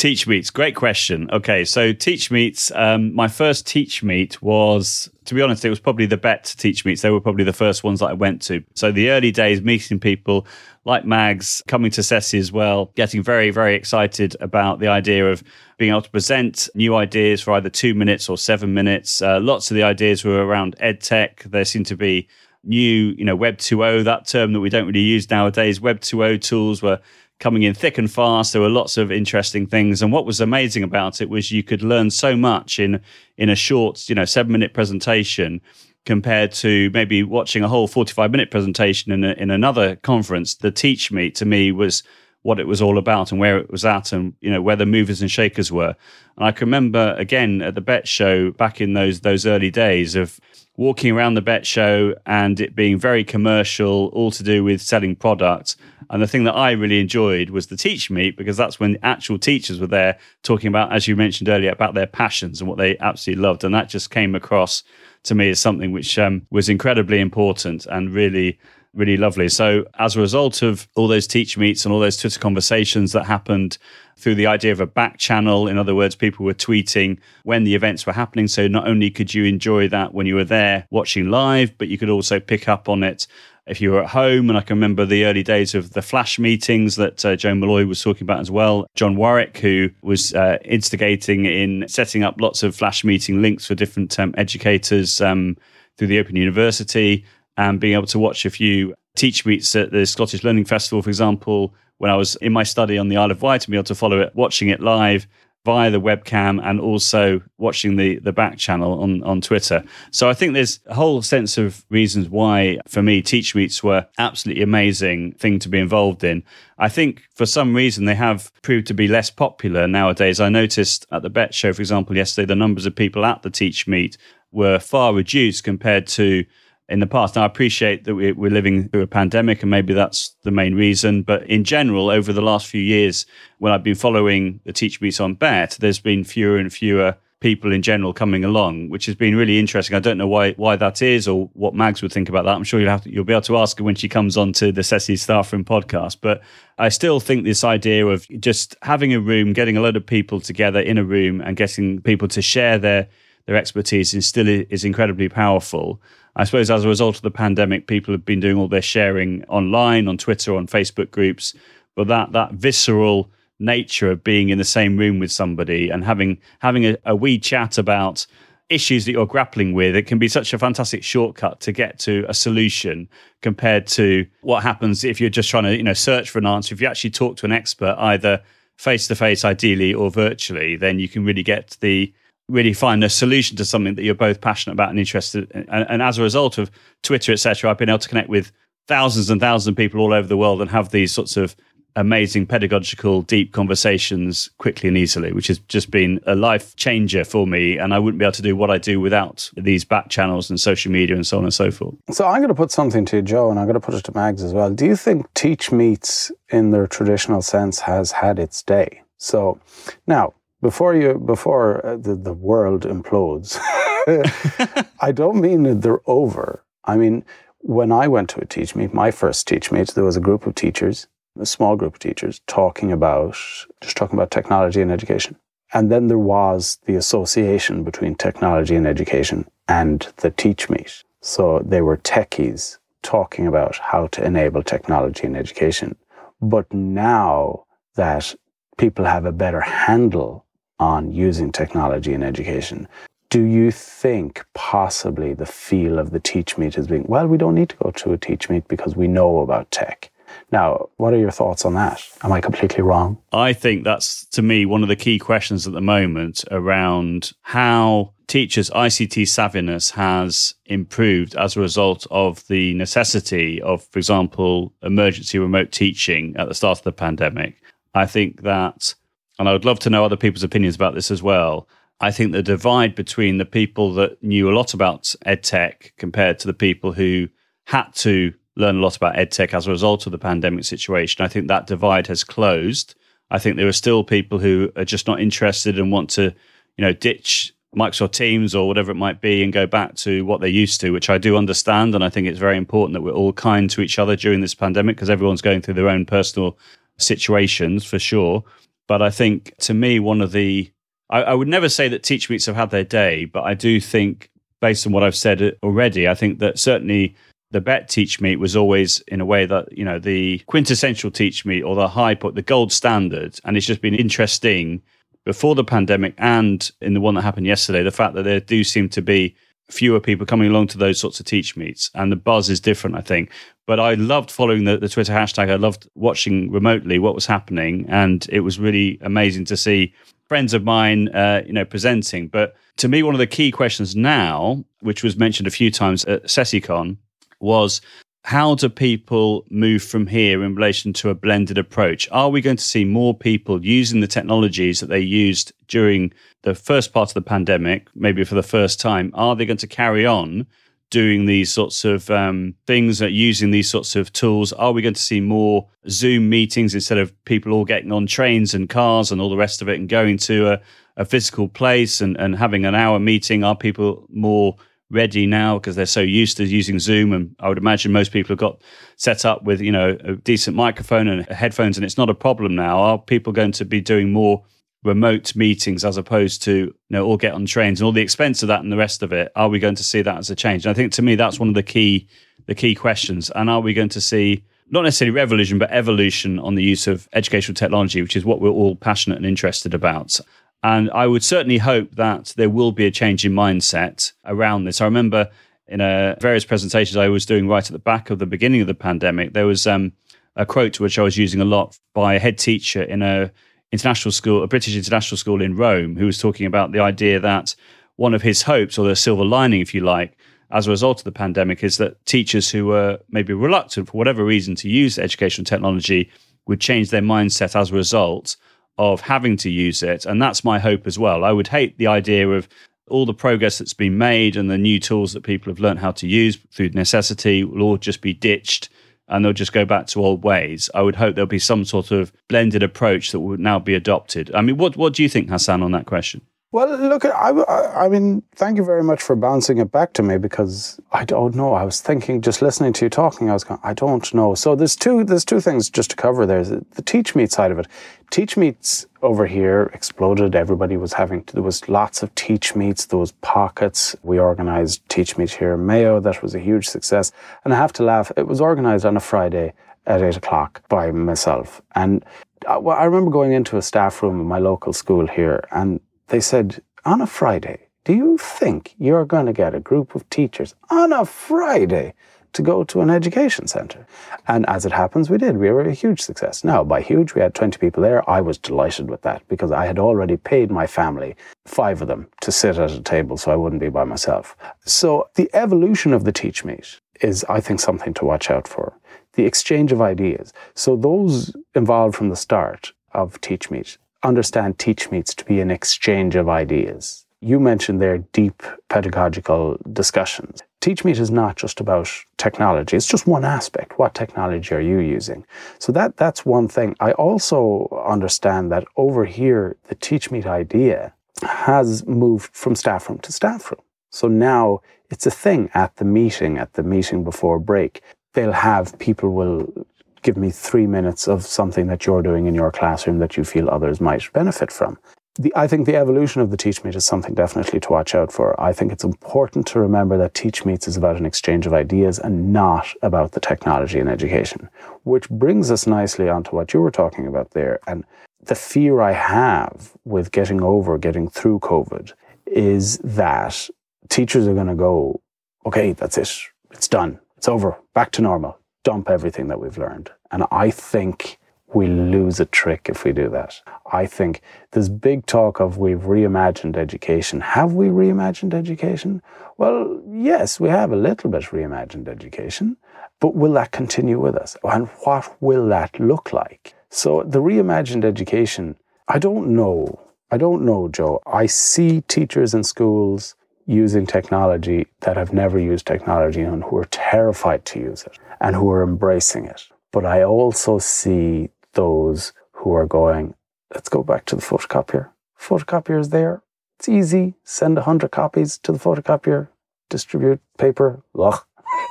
Teachmeets. 0.01 0.31
Teachmeets, 0.31 0.53
great 0.53 0.75
question. 0.75 1.31
Okay, 1.31 1.65
so 1.65 1.93
Teachmeets, 1.93 2.75
um, 2.75 3.15
my 3.15 3.29
first 3.29 3.67
teach 3.67 4.03
meet 4.03 4.41
was, 4.41 5.11
to 5.27 5.35
be 5.35 5.43
honest, 5.43 5.65
it 5.65 5.69
was 5.69 5.79
probably 5.79 6.07
the 6.07 6.17
Bett 6.17 6.55
teach 6.57 6.87
meets. 6.87 7.03
They 7.03 7.11
were 7.11 7.21
probably 7.21 7.45
the 7.45 7.53
first 7.53 7.85
ones 7.85 8.01
that 8.01 8.07
I 8.07 8.13
went 8.15 8.41
to. 8.43 8.65
So 8.75 8.93
the 8.93 9.11
early 9.11 9.31
days, 9.31 9.61
meeting 9.61 10.01
people 10.01 10.47
like 10.87 11.05
Mags, 11.05 11.63
coming 11.69 11.91
to 11.93 12.01
CESI 12.01 12.39
as 12.39 12.51
well, 12.51 12.93
getting 12.97 13.23
very, 13.23 13.51
very 13.51 13.75
excited 13.75 14.37
about 14.41 14.79
the 14.79 14.89
idea 14.89 15.31
of 15.31 15.43
being 15.77 15.91
able 15.91 16.03
to 16.03 16.11
present 16.11 16.71
new 16.75 16.95
ideas 16.95 17.43
for 17.43 17.53
either 17.53 17.69
two 17.69 17.95
minutes 17.95 18.29
or 18.29 18.39
seven 18.39 18.73
minutes. 18.73 19.21
Uh, 19.21 19.39
lots 19.41 19.71
of 19.71 19.75
the 19.75 19.83
ideas 19.83 20.25
were 20.25 20.45
around 20.45 20.77
ed 20.81 21.03
tech. 21.03 21.43
There 21.45 21.65
seemed 21.67 21.87
to 21.87 21.97
be 21.97 22.27
new, 22.65 23.15
you 23.19 23.25
know, 23.25 23.37
Web 23.37 23.59
2.0, 23.59 24.05
that 24.05 24.27
term 24.27 24.55
that 24.55 24.61
we 24.61 24.71
don't 24.71 24.87
really 24.87 25.01
use 25.01 25.29
nowadays. 25.31 25.81
Web 25.81 26.01
2.0 26.01 26.41
tools 26.41 26.83
were 26.83 27.01
coming 27.41 27.63
in 27.63 27.75
thick 27.75 27.99
and 27.99 28.11
fast. 28.11 28.53
There 28.53 28.63
were 28.63 28.69
lots 28.69 28.97
of 28.97 29.11
interesting 29.11 29.67
things, 29.67 30.03
and 30.03 30.13
what 30.13 30.27
was 30.27 30.41
amazing 30.41 30.85
about 30.85 31.21
it 31.21 31.29
was 31.29 31.51
you 31.51 31.63
could 31.65 31.83
learn 31.83 32.11
so 32.11 32.37
much 32.37 32.79
in 32.79 33.01
in 33.37 33.49
a 33.49 33.57
short, 33.57 34.09
you 34.09 34.15
know, 34.15 34.25
seven 34.25 34.53
minute 34.53 34.73
presentation 34.73 35.61
compared 36.07 36.53
to 36.53 36.91
maybe 36.95 37.23
watching 37.23 37.63
a 37.63 37.69
whole 37.69 37.87
45 37.87 38.31
minute 38.31 38.51
presentation 38.51 39.13
in, 39.13 39.23
a, 39.23 39.33
in 39.33 39.51
another 39.51 39.97
conference 39.97 40.55
the 40.55 40.71
teach 40.71 41.13
meet 41.13 41.35
to 41.35 41.45
me 41.45 41.73
was 41.73 42.03
what 42.43 42.59
it 42.59 42.67
was 42.67 42.81
all 42.81 42.97
about 42.97 43.33
and 43.33 43.41
where 43.41 43.59
it 43.59 43.71
was 43.71 43.85
at 43.85 44.13
and 44.13 44.35
you 44.41 44.51
know 44.51 44.63
where 44.63 44.77
the 44.77 44.87
movers 44.87 45.21
and 45.21 45.31
shakers 45.31 45.71
were. 45.71 45.95
And 46.37 46.47
i 46.47 46.53
can 46.53 46.67
remember 46.67 47.15
again 47.19 47.63
at 47.63 47.75
the 47.75 47.81
Bett 47.81 48.09
show 48.09 48.51
back 48.53 48.81
in 48.81 48.95
those 48.95 49.21
those 49.21 49.47
early 49.47 49.71
days 49.71 50.15
of 50.15 50.41
walking 50.81 51.13
around 51.13 51.35
the 51.35 51.43
Bett 51.43 51.67
show 51.67 52.15
and 52.25 52.59
it 52.59 52.75
being 52.75 52.99
very 52.99 53.23
commercial 53.23 54.07
all 54.15 54.31
to 54.31 54.43
do 54.43 54.65
with 54.65 54.81
selling 54.81 55.15
products. 55.15 55.77
And 56.09 56.23
the 56.23 56.27
thing 56.27 56.45
that 56.45 56.55
i 56.55 56.71
really 56.71 57.01
enjoyed 57.01 57.51
was 57.51 57.67
the 57.67 57.77
Teachmeet 57.77 58.37
because 58.37 58.57
that's 58.57 58.81
when 58.81 58.93
the 58.93 59.05
actual 59.05 59.39
teachers 59.39 59.79
were 59.79 59.87
there 59.87 60.19
talking 60.43 60.69
about 60.69 60.91
as 60.91 61.07
you 61.07 61.17
mentioned 61.17 61.51
earlier 61.51 61.71
about 61.71 61.95
their 61.95 62.07
passions 62.07 62.61
and 62.61 62.69
what 62.69 62.79
they 62.79 62.97
absolutely 62.99 63.43
loved. 63.43 63.63
And 63.63 63.75
that 63.75 63.91
just 63.91 64.11
came 64.11 64.35
across 64.35 64.83
to 65.25 65.35
me 65.35 65.51
as 65.51 65.61
something 65.61 65.93
which 65.93 66.19
um, 66.19 66.47
was 66.51 66.71
incredibly 66.71 67.21
important 67.21 67.85
and 67.85 68.11
really 68.11 68.59
really 68.95 69.17
lovely. 69.17 69.49
So, 69.49 69.85
as 69.99 70.17
a 70.17 70.21
result 70.21 70.63
of 70.63 70.89
all 70.97 71.09
those 71.09 71.27
teach 71.27 71.57
meets 71.57 71.85
and 71.85 71.93
all 71.93 72.01
those 72.01 72.17
Twitter 72.17 72.41
conversations 72.41 73.13
that 73.13 73.25
happened 73.25 73.79
through 74.17 74.35
the 74.35 74.47
idea 74.47 74.73
of 74.73 74.81
a 74.81 74.87
back 74.87 75.19
channel, 75.19 75.69
in 75.69 75.79
other 75.79 75.95
words, 75.95 76.15
people 76.15 76.45
were 76.45 76.55
tweeting 76.55 77.19
when 77.45 77.65
the 77.65 77.75
events 77.75 78.07
were 78.07 78.13
happening. 78.13 78.49
So, 78.49 78.69
not 78.69 78.89
only 78.89 79.11
could 79.11 79.33
you 79.33 79.45
enjoy 79.45 79.89
that 79.89 80.15
when 80.15 80.27
you 80.27 80.35
were 80.35 80.45
there 80.45 80.87
watching 80.91 81.31
live, 81.31 81.77
but 81.79 81.89
you 81.89 81.99
could 81.99 82.11
also 82.11 82.41
pick 82.41 82.69
up 82.69 82.89
on 82.89 83.03
it 83.03 83.27
if 83.67 83.81
you 83.81 83.93
were 83.93 84.03
at 84.03 84.11
home. 84.11 84.49
And 84.49 84.59
I 84.59 84.63
can 84.63 84.77
remember 84.77 85.07
the 85.07 85.25
early 85.25 85.43
days 85.43 85.75
of 85.75 85.93
the 85.93 86.03
flash 86.03 86.39
meetings 86.39 86.97
that 86.97 87.25
uh, 87.25 87.37
Joe 87.37 87.55
Molloy 87.55 87.87
was 87.87 88.03
talking 88.03 88.25
about 88.25 88.41
as 88.41 88.51
well. 88.51 88.87
John 88.97 89.15
Warwick, 89.17 89.59
who 89.59 89.91
was 90.03 90.35
uh, 90.35 90.59
instigating 90.65 91.47
in 91.47 91.87
setting 91.87 92.25
up 92.25 92.41
lots 92.41 92.63
of 92.63 92.75
flash 92.75 93.05
meeting 93.05 93.41
links 93.41 93.67
for 93.67 93.75
different 93.77 94.19
um, 94.19 94.35
educators 94.37 95.21
um, 95.21 95.57
through 95.97 96.09
the 96.09 96.19
Open 96.19 96.35
University 96.35 97.25
and 97.61 97.79
being 97.79 97.93
able 97.93 98.07
to 98.07 98.19
watch 98.19 98.47
a 98.47 98.51
few 98.51 98.95
teach 99.17 99.45
meets 99.45 99.77
at 99.77 99.93
the 99.93 100.07
Scottish 100.07 100.43
Learning 100.43 100.65
Festival, 100.65 101.03
for 101.03 101.11
example, 101.11 101.75
when 101.99 102.11
I 102.11 102.17
was 102.17 102.37
in 102.37 102.55
my 102.55 102.63
study 102.63 102.97
on 102.97 103.09
the 103.09 103.19
Isle 103.19 103.31
of 103.31 103.43
Wight, 103.43 103.65
and 103.67 103.71
be 103.71 103.77
able 103.77 103.85
to 103.85 103.95
follow 103.95 104.19
it, 104.19 104.35
watching 104.35 104.71
it 104.71 104.81
live 104.81 105.27
via 105.67 105.91
the 105.91 106.01
webcam 106.01 106.59
and 106.65 106.81
also 106.81 107.43
watching 107.59 107.97
the 107.97 108.19
the 108.21 108.33
back 108.33 108.57
channel 108.57 109.03
on 109.03 109.23
on 109.25 109.43
Twitter. 109.43 109.85
So 110.11 110.31
I 110.31 110.33
think 110.33 110.55
there's 110.55 110.81
a 110.87 110.95
whole 110.95 111.21
sense 111.21 111.59
of 111.59 111.85
reasons 111.91 112.31
why 112.31 112.79
for 112.89 113.03
me 113.03 113.21
teach 113.21 113.55
meets 113.55 113.83
were 113.83 114.07
absolutely 114.17 114.63
amazing 114.63 115.33
thing 115.33 115.59
to 115.59 115.69
be 115.69 115.79
involved 115.79 116.25
in. 116.25 116.43
I 116.79 116.89
think 116.89 117.25
for 117.35 117.45
some 117.45 117.77
reason 117.77 118.07
they 118.07 118.15
have 118.15 118.51
proved 118.63 118.87
to 118.87 118.95
be 118.95 119.07
less 119.07 119.29
popular 119.31 119.87
nowadays. 119.87 120.41
I 120.41 120.49
noticed 120.49 121.05
at 121.13 121.21
the 121.21 121.29
Bett 121.29 121.53
show 121.53 121.75
for 121.75 121.83
example 121.83 122.17
yesterday 122.17 122.47
the 122.47 122.57
numbers 122.57 122.87
of 122.87 122.97
people 122.97 123.27
at 123.27 123.43
the 123.43 123.51
teach 123.51 123.87
meet 123.87 124.17
were 124.51 124.79
far 124.79 125.13
reduced 125.13 125.63
compared 125.63 126.07
to 126.07 126.47
in 126.91 127.01
the 127.01 127.07
past. 127.07 127.37
Now, 127.37 127.43
I 127.43 127.47
appreciate 127.47 128.05
that 128.05 128.15
we're 128.15 128.51
living 128.51 128.89
through 128.89 129.03
a 129.03 129.07
pandemic, 129.07 129.63
and 129.63 129.71
maybe 129.71 129.95
that's 129.95 130.35
the 130.43 130.51
main 130.51 130.75
reason. 130.75 131.23
But 131.23 131.45
in 131.45 131.65
general, 131.65 132.11
over 132.11 132.33
the 132.33 132.43
last 132.43 132.67
few 132.67 132.81
years, 132.81 133.27
when 133.59 133.73
I've 133.73 133.85
been 133.85 133.95
following 133.95 134.61
the 134.65 134.73
Teachmeets 134.73 135.23
on 135.23 135.35
Bett, 135.35 135.77
there's 135.81 136.01
been 136.01 136.25
fewer 136.25 136.59
and 136.59 136.73
fewer 136.73 137.17
people 137.41 137.73
in 137.73 137.81
general 137.81 138.13
coming 138.13 138.45
along, 138.45 138.91
which 138.91 139.07
has 139.07 139.15
been 139.15 139.35
really 139.35 139.59
interesting. 139.59 139.97
I 139.97 140.01
don't 140.01 140.19
know 140.19 140.27
why 140.27 140.53
why 140.53 140.77
that 140.77 141.01
is 141.01 141.27
or 141.27 141.49
what 141.55 141.75
Mags 141.75 142.03
would 142.03 142.13
think 142.13 142.29
about 142.29 142.45
that. 142.45 142.55
I'm 142.55 142.65
sure 142.65 142.81
you'll 142.81 142.91
have 142.91 143.05
to, 143.05 143.13
you'll 143.13 143.25
be 143.25 143.33
able 143.33 143.43
to 143.43 143.57
ask 143.57 143.79
her 143.79 143.85
when 143.85 143.95
she 143.95 144.09
comes 144.09 144.37
on 144.37 144.53
to 144.55 144.71
the 144.73 144.83
CESI 144.83 145.19
Staff 145.19 145.53
Room 145.53 145.65
podcast. 145.65 146.19
But 146.21 146.43
I 146.79 146.91
still 146.91 147.19
think 147.19 147.45
this 147.45 147.65
idea 147.65 148.07
of 148.07 148.27
just 148.41 148.77
having 148.83 149.15
a 149.15 149.21
room, 149.21 149.55
getting 149.55 149.77
a 149.77 149.81
lot 149.81 149.97
of 149.97 150.05
people 150.05 150.41
together 150.41 150.81
in 150.81 150.99
a 150.99 151.05
room, 151.05 151.41
and 151.41 151.57
getting 151.57 152.03
people 152.03 152.29
to 152.29 152.43
share 152.43 152.79
their 152.79 153.09
their 153.47 153.57
expertise 153.57 154.13
is 154.13 154.27
still 154.27 154.47
is 154.47 154.85
incredibly 154.85 155.29
powerful. 155.29 156.01
I 156.41 156.45
suppose 156.45 156.71
as 156.71 156.87
a 156.87 156.89
result 156.89 157.17
of 157.17 157.23
the 157.23 157.31
pandemic, 157.31 157.87
people 157.87 158.15
have 158.15 158.25
been 158.25 158.41
doing 158.41 158.57
all 158.57 158.67
their 158.67 158.81
sharing 158.81 159.45
online, 159.45 160.09
on 160.09 160.17
Twitter, 160.17 160.57
on 160.57 160.67
Facebook 160.67 161.11
groups. 161.11 161.55
But 161.95 162.09
that 162.09 162.33
that 162.33 162.53
visceral 162.55 163.31
nature 163.59 164.11
of 164.11 164.25
being 164.25 164.49
in 164.49 164.57
the 164.57 164.65
same 164.65 164.97
room 164.97 165.19
with 165.19 165.31
somebody 165.31 165.91
and 165.91 166.03
having 166.03 166.39
having 166.61 166.87
a, 166.87 166.97
a 167.05 167.15
wee 167.15 167.39
chat 167.39 167.77
about 167.77 168.27
issues 168.71 169.05
that 169.05 169.13
you're 169.13 169.27
grappling 169.27 169.75
with, 169.75 169.95
it 169.95 170.07
can 170.07 170.19
be 170.19 170.29
such 170.29 170.55
a 170.55 170.59
fantastic 170.59 171.05
shortcut 171.05 171.61
to 171.61 171.73
get 171.73 171.99
to 171.99 172.25
a 172.27 172.33
solution 172.33 173.07
compared 173.43 173.87
to 173.89 174.27
what 174.41 174.63
happens 174.63 175.05
if 175.05 175.21
you're 175.21 175.29
just 175.29 175.51
trying 175.51 175.65
to, 175.65 175.77
you 175.77 175.83
know, 175.83 175.93
search 175.93 176.31
for 176.31 176.39
an 176.39 176.47
answer. 176.47 176.75
If 176.75 176.81
you 176.81 176.87
actually 176.87 177.11
talk 177.11 177.37
to 177.37 177.45
an 177.45 177.53
expert, 177.53 177.97
either 177.99 178.41
face 178.79 179.07
to 179.09 179.15
face 179.15 179.45
ideally 179.45 179.93
or 179.93 180.11
virtually, 180.11 180.75
then 180.77 181.01
you 181.01 181.09
can 181.09 181.23
really 181.23 181.43
get 181.43 181.77
the 181.81 182.15
really 182.51 182.73
find 182.73 183.03
a 183.05 183.09
solution 183.09 183.57
to 183.57 183.65
something 183.65 183.95
that 183.95 184.03
you're 184.03 184.15
both 184.15 184.41
passionate 184.41 184.75
about 184.75 184.91
and 184.91 184.99
interested 184.99 185.51
in. 185.53 185.67
And, 185.69 185.87
and 185.89 186.03
as 186.03 186.19
a 186.19 186.23
result 186.23 186.59
of 186.59 186.71
Twitter, 187.03 187.33
etc., 187.33 187.71
I've 187.71 187.79
been 187.79 187.89
able 187.89 187.99
to 187.99 188.09
connect 188.09 188.29
with 188.29 188.53
thousands 188.89 189.31
and 189.31 189.41
thousands 189.41 189.69
of 189.69 189.77
people 189.77 190.01
all 190.01 190.13
over 190.13 190.27
the 190.27 190.37
world 190.37 190.61
and 190.61 190.71
have 190.71 190.91
these 190.91 191.13
sorts 191.13 191.37
of 191.37 191.55
amazing 191.97 192.47
pedagogical 192.47 193.23
deep 193.23 193.53
conversations 193.53 194.49
quickly 194.59 194.89
and 194.89 194.97
easily 194.97 195.33
which 195.33 195.49
has 195.49 195.59
just 195.61 195.91
been 195.91 196.21
a 196.27 196.37
life 196.37 196.77
changer 196.77 197.25
for 197.25 197.47
me 197.47 197.79
and 197.79 197.93
i 197.93 197.99
wouldn't 197.99 198.19
be 198.19 198.25
able 198.25 198.33
to 198.33 198.43
do 198.43 198.55
what 198.55 198.71
i 198.71 198.79
do 198.79 199.01
without 199.01 199.51
these 199.57 199.85
back 199.85 200.09
channels 200.09 200.51
and 200.51 200.61
social 200.61 200.93
media 200.93 201.17
and 201.17 201.27
so 201.27 201.37
on 201.37 201.45
and 201.45 201.53
so 201.53 201.71
forth 201.71 201.95
so 202.11 202.27
i'm 202.27 202.39
going 202.39 202.49
to 202.49 202.55
put 202.55 202.71
something 202.71 203.05
to 203.05 203.17
you 203.17 203.23
joe 203.23 203.51
and 203.51 203.59
i'm 203.59 203.67
going 203.67 203.75
to 203.75 203.81
put 203.81 203.95
it 203.95 204.05
to 204.05 204.13
mags 204.15 204.43
as 204.43 204.53
well 204.53 204.71
do 204.71 204.87
you 204.87 204.95
think 204.95 205.27
teach 205.35 205.73
meets 205.73 206.31
in 206.51 206.71
their 206.71 206.87
traditional 206.87 207.43
sense 207.43 207.81
has 207.81 208.13
had 208.13 208.39
its 208.39 208.63
day 208.63 209.03
so 209.19 209.59
now 210.07 210.33
before 210.63 210.95
you 210.95 211.15
before 211.15 211.85
uh, 211.85 211.97
the, 211.97 212.15
the 212.15 212.33
world 212.33 212.83
implodes 212.83 213.59
i 215.01 215.13
don't 215.13 215.41
mean 215.41 215.63
that 215.65 215.83
they're 215.83 216.01
over. 216.07 216.65
I 216.85 216.97
mean 216.97 217.25
when 217.59 217.93
i 217.93 218.09
went 218.09 218.31
to 218.31 218.41
a 218.41 218.47
Teachmeet 218.47 218.93
my 218.93 219.11
first 219.11 219.49
Teachmeet 219.49 219.95
there 219.95 220.05
was 220.05 220.17
a 220.17 220.21
group 220.29 220.47
of 220.47 220.55
teachers 220.55 221.07
a 221.39 221.47
small 221.47 221.77
group 221.77 221.95
of 221.95 222.01
teachers 222.01 222.41
talking 222.47 222.91
about 222.93 223.37
just 223.81 223.97
talking 223.97 224.19
about 224.19 224.31
technology 224.31 224.81
and 224.81 224.91
education. 224.91 225.37
And 225.73 225.91
then 225.91 226.09
there 226.09 226.19
was 226.19 226.79
the 226.87 226.97
association 226.97 227.85
between 227.85 228.17
technology 228.17 228.75
and 228.75 228.87
education 228.87 229.49
and 229.69 230.01
the 230.17 230.33
Teachmeet 230.33 231.05
so 231.21 231.63
they 231.65 231.83
were 231.83 231.99
techies 231.99 232.79
talking 233.03 233.47
about 233.47 233.77
how 233.77 234.07
to 234.09 234.25
enable 234.25 234.63
technology 234.63 235.27
in 235.27 235.37
education. 235.37 235.97
But 236.41 236.73
now 236.73 237.65
that 237.97 238.35
people 238.79 239.05
have 239.05 239.27
a 239.27 239.33
better 239.33 239.61
handle 239.61 240.47
on 240.81 241.13
using 241.13 241.53
technology 241.53 242.13
in 242.13 242.23
education. 242.23 242.89
Do 243.29 243.45
you 243.45 243.71
think 243.71 244.45
possibly 244.55 245.35
the 245.35 245.47
feel 245.47 246.01
of 246.01 246.11
the 246.11 246.19
teach 246.19 246.59
meet 246.59 246.77
is 246.77 246.89
being, 246.89 247.05
well, 247.07 247.29
we 247.29 247.39
don't 247.39 247.55
need 247.55 247.69
to 247.69 247.77
go 247.77 247.93
to 247.93 248.13
a 248.13 248.19
teach 248.19 248.51
meet 248.51 248.67
because 248.67 248.97
we 248.97 249.07
know 249.07 249.39
about 249.41 249.71
tech? 249.71 250.11
Now, 250.51 250.89
what 250.97 251.13
are 251.13 251.19
your 251.19 251.31
thoughts 251.31 251.65
on 251.65 251.75
that? 251.75 252.03
Am 252.23 252.33
I 252.33 252.41
completely 252.41 252.83
wrong? 252.83 253.19
I 253.33 253.53
think 253.53 253.85
that's, 253.85 254.25
to 254.27 254.43
me, 254.43 254.67
one 254.67 254.83
of 254.83 254.89
the 254.89 254.97
key 254.97 255.19
questions 255.19 255.67
at 255.67 255.73
the 255.73 255.81
moment 255.81 256.45
around 256.51 257.33
how 257.43 258.15
teachers' 258.27 258.71
ICT 258.71 259.23
savviness 259.23 259.93
has 259.93 260.55
improved 260.67 261.35
as 261.37 261.57
a 261.57 261.61
result 261.61 262.07
of 262.11 262.47
the 262.49 262.75
necessity 262.75 263.61
of, 263.63 263.85
for 263.85 263.99
example, 263.99 264.73
emergency 264.83 265.39
remote 265.39 265.73
teaching 265.73 266.35
at 266.37 266.49
the 266.49 266.55
start 266.55 266.79
of 266.79 266.85
the 266.85 266.93
pandemic. 266.93 267.61
I 267.95 268.07
think 268.07 268.43
that, 268.43 268.95
and 269.41 269.49
I 269.49 269.53
would 269.53 269.65
love 269.65 269.79
to 269.81 269.91
know 269.91 270.05
other 270.05 270.19
people's 270.19 270.45
opinions 270.45 270.75
about 270.75 270.95
this 270.95 271.11
as 271.11 271.23
well. 271.23 271.67
I 271.99 272.11
think 272.11 272.33
the 272.33 272.43
divide 272.43 272.95
between 272.95 273.39
the 273.39 273.47
people 273.47 273.95
that 273.95 274.23
knew 274.23 274.51
a 274.51 274.55
lot 274.55 274.75
about 274.75 275.15
edtech 275.27 275.93
compared 275.97 276.39
to 276.41 276.47
the 276.47 276.53
people 276.53 276.93
who 276.93 277.27
had 277.65 277.91
to 277.95 278.35
learn 278.57 278.77
a 278.77 278.81
lot 278.81 278.97
about 278.97 279.17
edtech 279.17 279.55
as 279.55 279.67
a 279.67 279.71
result 279.71 280.05
of 280.05 280.13
the 280.13 280.19
pandemic 280.19 280.65
situation, 280.65 281.25
I 281.25 281.29
think 281.29 281.49
that 281.49 281.67
divide 281.67 282.07
has 282.09 282.23
closed. 282.23 282.95
I 283.31 283.39
think 283.39 283.57
there 283.57 283.67
are 283.67 283.73
still 283.73 284.05
people 284.05 284.39
who 284.39 284.71
are 284.77 284.85
just 284.85 285.07
not 285.07 285.23
interested 285.23 285.79
and 285.79 285.91
want 285.91 286.11
to, 286.11 286.35
you 286.77 286.85
know, 286.85 286.93
ditch 286.93 287.55
Microsoft 287.75 288.13
Teams 288.13 288.55
or 288.55 288.69
whatever 288.69 288.91
it 288.91 288.97
might 288.97 289.23
be 289.23 289.43
and 289.43 289.55
go 289.55 289.67
back 289.67 289.95
to 289.97 290.23
what 290.27 290.43
they're 290.43 290.51
used 290.51 290.83
to, 290.83 290.91
which 290.91 291.09
I 291.09 291.17
do 291.17 291.39
understand. 291.39 291.95
And 291.95 292.05
I 292.05 292.11
think 292.11 292.27
it's 292.27 292.39
very 292.39 292.59
important 292.59 292.93
that 292.93 293.01
we're 293.01 293.13
all 293.13 293.33
kind 293.33 293.71
to 293.71 293.81
each 293.81 293.99
other 293.99 294.17
during 294.17 294.43
this 294.43 294.55
pandemic 294.55 294.97
because 294.97 295.09
everyone's 295.09 295.41
going 295.41 295.63
through 295.63 295.75
their 295.75 295.89
own 295.89 296.05
personal 296.05 296.59
situations 296.99 297.87
for 297.87 297.99
sure. 297.99 298.45
But 298.91 299.03
I 299.03 299.11
think 299.11 299.55
to 299.59 299.73
me, 299.73 300.01
one 300.01 300.21
of 300.21 300.33
the, 300.33 300.69
I, 301.11 301.23
I 301.23 301.35
would 301.35 301.47
never 301.47 301.69
say 301.69 301.87
that 301.87 302.03
Teach 302.03 302.29
Meets 302.29 302.47
have 302.47 302.57
had 302.57 302.71
their 302.71 302.83
day, 302.83 303.25
but 303.25 303.45
I 303.45 303.55
do 303.55 303.81
think, 303.81 304.33
based 304.61 304.85
on 304.85 304.93
what 304.93 305.05
I've 305.05 305.15
said 305.15 305.57
already, 305.63 306.09
I 306.09 306.17
think 306.17 306.41
that 306.41 306.59
certainly 306.59 307.15
the 307.53 307.61
Bett 307.61 307.89
teach 307.89 308.21
meet 308.21 308.41
was 308.41 308.57
always 308.57 308.99
in 309.07 309.21
a 309.21 309.25
way 309.25 309.47
that 309.47 309.79
you 309.79 309.85
know 309.85 310.01
the 310.01 310.41
quintessential 310.47 311.13
teach 311.13 311.47
meet 311.47 311.63
or 311.63 311.77
the 311.77 311.87
high 311.87 312.17
point 312.17 312.35
the 312.35 312.43
gold 312.43 312.73
standard. 312.73 313.39
And 313.45 313.57
it's 313.57 313.65
just 313.65 313.81
been 313.81 313.95
interesting 313.95 314.83
before 315.25 315.55
the 315.55 315.63
pandemic 315.63 316.15
and 316.19 316.69
in 316.81 316.93
the 316.93 317.01
one 317.01 317.15
that 317.15 317.23
happened 317.23 317.47
yesterday, 317.47 317.85
the 317.85 317.93
fact 317.93 318.17
that 318.17 318.25
there 318.25 318.41
do 318.41 318.65
seem 318.65 318.89
to 318.89 319.03
be 319.03 319.37
fewer 319.71 320.01
people 320.01 320.27
coming 320.27 320.51
along 320.51 320.67
to 320.69 320.79
those 320.79 320.99
sorts 320.99 321.21
of 321.21 321.27
teach 321.27 321.57
meets 321.57 321.91
and 321.95 322.11
the 322.11 322.17
buzz 322.17 322.51
is 322.51 322.61
different, 322.61 322.97
I 322.97 323.01
think. 323.01 323.31
But 323.67 323.81
I 323.81 323.95
loved 323.95 324.31
following 324.31 324.65
the, 324.65 324.77
the 324.77 324.89
Twitter 324.89 325.13
hashtag. 325.13 325.51
I 325.51 325.57
loved 325.57 325.89
watching 325.95 326.51
remotely 326.51 326.99
what 326.99 327.15
was 327.15 327.27
happening. 327.27 327.87
And 327.89 328.27
it 328.31 328.41
was 328.41 328.59
really 328.59 328.99
amazing 329.03 329.45
to 329.47 329.57
see 329.57 329.95
friends 330.29 330.55
of 330.55 330.65
mine, 330.65 331.09
uh, 331.09 331.43
you 331.47 331.53
know, 331.53 331.65
presenting. 331.65 332.29
But 332.29 332.57
to 332.79 332.89
me, 332.89 333.03
one 333.03 333.15
of 333.15 333.19
the 333.19 333.27
key 333.27 333.51
questions 333.51 333.95
now, 333.97 334.65
which 334.81 335.03
was 335.03 335.17
mentioned 335.17 335.47
a 335.47 335.51
few 335.51 335.71
times 335.71 336.05
at 336.05 336.25
CESICon, 336.25 336.97
was 337.41 337.81
how 338.23 338.55
do 338.55 338.69
people 338.69 339.47
move 339.51 339.83
from 339.83 340.07
here 340.07 340.45
in 340.45 340.55
relation 340.55 340.93
to 340.93 341.09
a 341.09 341.15
blended 341.15 341.57
approach? 341.57 342.09
Are 342.13 342.29
we 342.29 342.41
going 342.41 342.59
to 342.59 342.63
see 342.63 342.85
more 342.85 343.15
people 343.15 343.65
using 343.65 344.01
the 344.01 344.07
technologies 344.07 344.81
that 344.81 344.89
they 344.89 345.01
used 345.01 345.53
during 345.69 346.13
the 346.43 346.55
first 346.55 346.93
part 346.93 347.11
of 347.11 347.15
the 347.15 347.23
pandemic, 347.23 347.89
maybe 347.95 348.25
for 348.25 348.35
the 348.35 348.43
first 348.43 348.79
time? 348.79 349.11
Are 349.15 349.35
they 349.35 349.47
going 349.47 349.57
to 349.57 349.67
carry 349.67 350.05
on 350.05 350.47
doing 350.91 351.27
these 351.27 351.53
sorts 351.53 351.85
of 351.85 352.11
um, 352.11 352.55
things, 352.67 353.01
uh, 353.01 353.07
using 353.07 353.53
these 353.53 353.71
sorts 353.71 353.97
of 353.97 354.13
tools? 354.13 354.53
Are 354.53 354.73
we 354.73 354.83
going 354.83 354.95
to 354.95 355.01
see 355.01 355.21
more 355.21 355.69
Zoom 355.89 356.29
meetings 356.29 356.75
instead 356.75 356.99
of 356.99 357.25
people 357.25 357.53
all 357.53 357.65
getting 357.65 357.93
on 357.93 358.07
trains 358.07 358.53
and 358.53 358.69
cars 358.69 359.11
and 359.11 359.21
all 359.21 359.31
the 359.31 359.37
rest 359.37 359.63
of 359.63 359.69
it 359.69 359.79
and 359.79 359.89
going 359.89 360.19
to 360.19 360.53
a, 360.53 360.61
a 360.97 361.05
physical 361.05 361.49
place 361.49 362.01
and, 362.01 362.17
and 362.19 362.37
having 362.37 362.67
an 362.67 362.75
hour 362.75 362.99
meeting? 362.99 363.45
Are 363.45 363.57
people 363.57 364.07
more 364.11 364.57
ready 364.91 365.27
now 365.27 365.59
because 365.59 365.77
they're 365.77 365.87
so 365.87 366.01
used 366.01 366.37
to 366.37 366.45
using 366.45 366.79
Zoom. 366.79 367.13
And 367.13 367.35
I 367.39 367.49
would 367.49 367.59
imagine 367.59 367.93
most 367.93 368.13
people 368.13 368.29
have 368.31 368.39
got 368.39 368.61
set 368.97 369.25
up 369.25 369.45
with, 369.45 369.61
you 369.61 369.73
know, 369.73 369.97
a 370.05 370.17
decent 370.17 370.57
microphone 370.57 371.09
and 371.09 371.27
headphones, 371.29 371.77
and 371.77 371.85
it's 371.85 371.99
not 371.99 372.11
a 372.11 372.15
problem 372.15 372.55
now. 372.55 372.79
Are 372.79 372.99
people 372.99 373.33
going 373.33 373.53
to 373.53 373.65
be 373.65 373.81
doing 373.81 374.13
more 374.13 374.43
remote 374.83 375.37
meetings 375.37 375.85
as 375.85 375.97
opposed 375.97 376.43
to, 376.43 376.53
you 376.53 376.75
know, 376.89 377.05
all 377.05 377.17
get 377.17 377.35
on 377.35 377.47
trains 377.47 377.81
and 377.81 377.87
all 377.87 377.93
the 377.93 378.01
expense 378.01 378.43
of 378.43 378.49
that 378.49 378.63
and 378.63 378.73
the 378.73 378.77
rest 378.77 379.03
of 379.03 379.13
it? 379.13 379.31
Are 379.37 379.49
we 379.49 379.59
going 379.59 379.77
to 379.77 379.85
see 379.85 380.03
that 380.03 380.19
as 380.19 380.31
a 380.31 380.37
change? 380.37 380.65
And 380.65 380.71
I 380.71 380.75
think 380.75 380.93
to 380.93 381.03
me, 381.03 381.15
that's 381.15 381.39
one 381.39 381.49
of 381.49 381.55
the 381.55 381.63
key, 381.63 382.09
the 382.47 382.55
key 382.55 382.75
questions. 382.75 383.31
And 383.31 383.51
are 383.51 383.61
we 383.61 383.75
going 383.75 383.91
to 383.91 384.01
see 384.01 384.45
not 384.71 384.83
necessarily 384.83 385.15
revolution, 385.15 385.59
but 385.59 385.71
evolution 385.71 386.39
on 386.39 386.55
the 386.55 386.63
use 386.63 386.87
of 386.87 387.09
educational 387.13 387.55
technology, 387.55 388.03
which 388.03 388.17
is 388.17 388.25
what 388.25 388.41
we're 388.41 388.51
all 388.51 388.77
passionate 388.77 389.17
and 389.17 389.27
interested 389.27 389.75
about. 389.75 390.19
And 390.63 390.91
I 390.91 391.07
would 391.07 391.25
certainly 391.25 391.59
hope 391.59 391.95
that 391.97 392.35
there 392.37 392.51
will 392.51 392.73
be 392.73 392.87
a 392.87 392.91
change 392.91 393.25
in 393.25 393.33
mindset 393.33 394.13
around 394.27 394.65
this. 394.65 394.81
I 394.81 394.85
remember 394.85 395.31
in 395.67 395.81
a, 395.81 396.17
various 396.21 396.45
presentations 396.45 396.97
I 396.97 397.09
was 397.09 397.25
doing 397.25 397.49
right 397.49 397.65
at 397.65 397.73
the 397.73 397.79
back 397.79 398.11
of 398.11 398.19
the 398.19 398.27
beginning 398.27 398.61
of 398.61 398.67
the 398.67 398.75
pandemic, 398.75 399.33
there 399.33 399.47
was 399.47 399.67
um, 399.67 399.93
a 400.37 400.45
quote 400.45 400.81
which 400.81 400.99
I 400.99 401.03
was 401.03 401.17
using 401.17 401.41
a 401.41 401.45
lot 401.45 401.79
by 401.95 402.15
a 402.15 402.19
head 402.19 402.39
teacher 402.39 402.83
in 402.83 403.03
a 403.03 403.31
international 403.73 404.13
school, 404.13 404.43
a 404.43 404.49
British 404.49 404.77
international 404.77 405.17
school 405.17 405.41
in 405.41 405.55
Rome, 405.57 405.97
who 405.97 406.07
was 406.07 406.19
talking 406.19 406.45
about 406.45 406.73
the 406.73 406.81
idea 406.81 407.21
that 407.21 407.55
one 407.97 408.15
of 408.15 408.23
his 408.23 408.43
hopes, 408.43 408.79
or 408.79 408.89
the 408.89 408.97
silver 408.97 409.25
lining, 409.25 409.61
if 409.61 409.75
you 409.75 409.83
like, 409.83 410.19
as 410.51 410.67
a 410.67 410.71
result 410.71 410.99
of 410.99 411.05
the 411.05 411.13
pandemic, 411.13 411.63
is 411.63 411.77
that 411.77 412.05
teachers 412.05 412.51
who 412.51 412.67
were 412.67 412.99
maybe 413.11 413.33
reluctant 413.33 413.89
for 413.89 413.97
whatever 413.97 414.25
reason 414.25 414.57
to 414.57 414.69
use 414.69 414.99
educational 414.99 415.45
technology 415.45 416.11
would 416.47 416.61
change 416.61 416.91
their 416.91 417.03
mindset 417.03 417.55
as 417.55 417.71
a 417.71 417.75
result 417.75 418.37
of 418.81 419.03
having 419.03 419.37
to 419.37 419.51
use 419.51 419.83
it. 419.83 420.07
And 420.07 420.23
that's 420.23 420.43
my 420.43 420.59
hope 420.59 420.87
as 420.87 420.99
well. 420.99 421.23
I 421.23 421.33
would 421.33 421.49
hate 421.49 421.77
the 421.77 421.87
idea 421.87 422.27
of 422.31 422.49
all 422.89 423.05
the 423.05 423.13
progress 423.13 423.59
that's 423.59 423.75
been 423.75 423.99
made 423.99 424.37
and 424.37 424.51
the 424.51 424.57
new 424.57 424.81
tools 424.81 425.13
that 425.13 425.23
people 425.23 425.51
have 425.51 425.61
learned 425.61 425.81
how 425.81 425.93
to 425.93 426.09
use 426.09 426.39
through 426.51 426.71
necessity 426.71 427.45
will 427.45 427.61
all 427.61 427.77
just 427.77 428.01
be 428.01 428.15
ditched 428.15 428.71
and 429.07 429.23
they'll 429.23 429.35
just 429.35 429.53
go 429.53 429.67
back 429.67 429.87
to 429.89 430.03
old 430.03 430.25
ways. 430.25 430.71
I 430.75 430.81
would 430.81 430.97
hope 430.97 431.15
there'll 431.15 431.27
be 431.27 431.39
some 431.39 431.67
sort 431.67 431.91
of 431.91 432.11
blended 432.27 432.63
approach 432.63 433.13
that 433.13 433.21
would 433.21 433.39
now 433.39 433.59
be 433.59 433.75
adopted. 433.75 434.35
I 434.35 434.41
mean, 434.41 434.57
what, 434.57 434.79
what 434.79 434.95
do 434.95 435.03
you 435.03 435.11
think, 435.11 435.29
Hassan, 435.29 435.63
on 435.63 435.73
that 435.73 435.85
question? 435.85 436.23
Well, 436.53 436.77
look, 436.79 437.05
I, 437.05 437.31
I 437.77 437.89
mean, 437.89 438.25
thank 438.35 438.57
you 438.57 438.65
very 438.65 438.83
much 438.83 439.01
for 439.01 439.15
bouncing 439.15 439.59
it 439.59 439.71
back 439.71 439.93
to 439.93 440.03
me 440.03 440.19
because 440.19 440.81
I 440.91 441.05
don't 441.05 441.37
know. 441.37 441.55
I 441.55 441.63
was 441.63 441.81
thinking, 441.81 442.21
just 442.21 442.43
listening 442.43 442.73
to 442.73 442.87
you 442.87 442.91
talking, 442.91 443.31
I 443.31 443.35
was 443.35 443.45
going, 443.45 443.61
I 443.63 443.73
don't 443.73 444.13
know. 444.13 444.35
So 444.35 444.57
there's 444.57 444.75
two, 444.75 445.05
there's 445.05 445.25
two 445.25 445.41
things 445.41 445.71
just 445.71 445.91
to 445.91 445.97
cover. 445.97 446.27
There's 446.27 446.49
the 446.49 446.83
Teach 446.85 447.15
Meet 447.15 447.31
side 447.31 447.53
of 447.53 447.61
it. 447.61 447.69
Teach 448.11 448.37
Meets 448.37 448.87
over 449.01 449.27
here 449.27 449.71
exploded. 449.75 450.35
Everybody 450.35 450.77
was 450.77 450.93
having, 450.93 451.23
there 451.33 451.43
was 451.45 451.69
lots 451.69 452.03
of 452.03 452.13
Teach 452.17 452.57
Meets, 452.57 452.87
those 452.87 453.13
pockets. 453.21 453.95
We 454.03 454.19
organized 454.19 454.83
Teach 454.89 455.17
Meet 455.17 455.31
here 455.31 455.55
in 455.55 455.67
Mayo. 455.67 456.01
That 456.01 456.21
was 456.21 456.35
a 456.35 456.41
huge 456.41 456.67
success. 456.67 457.13
And 457.45 457.55
I 457.55 457.59
have 457.59 457.73
to 457.75 457.85
laugh. 457.85 458.11
It 458.17 458.27
was 458.27 458.41
organized 458.41 458.85
on 458.85 458.97
a 458.97 459.01
Friday 459.01 459.53
at 459.87 460.03
eight 460.03 460.17
o'clock 460.17 460.69
by 460.69 460.91
myself. 460.91 461.63
And 461.77 462.05
I, 462.49 462.55
uh, 462.55 462.61
I 462.71 462.87
remember 462.87 463.13
going 463.13 463.31
into 463.31 463.57
a 463.57 463.63
staff 463.63 464.03
room 464.03 464.19
in 464.19 464.27
my 464.27 464.41
local 464.41 464.73
school 464.73 465.07
here 465.07 465.47
and 465.53 465.79
they 466.11 466.21
said, 466.21 466.63
on 466.85 467.01
a 467.01 467.07
Friday, 467.07 467.69
do 467.85 467.95
you 467.95 468.19
think 468.19 468.75
you're 468.79 469.05
going 469.05 469.27
to 469.27 469.33
get 469.33 469.55
a 469.55 469.61
group 469.61 469.95
of 469.95 470.09
teachers 470.11 470.55
on 470.69 470.93
a 470.93 471.05
Friday 471.05 471.95
to 472.33 472.43
go 472.43 472.63
to 472.65 472.81
an 472.81 472.91
education 472.91 473.47
centre? 473.47 473.87
And 474.29 474.47
as 474.49 474.67
it 474.67 474.73
happens, 474.73 475.09
we 475.09 475.19
did. 475.19 475.39
We 475.39 475.51
were 475.51 475.63
a 475.63 475.73
huge 475.73 476.01
success. 476.01 476.45
Now, 476.45 476.63
by 476.63 476.83
huge, 476.83 477.15
we 477.15 477.23
had 477.23 477.35
20 477.35 477.59
people 477.59 477.83
there. 477.83 478.09
I 478.09 478.21
was 478.21 478.39
delighted 478.39 478.91
with 478.91 479.03
that 479.03 479.27
because 479.29 479.51
I 479.51 479.67
had 479.67 479.79
already 479.79 480.17
paid 480.17 480.51
my 480.51 480.67
family, 480.67 481.17
five 481.47 481.81
of 481.81 481.89
them, 481.89 482.09
to 482.21 482.33
sit 482.33 482.59
at 482.59 482.71
a 482.71 482.83
table 482.83 483.17
so 483.17 483.31
I 483.31 483.37
wouldn't 483.37 483.63
be 483.63 483.69
by 483.69 483.85
myself. 483.85 484.37
So 484.67 485.09
the 485.15 485.31
evolution 485.33 485.93
of 485.93 486.05
the 486.05 486.13
Teach 486.13 486.45
Meet 486.45 486.81
is, 487.01 487.25
I 487.29 487.41
think, 487.41 487.61
something 487.61 487.95
to 487.95 488.05
watch 488.05 488.31
out 488.31 488.47
for. 488.47 488.75
The 489.15 489.27
exchange 489.27 489.73
of 489.73 489.81
ideas. 489.81 490.33
So 490.55 490.77
those 490.77 491.35
involved 491.55 491.97
from 491.97 492.11
the 492.11 492.17
start 492.17 492.73
of 492.93 493.21
Teach 493.21 493.51
Meet 493.51 493.79
understand 494.03 494.59
Teach 494.59 494.91
Meets 494.91 495.15
to 495.15 495.25
be 495.25 495.41
an 495.41 495.51
exchange 495.51 496.17
of 496.17 496.29
ideas. 496.29 497.05
You 497.21 497.39
mentioned 497.39 497.83
their 497.83 497.99
deep 497.99 498.43
pedagogical 498.69 499.59
discussions. 499.73 500.41
Teach 500.61 500.85
Meet 500.85 500.99
is 500.99 501.11
not 501.11 501.37
just 501.37 501.61
about 501.61 501.91
technology. 502.17 502.77
It's 502.77 502.87
just 502.87 503.07
one 503.07 503.25
aspect. 503.25 503.79
What 503.79 503.95
technology 503.95 504.55
are 504.55 504.61
you 504.61 504.79
using? 504.79 505.25
So 505.59 505.71
that 505.73 505.97
that's 505.97 506.25
one 506.25 506.49
thing. 506.49 506.77
I 506.81 506.93
also 506.93 507.69
understand 507.87 508.51
that 508.53 508.65
over 508.77 509.05
here, 509.05 509.57
the 509.69 509.75
Teach 509.75 510.11
Meet 510.11 510.27
idea 510.27 510.95
has 511.23 511.87
moved 511.87 512.35
from 512.35 512.55
staff 512.55 512.89
room 512.89 512.99
to 513.01 513.13
staff 513.13 513.51
room. 513.51 513.61
So 513.91 514.09
now 514.09 514.61
it's 514.91 515.07
a 515.07 515.11
thing 515.11 515.51
at 515.53 515.77
the 515.77 515.85
meeting, 515.85 516.39
at 516.39 516.55
the 516.55 516.63
meeting 516.63 517.05
before 517.05 517.39
break. 517.39 517.83
They'll 518.15 518.33
have 518.33 518.79
people 518.79 519.11
will 519.11 519.67
give 520.03 520.17
me 520.17 520.31
three 520.31 520.67
minutes 520.67 521.09
of 521.09 521.25
something 521.25 521.67
that 521.67 521.87
you're 521.87 522.03
doing 522.03 522.27
in 522.27 522.35
your 522.35 522.51
classroom 522.51 522.99
that 522.99 523.17
you 523.17 523.25
feel 523.25 523.49
others 523.49 523.81
might 523.81 524.13
benefit 524.13 524.51
from. 524.53 524.79
The, 525.17 525.33
I 525.37 525.49
think 525.49 525.67
the 525.67 525.77
evolution 525.77 526.23
of 526.23 526.31
the 526.31 526.37
Teach 526.37 526.63
Meet 526.65 526.77
is 526.77 526.87
something 526.87 527.15
definitely 527.15 527.61
to 527.61 527.73
watch 527.73 527.95
out 527.95 528.13
for. 528.13 528.41
I 528.41 528.53
think 528.53 528.73
it's 528.73 528.85
important 528.85 529.47
to 529.49 529.61
remember 529.61 529.99
that 529.99 530.15
Teach 530.15 530.45
Meets 530.45 530.69
is 530.69 530.77
about 530.77 530.97
an 530.97 531.05
exchange 531.05 531.47
of 531.47 531.53
ideas 531.53 531.99
and 531.99 532.33
not 532.33 532.73
about 532.83 533.13
the 533.13 533.21
technology 533.21 533.79
in 533.79 533.89
education, 533.89 534.49
which 534.85 535.11
brings 535.11 535.51
us 535.51 535.67
nicely 535.67 536.09
onto 536.09 536.35
what 536.35 536.55
you 536.55 536.61
were 536.61 536.71
talking 536.71 537.07
about 537.07 537.33
there. 537.33 537.59
And 537.67 537.85
the 538.23 538.35
fear 538.35 538.81
I 538.81 538.93
have 538.93 539.73
with 539.85 540.13
getting 540.13 540.43
over, 540.43 540.79
getting 540.79 541.09
through 541.09 541.41
COVID 541.41 541.93
is 542.27 542.79
that 542.79 543.51
teachers 543.89 544.29
are 544.29 544.35
going 544.35 544.47
to 544.47 544.55
go, 544.55 545.03
okay, 545.45 545.73
that's 545.73 545.99
it. 545.99 546.11
It's 546.53 546.69
done. 546.69 547.01
It's 547.17 547.29
over. 547.29 547.59
Back 547.75 547.91
to 547.93 548.03
normal 548.03 548.40
dump 548.63 548.91
everything 548.91 549.29
that 549.29 549.41
we've 549.41 549.59
learned. 549.59 549.91
And 550.11 550.25
I 550.31 550.51
think 550.51 551.19
we 551.55 551.67
lose 551.67 552.21
a 552.21 552.27
trick 552.27 552.69
if 552.69 552.85
we 552.85 552.93
do 552.93 553.09
that. 553.11 553.41
I 553.73 553.87
think 553.87 554.23
there's 554.53 554.69
big 554.69 555.07
talk 555.07 555.41
of 555.41 555.59
we've 555.59 555.81
reimagined 555.81 556.57
education. 556.57 557.21
Have 557.21 557.55
we 557.55 557.67
reimagined 557.67 558.35
education? 558.35 559.03
Well, 559.37 559.81
yes, 559.89 560.39
we 560.39 560.49
have 560.49 560.73
a 560.73 560.77
little 560.77 561.11
bit 561.11 561.25
reimagined 561.25 561.89
education, 561.89 562.57
but 563.01 563.15
will 563.15 563.33
that 563.33 563.51
continue 563.51 563.99
with 563.99 564.15
us? 564.15 564.37
And 564.45 564.69
what 564.85 565.17
will 565.21 565.49
that 565.49 565.81
look 565.81 566.13
like? 566.13 566.55
So 566.69 567.03
the 567.03 567.21
reimagined 567.21 567.85
education, 567.85 568.57
I 568.87 568.99
don't 568.99 569.35
know. 569.35 569.81
I 570.13 570.19
don't 570.19 570.45
know, 570.45 570.69
Joe. 570.69 571.01
I 571.07 571.27
see 571.27 571.83
teachers 571.83 572.35
in 572.35 572.45
schools 572.45 573.17
using 573.47 573.87
technology 573.87 574.67
that 574.81 574.97
have 574.97 575.13
never 575.13 575.39
used 575.39 575.67
technology 575.67 576.21
and 576.21 576.45
who 576.45 576.57
are 576.59 576.67
terrified 576.67 577.45
to 577.47 577.59
use 577.59 577.83
it 577.83 577.99
and 578.21 578.37
who 578.37 578.51
are 578.51 578.63
embracing 578.63 579.27
it. 579.27 579.47
But 579.73 579.87
I 579.87 580.03
also 580.03 580.59
see 580.59 581.31
those 581.55 582.13
who 582.33 582.53
are 582.53 582.67
going, 582.67 583.15
let's 583.55 583.69
go 583.69 583.83
back 583.83 584.05
to 584.07 584.17
the 584.17 584.23
photocopier. 584.23 584.91
Photocopier 585.19 585.81
is 585.81 585.91
there. 585.91 586.23
It's 586.59 586.69
easy. 586.69 587.15
Send 587.25 587.57
100 587.57 587.91
copies 587.91 588.39
to 588.39 588.53
the 588.53 588.59
photocopier, 588.59 589.29
distribute 589.69 590.21
paper. 590.39 590.83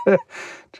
Do 0.06 0.18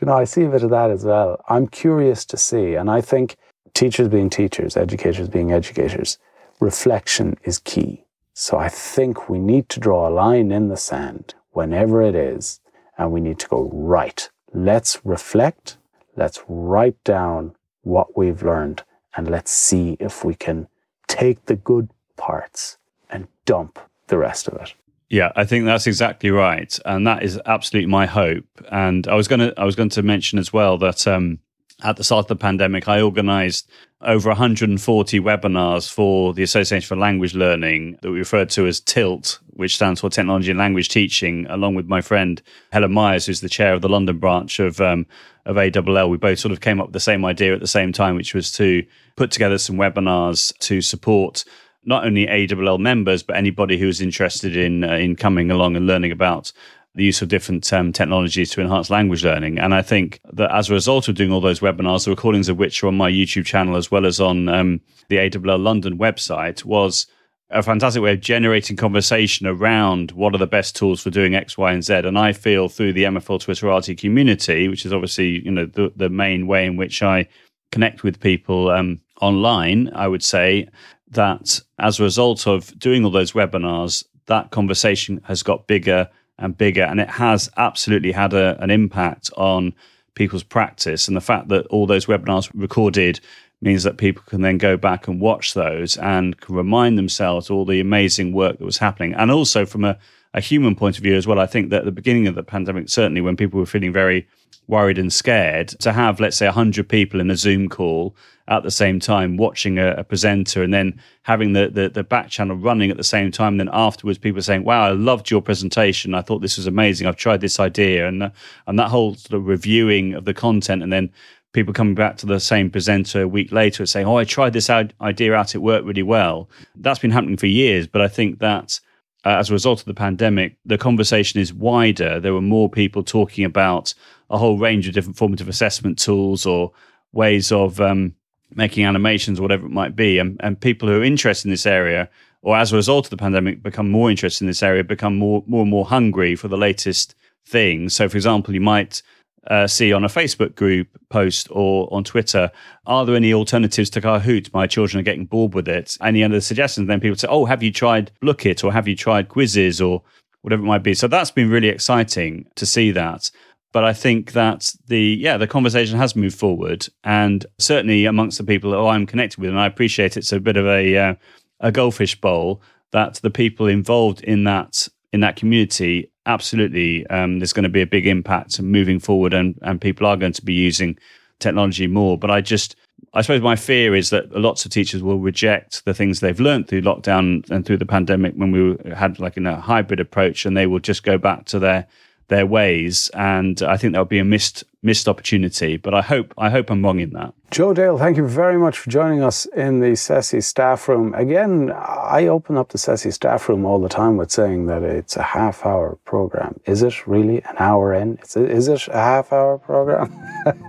you 0.00 0.06
know, 0.06 0.14
I 0.14 0.24
see 0.24 0.44
a 0.44 0.48
bit 0.48 0.62
of 0.62 0.70
that 0.70 0.90
as 0.90 1.04
well. 1.04 1.42
I'm 1.48 1.68
curious 1.68 2.24
to 2.26 2.36
see. 2.36 2.74
And 2.74 2.90
I 2.90 3.00
think 3.00 3.36
teachers 3.74 4.08
being 4.08 4.30
teachers, 4.30 4.76
educators 4.76 5.28
being 5.28 5.52
educators, 5.52 6.18
reflection 6.60 7.36
is 7.44 7.58
key. 7.58 8.04
So 8.34 8.58
I 8.58 8.68
think 8.68 9.28
we 9.28 9.38
need 9.38 9.68
to 9.70 9.80
draw 9.80 10.08
a 10.08 10.10
line 10.10 10.50
in 10.50 10.68
the 10.68 10.76
sand 10.76 11.34
whenever 11.50 12.02
it 12.02 12.14
is, 12.14 12.60
and 12.96 13.12
we 13.12 13.20
need 13.20 13.38
to 13.40 13.48
go, 13.48 13.70
right, 13.72 14.28
let's 14.52 15.04
reflect, 15.04 15.76
let's 16.16 16.40
write 16.48 17.02
down 17.04 17.54
what 17.82 18.16
we've 18.16 18.42
learned, 18.42 18.82
and 19.16 19.30
let's 19.30 19.50
see 19.50 19.96
if 20.00 20.24
we 20.24 20.34
can 20.34 20.68
take 21.08 21.46
the 21.46 21.56
good 21.56 21.90
parts 22.16 22.78
and 23.08 23.26
dump 23.44 23.78
the 24.08 24.18
rest 24.18 24.48
of 24.48 24.60
it. 24.60 24.74
Yeah, 25.08 25.32
I 25.34 25.44
think 25.44 25.64
that's 25.64 25.88
exactly 25.88 26.30
right, 26.30 26.78
and 26.84 27.06
that 27.06 27.24
is 27.24 27.40
absolutely 27.46 27.90
my 27.90 28.06
hope. 28.06 28.46
And 28.70 29.08
I 29.08 29.14
was 29.14 29.26
to 29.26 29.52
I 29.56 29.64
was 29.64 29.74
going 29.74 29.88
to 29.90 30.02
mention 30.02 30.38
as 30.38 30.52
well 30.52 30.78
that 30.78 31.06
um, 31.08 31.40
at 31.82 31.96
the 31.96 32.04
start 32.04 32.24
of 32.24 32.28
the 32.28 32.36
pandemic, 32.36 32.88
I 32.88 33.00
organised 33.00 33.68
over 34.02 34.30
140 34.30 35.20
webinars 35.20 35.90
for 35.90 36.32
the 36.32 36.42
Association 36.42 36.86
for 36.86 36.96
Language 36.96 37.34
Learning 37.34 37.98
that 38.02 38.10
we 38.10 38.18
referred 38.18 38.50
to 38.50 38.66
as 38.66 38.80
TILT, 38.80 39.38
which 39.50 39.74
stands 39.74 40.00
for 40.00 40.08
Technology 40.08 40.50
and 40.50 40.58
Language 40.58 40.88
Teaching, 40.88 41.46
along 41.48 41.74
with 41.74 41.86
my 41.86 42.00
friend 42.00 42.40
Helen 42.72 42.92
Myers, 42.92 43.26
who's 43.26 43.40
the 43.40 43.48
chair 43.48 43.74
of 43.74 43.82
the 43.82 43.88
London 43.88 44.18
branch 44.18 44.58
of 44.58 44.80
um, 44.80 45.06
of 45.44 45.56
ALL. 45.56 46.10
We 46.10 46.16
both 46.16 46.38
sort 46.38 46.52
of 46.52 46.60
came 46.60 46.80
up 46.80 46.88
with 46.88 46.92
the 46.92 47.00
same 47.00 47.24
idea 47.24 47.54
at 47.54 47.60
the 47.60 47.66
same 47.66 47.92
time, 47.92 48.16
which 48.16 48.34
was 48.34 48.52
to 48.52 48.84
put 49.16 49.30
together 49.30 49.58
some 49.58 49.76
webinars 49.76 50.56
to 50.58 50.80
support 50.80 51.44
not 51.84 52.04
only 52.04 52.28
ALL 52.28 52.78
members 52.78 53.22
but 53.22 53.36
anybody 53.36 53.78
who 53.78 53.88
is 53.88 54.00
interested 54.00 54.56
in 54.56 54.84
uh, 54.84 54.94
in 54.94 55.16
coming 55.16 55.50
along 55.50 55.76
and 55.76 55.86
learning 55.86 56.12
about 56.12 56.52
the 56.94 57.04
use 57.04 57.22
of 57.22 57.28
different 57.28 57.72
um, 57.72 57.92
technologies 57.92 58.50
to 58.50 58.60
enhance 58.60 58.90
language 58.90 59.24
learning. 59.24 59.58
And 59.58 59.74
I 59.74 59.82
think 59.82 60.20
that 60.32 60.52
as 60.52 60.68
a 60.68 60.74
result 60.74 61.08
of 61.08 61.14
doing 61.14 61.32
all 61.32 61.40
those 61.40 61.60
webinars, 61.60 62.04
the 62.04 62.10
recordings 62.10 62.48
of 62.48 62.58
which 62.58 62.82
are 62.82 62.88
on 62.88 62.96
my 62.96 63.10
YouTube 63.10 63.46
channel 63.46 63.76
as 63.76 63.90
well 63.90 64.06
as 64.06 64.20
on 64.20 64.48
um, 64.48 64.80
the 65.08 65.20
ALL 65.20 65.58
London 65.58 65.98
website, 65.98 66.64
was 66.64 67.06
a 67.50 67.62
fantastic 67.62 68.02
way 68.02 68.12
of 68.12 68.20
generating 68.20 68.76
conversation 68.76 69.46
around 69.46 70.12
what 70.12 70.34
are 70.34 70.38
the 70.38 70.46
best 70.46 70.76
tools 70.76 71.00
for 71.00 71.10
doing 71.10 71.34
X, 71.34 71.58
Y, 71.58 71.72
and 71.72 71.84
Z. 71.84 71.94
And 71.94 72.18
I 72.18 72.32
feel 72.32 72.68
through 72.68 72.92
the 72.92 73.04
MFL 73.04 73.44
Twitterati 73.44 73.96
community, 73.98 74.68
which 74.68 74.84
is 74.84 74.92
obviously 74.92 75.44
you 75.44 75.50
know 75.50 75.66
the, 75.66 75.92
the 75.94 76.08
main 76.08 76.46
way 76.46 76.66
in 76.66 76.76
which 76.76 77.02
I 77.02 77.28
connect 77.72 78.02
with 78.02 78.20
people 78.20 78.70
um, 78.70 79.00
online, 79.20 79.90
I 79.94 80.08
would 80.08 80.24
say 80.24 80.68
that 81.10 81.60
as 81.78 81.98
a 81.98 82.04
result 82.04 82.46
of 82.46 82.76
doing 82.78 83.04
all 83.04 83.10
those 83.10 83.32
webinars, 83.32 84.04
that 84.26 84.50
conversation 84.50 85.20
has 85.24 85.42
got 85.42 85.66
bigger 85.66 86.08
and 86.40 86.58
bigger. 86.58 86.82
And 86.82 87.00
it 87.00 87.08
has 87.08 87.50
absolutely 87.56 88.12
had 88.12 88.32
a, 88.32 88.60
an 88.62 88.70
impact 88.70 89.30
on 89.36 89.74
people's 90.14 90.42
practice. 90.42 91.06
And 91.06 91.16
the 91.16 91.20
fact 91.20 91.48
that 91.48 91.66
all 91.66 91.86
those 91.86 92.06
webinars 92.06 92.50
recorded 92.54 93.20
means 93.62 93.82
that 93.84 93.98
people 93.98 94.22
can 94.26 94.40
then 94.40 94.58
go 94.58 94.76
back 94.76 95.06
and 95.06 95.20
watch 95.20 95.54
those 95.54 95.96
and 95.98 96.40
can 96.40 96.54
remind 96.54 96.96
themselves 96.96 97.50
all 97.50 97.64
the 97.64 97.80
amazing 97.80 98.32
work 98.32 98.58
that 98.58 98.64
was 98.64 98.78
happening. 98.78 99.14
And 99.14 99.30
also 99.30 99.66
from 99.66 99.84
a, 99.84 99.98
a 100.34 100.40
human 100.40 100.76
point 100.76 100.96
of 100.96 101.02
view 101.02 101.16
as 101.16 101.26
well, 101.26 101.40
I 101.40 101.46
think 101.46 101.70
that 101.70 101.80
at 101.80 101.84
the 101.84 101.92
beginning 101.92 102.26
of 102.26 102.34
the 102.34 102.42
pandemic, 102.42 102.88
certainly 102.88 103.20
when 103.20 103.36
people 103.36 103.58
were 103.58 103.66
feeling 103.66 103.92
very 103.92 104.28
worried 104.68 104.98
and 104.98 105.12
scared, 105.12 105.68
to 105.80 105.92
have, 105.92 106.20
let's 106.20 106.36
say, 106.36 106.46
100 106.46 106.88
people 106.88 107.20
in 107.20 107.30
a 107.30 107.36
Zoom 107.36 107.68
call 107.68 108.14
at 108.50 108.64
the 108.64 108.70
same 108.70 108.98
time 108.98 109.36
watching 109.36 109.78
a, 109.78 109.92
a 109.92 110.04
presenter 110.04 110.62
and 110.62 110.74
then 110.74 111.00
having 111.22 111.52
the, 111.52 111.68
the, 111.68 111.88
the 111.88 112.02
back 112.02 112.28
channel 112.28 112.56
running 112.56 112.90
at 112.90 112.96
the 112.96 113.04
same 113.04 113.30
time. 113.30 113.56
Then 113.56 113.70
afterwards, 113.72 114.18
people 114.18 114.42
saying, 114.42 114.64
"Wow, 114.64 114.86
I 114.86 114.90
loved 114.90 115.30
your 115.30 115.40
presentation. 115.40 116.14
I 116.14 116.22
thought 116.22 116.40
this 116.40 116.56
was 116.56 116.66
amazing. 116.66 117.06
I've 117.06 117.16
tried 117.16 117.40
this 117.40 117.60
idea," 117.60 118.08
and 118.08 118.24
uh, 118.24 118.30
and 118.66 118.78
that 118.78 118.88
whole 118.88 119.14
sort 119.14 119.40
of 119.40 119.46
reviewing 119.46 120.14
of 120.14 120.24
the 120.24 120.34
content, 120.34 120.82
and 120.82 120.92
then 120.92 121.10
people 121.52 121.72
coming 121.72 121.94
back 121.94 122.16
to 122.18 122.26
the 122.26 122.40
same 122.40 122.70
presenter 122.70 123.22
a 123.22 123.28
week 123.28 123.52
later 123.52 123.82
and 123.82 123.88
saying, 123.88 124.06
"Oh, 124.06 124.16
I 124.16 124.24
tried 124.24 124.52
this 124.52 124.68
idea 124.68 125.34
out. 125.34 125.54
It 125.54 125.58
worked 125.58 125.86
really 125.86 126.02
well." 126.02 126.50
That's 126.74 126.98
been 126.98 127.12
happening 127.12 127.36
for 127.36 127.46
years, 127.46 127.86
but 127.86 128.02
I 128.02 128.08
think 128.08 128.40
that. 128.40 128.80
Uh, 129.24 129.30
as 129.30 129.50
a 129.50 129.52
result 129.52 129.80
of 129.80 129.86
the 129.86 129.94
pandemic, 129.94 130.56
the 130.64 130.78
conversation 130.78 131.40
is 131.40 131.52
wider. 131.52 132.18
There 132.20 132.32
were 132.32 132.40
more 132.40 132.70
people 132.70 133.02
talking 133.02 133.44
about 133.44 133.92
a 134.30 134.38
whole 134.38 134.58
range 134.58 134.88
of 134.88 134.94
different 134.94 135.18
formative 135.18 135.48
assessment 135.48 135.98
tools 135.98 136.46
or 136.46 136.72
ways 137.12 137.52
of 137.52 137.80
um, 137.80 138.14
making 138.54 138.84
animations 138.84 139.38
or 139.38 139.42
whatever 139.42 139.66
it 139.66 139.72
might 139.72 139.94
be. 139.94 140.18
And, 140.18 140.40
and 140.40 140.58
people 140.58 140.88
who 140.88 141.00
are 141.00 141.04
interested 141.04 141.48
in 141.48 141.50
this 141.50 141.66
area, 141.66 142.08
or 142.42 142.56
as 142.56 142.72
a 142.72 142.76
result 142.76 143.06
of 143.06 143.10
the 143.10 143.16
pandemic, 143.16 143.62
become 143.62 143.90
more 143.90 144.10
interested 144.10 144.44
in 144.44 144.48
this 144.48 144.62
area, 144.62 144.82
become 144.82 145.18
more, 145.18 145.44
more 145.46 145.62
and 145.62 145.70
more 145.70 145.84
hungry 145.84 146.34
for 146.34 146.48
the 146.48 146.56
latest 146.56 147.14
things. 147.44 147.94
So, 147.94 148.08
for 148.08 148.16
example, 148.16 148.54
you 148.54 148.60
might 148.60 149.02
uh, 149.46 149.66
see 149.66 149.92
on 149.92 150.04
a 150.04 150.08
Facebook 150.08 150.54
group 150.54 150.88
post 151.08 151.48
or 151.50 151.92
on 151.92 152.04
Twitter, 152.04 152.50
are 152.86 153.06
there 153.06 153.16
any 153.16 153.32
alternatives 153.32 153.90
to 153.90 154.00
Kahoot? 154.00 154.52
My 154.52 154.66
children 154.66 155.00
are 155.00 155.04
getting 155.04 155.26
bored 155.26 155.54
with 155.54 155.68
it. 155.68 155.96
Any 156.00 156.22
other 156.22 156.40
suggestions? 156.40 156.88
Then 156.88 157.00
people 157.00 157.16
say, 157.16 157.28
oh, 157.28 157.46
have 157.46 157.62
you 157.62 157.72
tried 157.72 158.10
Blooket 158.22 158.62
or 158.64 158.72
have 158.72 158.86
you 158.86 158.96
tried 158.96 159.28
Quizizz 159.28 159.86
or 159.86 160.02
whatever 160.42 160.62
it 160.62 160.66
might 160.66 160.82
be? 160.82 160.94
So 160.94 161.08
that's 161.08 161.30
been 161.30 161.50
really 161.50 161.68
exciting 161.68 162.46
to 162.56 162.66
see 162.66 162.90
that. 162.92 163.30
But 163.72 163.84
I 163.84 163.92
think 163.92 164.32
that 164.32 164.72
the 164.88 165.00
yeah 165.00 165.36
the 165.36 165.46
conversation 165.46 165.96
has 165.96 166.16
moved 166.16 166.36
forward, 166.36 166.88
and 167.04 167.46
certainly 167.58 168.04
amongst 168.04 168.38
the 168.38 168.44
people 168.44 168.72
that 168.72 168.78
I'm 168.78 169.06
connected 169.06 169.38
with, 169.38 169.50
and 169.50 169.60
I 169.60 169.66
appreciate 169.66 170.16
it's 170.16 170.32
a 170.32 170.40
bit 170.40 170.56
of 170.56 170.66
a 170.66 170.96
uh, 170.96 171.14
a 171.60 171.70
goldfish 171.70 172.20
bowl 172.20 172.62
that 172.90 173.14
the 173.22 173.30
people 173.30 173.68
involved 173.68 174.22
in 174.22 174.42
that 174.44 174.88
in 175.12 175.20
that 175.20 175.36
community 175.36 176.09
absolutely 176.26 177.06
um, 177.08 177.38
there's 177.38 177.52
going 177.52 177.64
to 177.64 177.68
be 177.68 177.82
a 177.82 177.86
big 177.86 178.06
impact 178.06 178.60
moving 178.60 178.98
forward, 178.98 179.34
and 179.34 179.58
and 179.62 179.80
people 179.80 180.06
are 180.06 180.16
going 180.16 180.32
to 180.32 180.44
be 180.44 180.54
using 180.54 180.98
technology 181.38 181.86
more. 181.86 182.18
But 182.18 182.30
I 182.30 182.40
just 182.40 182.76
I 183.14 183.22
suppose 183.22 183.40
my 183.40 183.56
fear 183.56 183.94
is 183.94 184.10
that 184.10 184.30
lots 184.32 184.64
of 184.64 184.70
teachers 184.70 185.02
will 185.02 185.18
reject 185.18 185.84
the 185.84 185.94
things 185.94 186.20
they've 186.20 186.38
learned 186.38 186.68
through 186.68 186.82
lockdown 186.82 187.48
and 187.50 187.64
through 187.64 187.78
the 187.78 187.86
pandemic 187.86 188.34
when 188.34 188.52
we 188.52 188.92
had 188.94 189.18
like 189.18 189.36
in 189.36 189.46
a 189.46 189.60
hybrid 189.60 190.00
approach, 190.00 190.46
and 190.46 190.56
they 190.56 190.66
will 190.66 190.80
just 190.80 191.02
go 191.02 191.18
back 191.18 191.46
to 191.46 191.58
their 191.58 191.86
their 192.30 192.46
ways, 192.46 193.10
and 193.12 193.62
I 193.62 193.76
think 193.76 193.92
that 193.92 193.98
would 193.98 194.08
be 194.08 194.18
a 194.18 194.24
missed 194.24 194.64
missed 194.82 195.08
opportunity. 195.08 195.76
But 195.76 195.92
I 195.92 196.00
hope 196.00 196.32
I 196.38 196.48
hope 196.48 196.70
I'm 196.70 196.82
wrong 196.82 197.00
in 197.00 197.10
that. 197.10 197.34
Joe 197.50 197.74
Dale, 197.74 197.98
thank 197.98 198.16
you 198.16 198.26
very 198.26 198.56
much 198.56 198.78
for 198.78 198.88
joining 198.88 199.22
us 199.22 199.44
in 199.46 199.80
the 199.80 199.92
CESI 199.92 200.42
staff 200.42 200.88
room. 200.88 201.12
Again, 201.14 201.70
I 201.74 202.28
open 202.28 202.56
up 202.56 202.70
the 202.70 202.78
CESI 202.78 203.12
staff 203.12 203.48
room 203.48 203.66
all 203.66 203.80
the 203.80 203.88
time 203.88 204.16
with 204.16 204.30
saying 204.30 204.66
that 204.66 204.82
it's 204.82 205.16
a 205.16 205.22
half 205.22 205.66
hour 205.66 205.98
program. 206.04 206.58
Is 206.64 206.82
it 206.82 207.06
really 207.06 207.42
an 207.42 207.56
hour 207.58 207.92
in? 207.92 208.18
Is 208.22 208.36
it, 208.36 208.50
is 208.50 208.68
it 208.68 208.88
a 208.88 208.94
half 208.94 209.32
hour 209.32 209.58
program? 209.58 210.10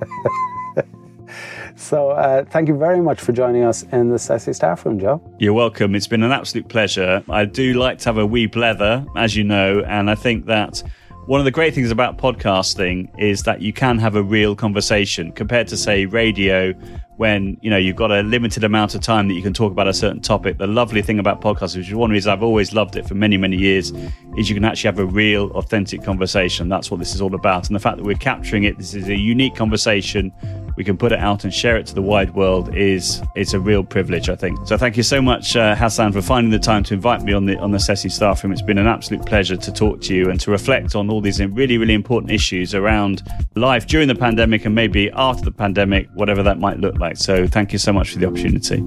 So, 1.76 2.10
uh, 2.10 2.44
thank 2.46 2.68
you 2.68 2.78
very 2.78 3.02
much 3.02 3.20
for 3.20 3.32
joining 3.32 3.64
us 3.64 3.84
in 3.92 4.10
the 4.10 4.18
CESI 4.18 4.54
staff 4.54 4.86
room, 4.86 5.00
Joe. 5.00 5.22
You're 5.40 5.54
welcome. 5.54 5.96
It's 5.96 6.06
been 6.06 6.22
an 6.22 6.32
absolute 6.32 6.68
pleasure. 6.68 7.24
I 7.30 7.46
do 7.46 7.74
like 7.74 8.00
to 8.00 8.06
have 8.06 8.18
a 8.18 8.26
wee 8.26 8.48
blether, 8.48 9.08
as 9.16 9.36
you 9.36 9.44
know, 9.44 9.82
and 9.88 10.10
I 10.10 10.16
think 10.16 10.46
that 10.46 10.84
one 11.28 11.40
of 11.40 11.46
the 11.46 11.52
great 11.52 11.76
things 11.76 11.92
about 11.92 12.18
podcasting 12.18 13.08
is 13.20 13.44
that 13.44 13.62
you 13.62 13.72
can 13.72 14.00
have 14.00 14.16
a 14.16 14.24
real 14.24 14.56
conversation 14.56 15.32
compared 15.32 15.68
to 15.68 15.78
say 15.78 16.06
radio 16.06 16.74
when 17.22 17.56
you 17.62 17.70
know 17.70 17.78
you've 17.78 17.96
got 17.96 18.12
a 18.12 18.24
limited 18.24 18.64
amount 18.64 18.96
of 18.96 19.02
time 19.02 19.28
that 19.28 19.36
you 19.36 19.44
can 19.44 19.54
talk 19.54 19.72
about 19.72 19.88
a 19.88 19.94
certain 19.94 20.20
topic 20.20 20.58
the 20.58 20.66
lovely 20.66 21.04
thing 21.04 21.20
about 21.20 21.40
podcasts 21.40 21.78
which 21.78 21.88
is 21.88 21.94
one 21.94 22.10
reason 22.10 22.32
i've 22.32 22.42
always 22.42 22.74
loved 22.74 22.96
it 22.96 23.08
for 23.08 23.14
many 23.14 23.38
many 23.38 23.56
years 23.56 23.92
is 24.40 24.50
you 24.50 24.56
can 24.56 24.66
actually 24.66 24.88
have 24.88 24.98
a 24.98 25.06
real 25.06 25.52
authentic 25.52 26.04
conversation 26.04 26.68
that's 26.68 26.90
what 26.90 27.00
this 27.00 27.14
is 27.14 27.22
all 27.22 27.36
about 27.36 27.68
and 27.68 27.76
the 27.76 27.80
fact 27.80 27.98
that 27.98 28.04
we're 28.04 28.18
capturing 28.18 28.64
it 28.64 28.76
this 28.80 28.96
is 28.96 29.08
a 29.08 29.16
unique 29.16 29.56
conversation 29.56 30.34
we 30.76 30.84
can 30.84 30.98
put 30.98 31.12
it 31.12 31.20
out 31.20 31.44
and 31.44 31.54
share 31.54 31.78
it 31.78 31.86
to 31.88 31.94
the 31.94 32.02
wide 32.02 32.34
world 32.34 32.76
is 32.76 33.22
it's 33.36 33.54
a 33.54 33.60
real 33.60 33.84
privilege, 33.84 34.30
I 34.30 34.36
think. 34.36 34.68
So 34.68 34.78
thank 34.78 34.98
you 34.98 35.04
so 35.04 35.22
much, 35.22 35.56
uh, 35.56 35.76
Hassan, 35.76 36.12
for 36.12 36.22
finding 36.22 36.52
the 36.52 36.60
time 36.60 36.84
to 36.86 36.94
invite 36.94 37.22
me 37.22 37.34
on 37.34 37.46
the 37.46 37.58
on 37.58 37.72
the 37.72 37.78
CESI 37.78 38.12
staff 38.12 38.44
room. 38.44 38.52
It's 38.54 38.62
been 38.62 38.78
an 38.78 38.88
absolute 38.88 39.26
pleasure 39.26 39.58
to 39.58 39.72
talk 39.72 40.02
to 40.02 40.16
you 40.16 40.30
and 40.30 40.40
to 40.40 40.52
reflect 40.52 40.96
on 40.96 41.10
all 41.10 41.22
these 41.22 41.40
really, 41.40 41.78
really 41.78 41.94
important 41.94 42.32
issues 42.32 42.74
around 42.74 43.24
life 43.56 43.86
during 43.88 44.08
the 44.08 44.16
pandemic 44.16 44.66
and 44.66 44.74
maybe 44.74 45.12
after 45.12 45.46
the 45.46 45.52
pandemic, 45.52 46.10
whatever 46.14 46.44
that 46.44 46.60
might 46.60 46.80
look 46.80 46.98
like. 46.98 47.11
So 47.18 47.48
thank 47.48 47.74
you 47.74 47.80
so 47.80 47.94
much 47.94 48.12
for 48.12 48.20
the 48.20 48.28
opportunity. 48.28 48.84